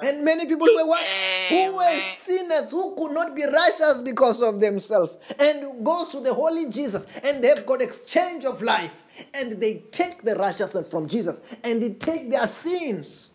[0.02, 1.06] And many people who were what?
[1.48, 5.14] Who were sinners, who could not be righteous because of themselves.
[5.38, 8.92] And goes to the holy Jesus and they've got exchange of life.
[9.32, 13.30] And they take the righteousness from Jesus and they take their sins.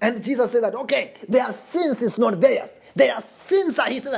[0.00, 2.70] And Jesus said that, okay, their sins is not theirs.
[2.94, 4.08] Their sins are his.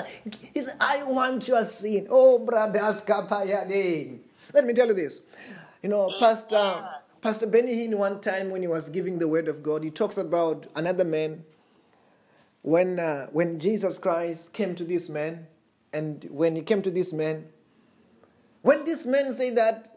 [0.54, 2.06] He said, I want your sin.
[2.08, 3.02] Oh, brothers.
[3.08, 5.20] Let me tell you this.
[5.82, 6.88] You know, Pastor,
[7.20, 10.16] Pastor Benny Hinn, one time when he was giving the word of God, he talks
[10.16, 11.44] about another man.
[12.62, 15.48] When, uh, when Jesus Christ came to this man,
[15.92, 17.46] and when he came to this man,
[18.62, 19.91] when this man said that,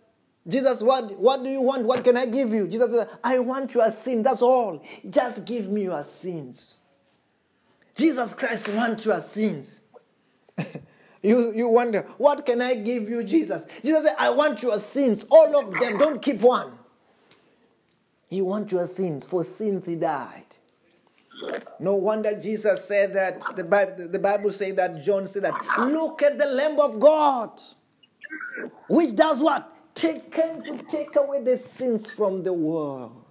[0.48, 1.86] Jesus, what, what do you want?
[1.86, 2.68] What can I give you?
[2.68, 4.22] Jesus said, I want your sin.
[4.22, 4.84] That's all.
[5.10, 6.76] Just give me your sins.
[7.96, 9.82] Jesus Christ wants your sins.
[11.24, 13.66] you, you wonder, what can I give you, Jesus?
[13.84, 15.98] Jesus said, I want your sins, all of them.
[15.98, 16.78] Don't keep one.
[18.30, 19.26] He wants your sins.
[19.26, 20.44] For sins, he died.
[21.80, 26.22] No wonder Jesus said that, the Bible, the Bible says that, John said that, look
[26.22, 27.60] at the Lamb of God,
[28.88, 29.75] which does what?
[29.96, 33.24] Taken to take away the sins from the world.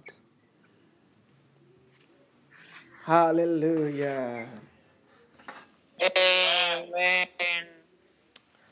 [3.05, 4.47] Hallelujah.
[6.01, 7.27] Amen.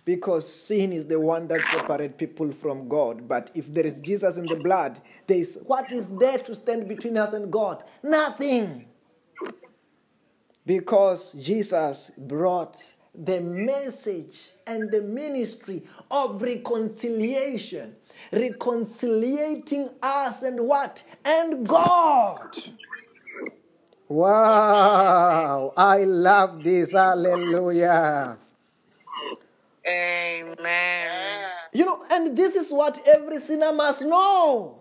[0.04, 3.28] Because sin is the one that separates people from God.
[3.28, 6.88] But if there is Jesus in the blood, there is what is there to stand
[6.88, 7.84] between us and God?
[8.02, 8.88] Nothing.
[10.66, 17.96] Because Jesus brought the message and the ministry of reconciliation,
[18.32, 21.04] reconciliating us and what?
[21.24, 22.56] And God.
[24.08, 26.94] Wow, I love this.
[26.94, 28.38] Hallelujah.
[29.88, 31.50] Amen.
[31.74, 34.80] You know, and this is what every sinner must know.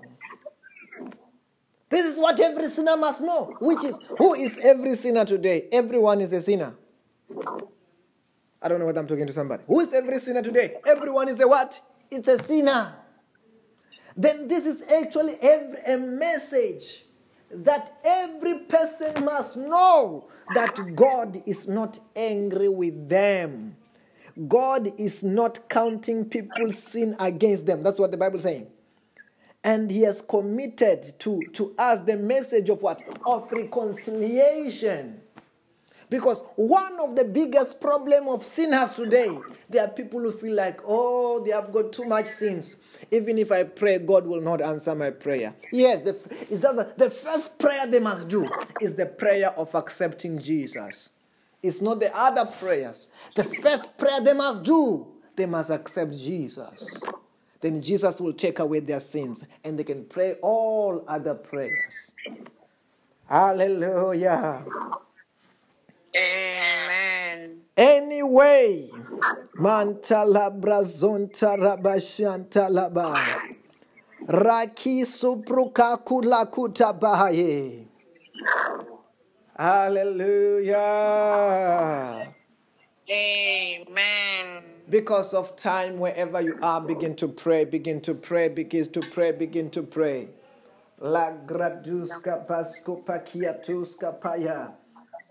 [1.91, 3.55] This is what every sinner must know.
[3.61, 5.69] Which is, who is every sinner today?
[5.73, 6.75] Everyone is a sinner.
[8.63, 9.65] I don't know what I'm talking to somebody.
[9.67, 10.77] Who is every sinner today?
[10.87, 11.81] Everyone is a what?
[12.11, 12.95] It's a sinner.
[14.17, 17.05] Then this is actually a message
[17.51, 23.77] that every person must know that God is not angry with them.
[24.49, 27.83] God is not counting people's sin against them.
[27.83, 28.69] That's what the Bible is saying.
[29.65, 33.03] And he has committed to, to us the message of what?
[33.27, 35.22] Of reconciliation.
[36.13, 39.35] Because one of the biggest problem of sinners today,
[39.71, 42.77] there are people who feel like, oh, they have got too much sins.
[43.11, 45.55] Even if I pray, God will not answer my prayer.
[45.73, 46.13] Yes, the,
[46.51, 48.47] the, the first prayer they must do
[48.79, 51.09] is the prayer of accepting Jesus.
[51.63, 53.09] It's not the other prayers.
[53.35, 56.95] The first prayer they must do, they must accept Jesus.
[57.63, 62.13] Then Jesus will take away their sins and they can pray all other prayers.
[63.27, 64.63] Hallelujah.
[66.15, 67.61] Amen.
[67.77, 68.91] Anyway,
[69.59, 73.17] mantala brazonta rabashanta laba.
[74.29, 77.87] Raki supruka kula kuta bahaye.
[79.59, 80.75] Hallelujah.
[83.11, 84.63] Amen.
[84.89, 89.33] Because of time, wherever you are, begin to pray, begin to pray, begin to pray,
[89.33, 90.29] begin to pray.
[91.01, 94.73] La graduska pasco pakiatuska paya.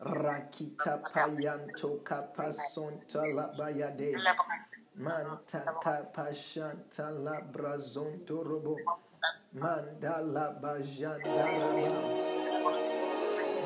[0.02, 4.14] Rakita payanto kapasonta la bayade.
[4.98, 8.78] Manta kapashanta la brazonto robo.
[9.56, 12.32] Mandala bajanda raba.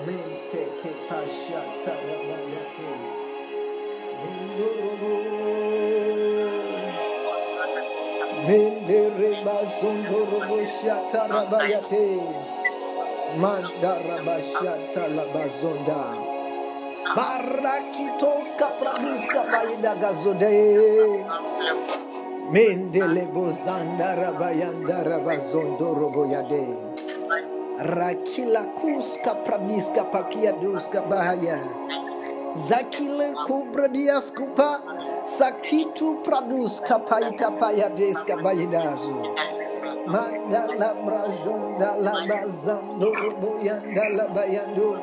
[0.05, 2.91] Mente ke pashata rabayate.
[8.47, 12.44] Mendere bazondo robo shata rabayate.
[13.33, 16.03] Mandarabashata labazonda.
[17.15, 21.25] Barakitonska praduska baida gazode.
[22.51, 26.67] Mendele bozanda rabayanda rabazondo roboyade.
[27.79, 31.59] Rakila kuska pradiska pakia duska bahaya.
[32.55, 34.81] Zakile kubra diaskupa.
[35.25, 39.35] Sakitu praduska paita payadeska baidazo.
[40.07, 40.85] Deska bayidazu.
[40.85, 43.11] Mandala brajonda la bazando
[43.41, 45.01] boyanda la bayando.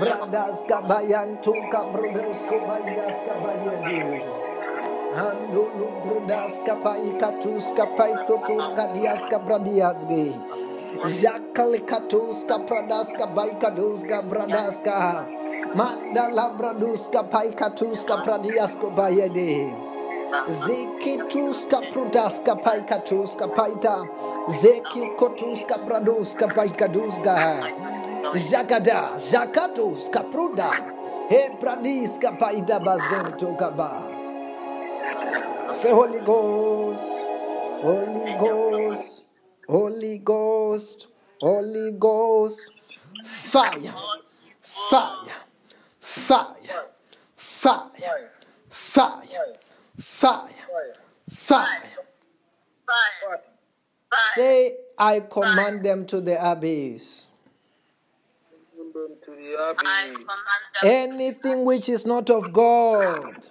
[0.00, 4.20] Bradas kabayanto kabrodos kobaydas kabayadu.
[5.14, 10.34] Andulu brudas kapai katus kapai totu kadias kabradias ge.
[11.22, 15.26] Jakale katus kapradas kabai kadus kabradas ka.
[15.74, 19.93] Mandala bradus kapai katus kapradias kobayede.
[20.48, 24.02] Zikituska prudaska paika tuska paita.
[24.62, 27.34] Zeki kotuska praduska paika duska.
[28.50, 30.70] Jagada, jakaduska pruda.
[31.30, 34.02] Hebradiska paida bazonto kaba.
[35.72, 37.02] Say Holy Ghost,
[37.82, 39.24] Holy Ghost,
[39.68, 41.08] Holy Ghost,
[41.40, 42.60] Holy Ghost.
[43.24, 43.92] Fire,
[44.60, 45.32] fire,
[46.00, 46.84] fire,
[47.36, 48.30] fire,
[48.70, 49.63] fire.
[50.14, 50.48] Fire.
[51.28, 51.82] Fire.
[54.34, 57.26] Say, I command them to the abyss.
[60.84, 63.50] Anything which is not of God.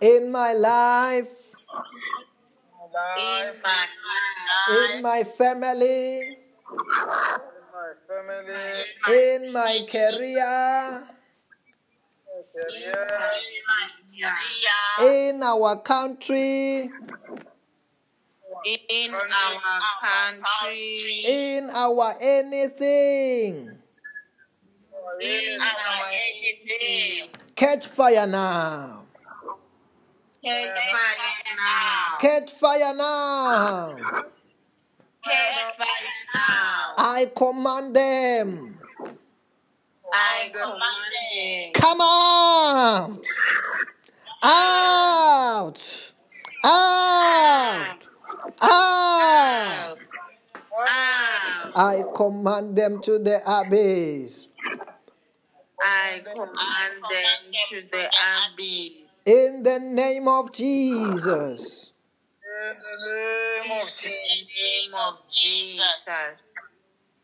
[0.00, 1.28] In my life.
[3.18, 6.38] In my family.
[9.08, 11.09] In my career
[12.74, 12.92] in
[13.66, 16.90] my in our country,
[18.64, 19.60] in our
[20.02, 23.78] country, in our anything.
[25.20, 27.28] in our anything.
[27.56, 29.02] Catch fire now.
[30.44, 32.16] take fire now.
[32.20, 33.96] Catch fire now.
[35.24, 35.86] Catch fire
[36.34, 36.94] now.
[36.96, 38.79] I command them.
[40.12, 40.80] I command
[41.34, 41.72] them.
[41.74, 43.22] Come out.
[44.42, 46.12] Out.
[46.64, 48.08] Out.
[48.62, 49.98] Out.
[50.72, 51.72] Out.
[51.76, 54.48] I command them to the abyss.
[55.82, 58.10] I command them to the
[58.52, 59.22] abyss.
[59.26, 61.92] In the name of Jesus.
[62.42, 64.04] in the name of Jesus.
[64.04, 65.84] the name of Jesus.
[66.06, 66.54] Jesus.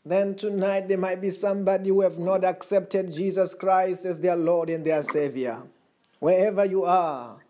[0.07, 4.70] Then tonight there might be somebody who have not accepted Jesus Christ as their Lord
[4.70, 5.65] and their Savior.
[6.20, 7.43] Wherever you are,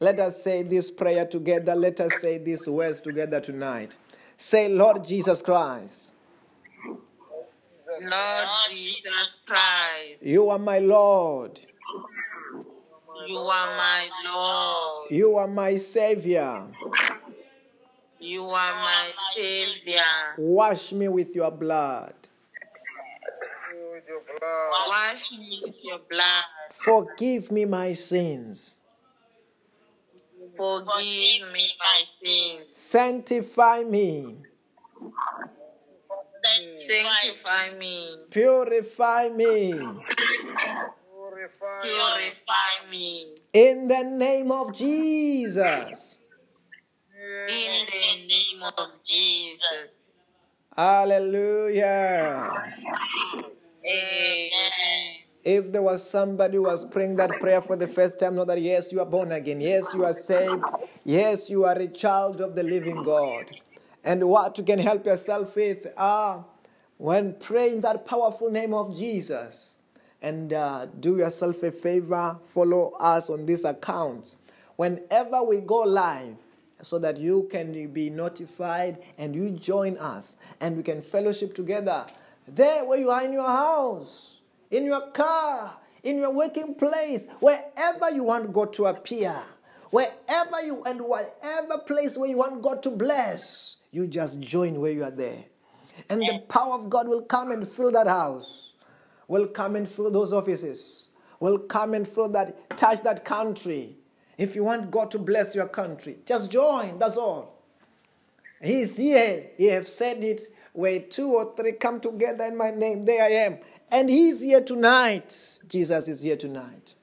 [0.00, 1.74] let us say this prayer together.
[1.74, 3.94] Let us say these words together tonight.
[4.38, 6.12] Say, Lord Jesus Christ,
[6.86, 11.60] Lord Jesus Christ, you are my Lord.
[13.28, 15.10] you are my Lord.
[15.10, 16.68] You are my Savior.
[18.20, 20.02] You are my Savior.
[20.36, 22.14] Wash me with your blood.
[23.72, 24.88] You With your blood.
[24.88, 26.44] Wash me with your blood.
[26.72, 28.76] Forgive me my sins.
[30.56, 32.66] Forgive me my sins.
[32.72, 34.38] Sanctify me.
[36.88, 38.16] Sanctify me.
[38.30, 39.72] Purify me.
[41.82, 43.36] Purify me.
[43.52, 46.17] In the name of Jesus.
[47.28, 50.10] In the name of Jesus.
[50.74, 52.50] Hallelujah.
[53.84, 55.14] Amen.
[55.44, 58.62] If there was somebody who was praying that prayer for the first time, know that
[58.62, 59.60] yes, you are born again.
[59.60, 60.64] Yes, you are saved.
[61.04, 63.44] Yes, you are a child of the living God.
[64.04, 66.46] And what you can help yourself with are
[66.96, 69.76] when praying that powerful name of Jesus.
[70.22, 74.36] And uh, do yourself a favor, follow us on this account.
[74.76, 76.36] Whenever we go live,
[76.82, 82.06] so that you can be notified and you join us and we can fellowship together
[82.54, 84.40] there where you are in your house,
[84.70, 89.34] in your car, in your working place, wherever you want God to appear,
[89.90, 94.92] wherever you and whatever place where you want God to bless, you just join where
[94.92, 95.44] you are there.
[96.08, 98.72] And the power of God will come and fill that house,
[99.26, 101.08] will come and fill those offices,
[101.40, 103.97] will come and fill that, touch that country.
[104.38, 107.58] If you want God to bless your country, just join, that's all.
[108.62, 109.50] He's here.
[109.56, 110.40] He have said it
[110.72, 113.58] where two or three come together in my name, there I am.
[113.90, 115.58] And he's here tonight.
[115.66, 116.94] Jesus is here tonight.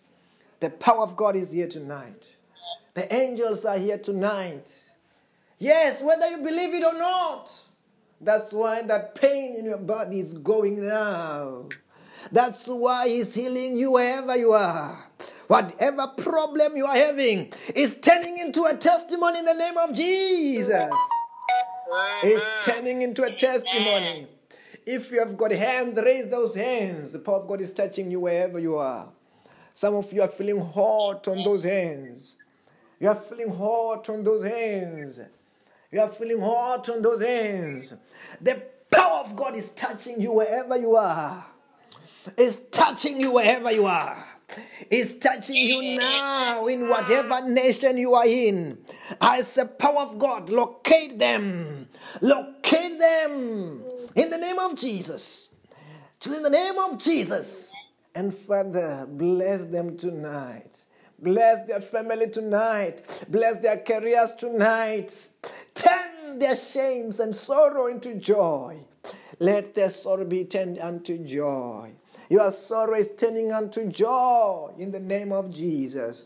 [0.62, 2.38] The power of God is here tonight.
[2.94, 4.74] The angels are here tonight.
[5.60, 7.52] Yes, whether you believe it or not.
[8.22, 11.68] That's why that pain in your body is going now.
[12.32, 15.06] That's why He's healing you wherever you are.
[15.48, 20.92] Whatever problem you are having is turning into a testimony in the name of Jesus.
[22.24, 24.28] It's turning into a testimony.
[24.86, 27.12] If you have got hands, raise those hands.
[27.12, 29.10] The power of God is touching you wherever you are.
[29.74, 32.36] Some of you are feeling hot on those hands.
[33.00, 35.20] You are feeling hot on those hands.
[35.92, 37.94] You are feeling hot on those hands.
[38.42, 41.46] The power of God is touching you wherever you are.
[42.38, 44.26] It's touching you wherever you are.
[44.90, 48.78] Is touching you now in whatever nation you are in.
[49.20, 51.90] As the power of God, locate them.
[52.22, 53.84] Locate them
[54.16, 55.50] in the name of Jesus.
[56.26, 57.74] In the name of Jesus.
[58.14, 60.86] And Father, bless them tonight.
[61.20, 63.26] Bless their family tonight.
[63.30, 65.30] Bless their careers tonight.
[65.74, 68.78] Turn their shames and sorrow into joy.
[69.40, 71.92] Let their sorrow be turned unto joy.
[72.30, 76.26] Your sorrow is turning unto joy in the name of Jesus.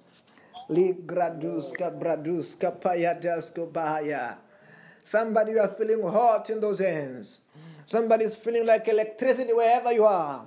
[5.04, 7.42] Somebody you are feeling hot in those hands.
[7.86, 10.46] Somebody is feeling like electricity wherever you are.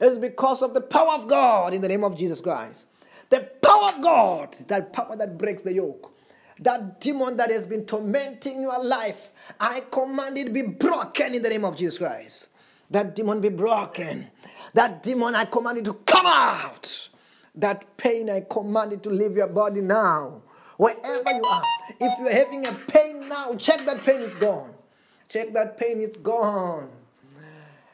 [0.00, 2.86] It is because of the power of God in the name of Jesus Christ.
[3.28, 6.12] The power of God, that power that breaks the yoke.
[6.58, 11.48] That demon that has been tormenting your life, I command it be broken in the
[11.48, 12.49] name of Jesus Christ.
[12.90, 14.30] That demon be broken.
[14.74, 17.08] That demon, I command it to come out.
[17.54, 20.42] That pain, I command it to leave your body now.
[20.76, 21.62] Wherever you are.
[22.00, 24.74] If you're having a pain now, check that pain is gone.
[25.28, 26.88] Check that pain is gone.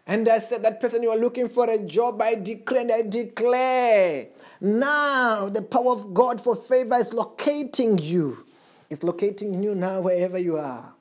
[0.07, 3.03] And I said, that person you are looking for a job, I declare and I
[3.03, 4.29] declare.
[4.61, 8.47] Now the power of God for favor is locating you.
[8.89, 10.95] It's locating you now wherever you are.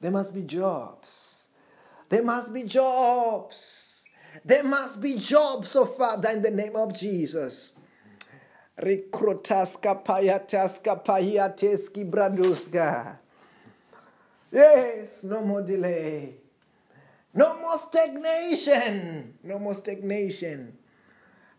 [0.00, 1.29] There must be jobs.
[2.10, 4.04] There must be jobs.
[4.44, 7.72] There must be jobs, so Father, in the name of Jesus.
[8.76, 13.16] Rekrotaska payataska pahiateski braduska.
[14.50, 16.34] Yes, no more delay.
[17.32, 19.34] No more stagnation.
[19.44, 20.76] No more stagnation.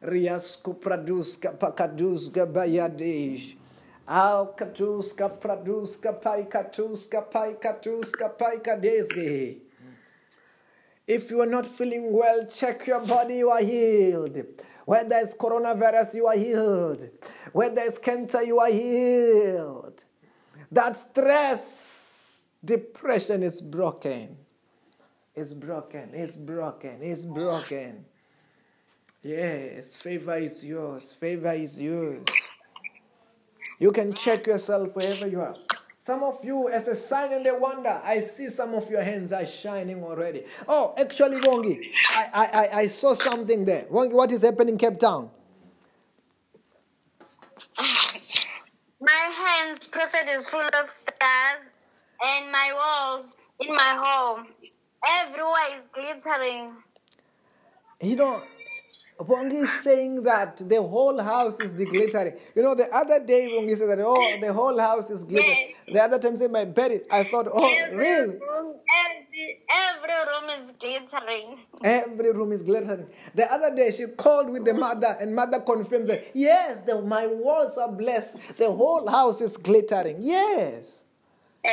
[0.04, 3.56] Riasku praduska pakaduska bayadesh.
[4.06, 9.71] Al katuska praduska pai katuska pai katuska pai kadesge.
[11.08, 14.38] If you are not feeling well, check your body, you are healed.
[14.86, 17.10] Where there is coronavirus, you are healed.
[17.52, 20.06] Where there is cancer, you are healed.
[20.72, 24.38] That stress, depression is broken.
[25.36, 28.06] It's broken, it's broken, it's broken.
[29.24, 31.12] Yes, favor is yours.
[31.14, 32.26] Favor is yours.
[33.80, 35.56] You can check yourself wherever you are.
[36.04, 39.32] Some of you, as a sign and a wonder, I see some of your hands
[39.32, 40.42] are shining already.
[40.68, 41.80] Oh, actually, Wongi,
[42.10, 43.84] I, I, I saw something there.
[43.84, 45.30] Wongi, what is happening in Cape Town?
[49.00, 51.62] My hands, prophet, is full of stars,
[52.22, 54.48] and my walls in my home,
[55.08, 56.76] everywhere is glittering.
[58.02, 58.42] You know,
[59.24, 62.34] Wongi is saying that the whole house is glittering.
[62.56, 65.74] You know, the other day Wongi said that, oh, the whole house is glittering.
[65.88, 65.94] Yes.
[65.94, 68.40] The other time said my bed is, I thought, oh, every really?
[68.40, 68.76] room,
[69.06, 71.60] every, every room is glittering.
[71.84, 73.08] Every room is glittering.
[73.36, 77.28] The other day she called with the mother, and mother confirms that yes, the, my
[77.28, 78.58] walls are blessed.
[78.58, 80.18] The whole house is glittering.
[80.20, 81.02] Yes,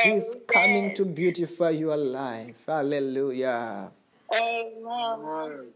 [0.03, 2.63] He's coming to beautify your life.
[2.67, 3.91] Hallelujah.
[4.31, 5.73] Amen.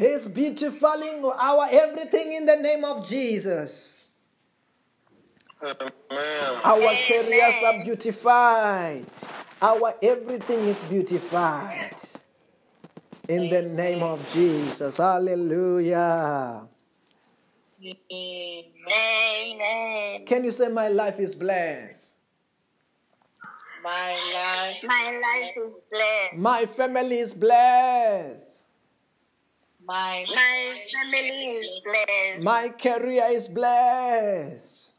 [0.00, 4.06] He's beautifying our everything in the name of Jesus.
[5.62, 6.60] Amen.
[6.64, 9.04] Our careers are beautified.
[9.60, 11.94] Our everything is beautified.
[13.28, 14.96] In the name of Jesus.
[14.96, 16.66] Hallelujah.
[18.10, 20.24] Amen.
[20.24, 22.14] Can you say, My life is blessed?
[23.84, 26.36] My life, My life is blessed.
[26.36, 28.59] My family is blessed.
[29.90, 32.44] My My family is blessed.
[32.44, 34.92] My career is blessed.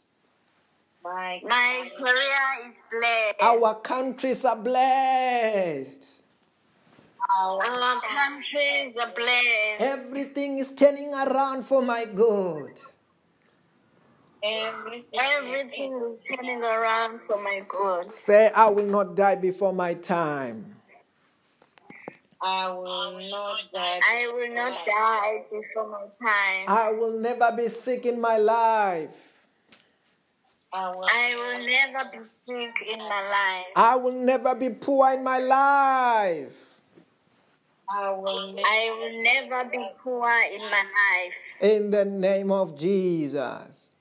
[1.02, 3.42] my My career is blessed.
[3.42, 6.04] Our countries are blessed.
[7.40, 9.80] Our countries are blessed.
[9.80, 12.76] Everything is turning around for my good.
[14.44, 18.12] everything, Everything is turning around for my good.
[18.12, 20.81] Say, I will not die before my time.
[22.44, 24.00] I will not die.
[24.04, 26.66] I will not die before my time.
[26.68, 29.10] I will never be sick in my life.
[30.74, 33.66] I will, I will never be sick in my life.
[33.76, 36.80] I will never be poor in my life.
[37.94, 41.36] I will never, I will never be poor in my life.
[41.60, 43.94] In the name of Jesus.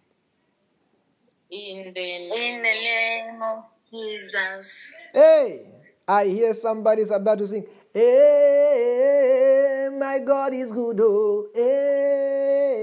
[1.50, 4.92] in the In the name of Jesus.
[5.12, 5.66] Hey,
[6.06, 7.66] I hear somebody's about to sing.
[7.92, 11.48] Hey, my God is good, oh.
[11.54, 12.78] Hey,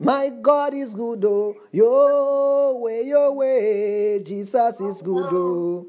[0.00, 1.56] my God is good, oh.
[1.72, 5.86] Your way, your way, Jesus is good, oh.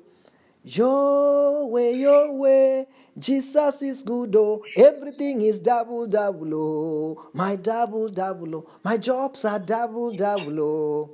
[0.63, 2.87] Your way, your way,
[3.19, 4.63] Jesus is good, oh.
[4.75, 7.29] Everything is double, double, oh.
[7.33, 8.69] My double, double, oh.
[8.83, 11.09] My jobs are double, double, oh.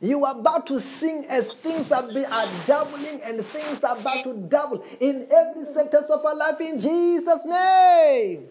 [0.00, 4.24] You are about to sing as things are, be, are doubling and things are about
[4.24, 8.48] to double in every sector of our life in Jesus' name.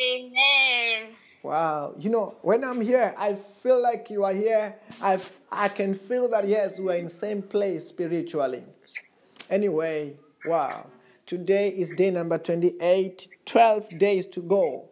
[0.00, 1.14] Amen.
[1.42, 1.94] Wow.
[1.96, 4.74] You know, when I'm here, I feel like you are here.
[5.00, 5.20] I,
[5.52, 8.64] I can feel that, yes, we are in same place spiritually.
[9.48, 10.16] Anyway,
[10.46, 10.86] wow.
[11.24, 14.88] Today is day number 28, 12 days to go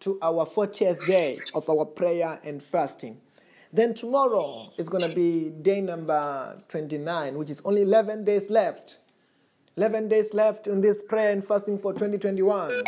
[0.00, 3.18] to our 40th day of our prayer and fasting.
[3.72, 8.98] Then tomorrow it's going to be day number 29, which is only 11 days left.
[9.76, 12.82] 11 days left in this prayer and fasting for 2021.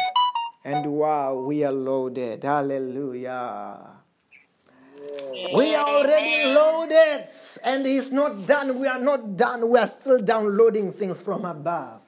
[0.64, 2.42] And wow, we are loaded.
[2.42, 3.98] Hallelujah.
[5.54, 7.26] We are already loaded,
[7.64, 8.78] and it's not done.
[8.80, 9.68] We are not done.
[9.68, 12.00] We are still downloading things from above.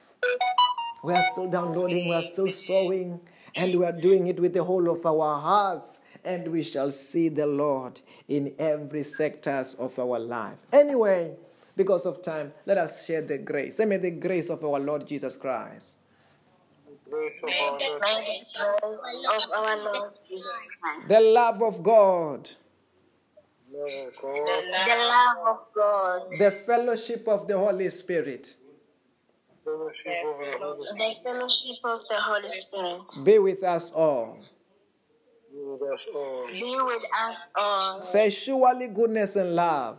[1.03, 3.21] We are still downloading, we are still sowing,
[3.55, 5.99] and we are doing it with the whole of our hearts.
[6.25, 10.57] And we shall see the Lord in every sectors of our life.
[10.73, 11.37] Anyway,
[11.77, 13.77] because of time, let us share the grace.
[13.77, 15.97] Say, may the grace of our Lord Jesus Christ,
[17.11, 18.01] Grace of our Lord.
[18.01, 22.51] May the grace of our Lord Jesus Christ, the love of God,
[23.73, 24.65] Love of God.
[24.87, 28.57] the love of God, the fellowship of the Holy Spirit
[29.65, 31.17] Fellowship of the Holy Spirit.
[31.17, 34.39] the fellowship of the Holy Spirit be with us all.
[35.55, 36.47] Be uh, with us all.
[36.51, 38.03] be with us all.
[38.03, 39.99] Say, surely goodness and love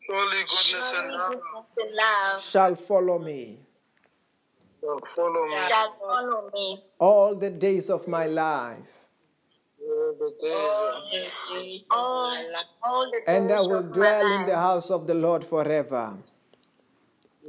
[0.00, 1.34] Surely goodness and love
[1.74, 3.60] The love shall follow me
[4.82, 8.92] shall follow me shall follow me all the days of my life,
[9.80, 10.32] all the
[11.52, 12.36] days of all,
[12.82, 16.16] all the and I will dwell in the house of the Lord forever.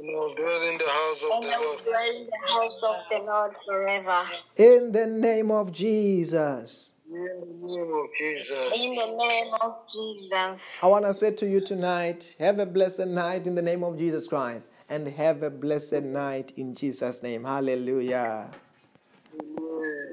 [0.02, 1.78] And I'll dwell in the house of And the Lord.
[1.84, 4.24] dwell in the house of the Lord forever.
[4.56, 6.90] In the name of Jesus.
[7.08, 8.80] In the name of Jesus.
[8.80, 10.78] In the name of Jesus.
[10.82, 13.96] I want to say to you tonight, have a blessed night in the name of
[13.96, 14.70] Jesus Christ.
[14.88, 17.44] And have a blessed night in Jesus' name.
[17.44, 18.50] Hallelujah.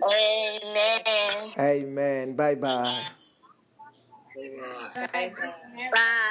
[0.03, 1.51] Amen.
[1.57, 2.35] Amen.
[2.35, 3.03] Bye bye.
[4.37, 5.33] Amen.
[5.91, 6.29] Bye.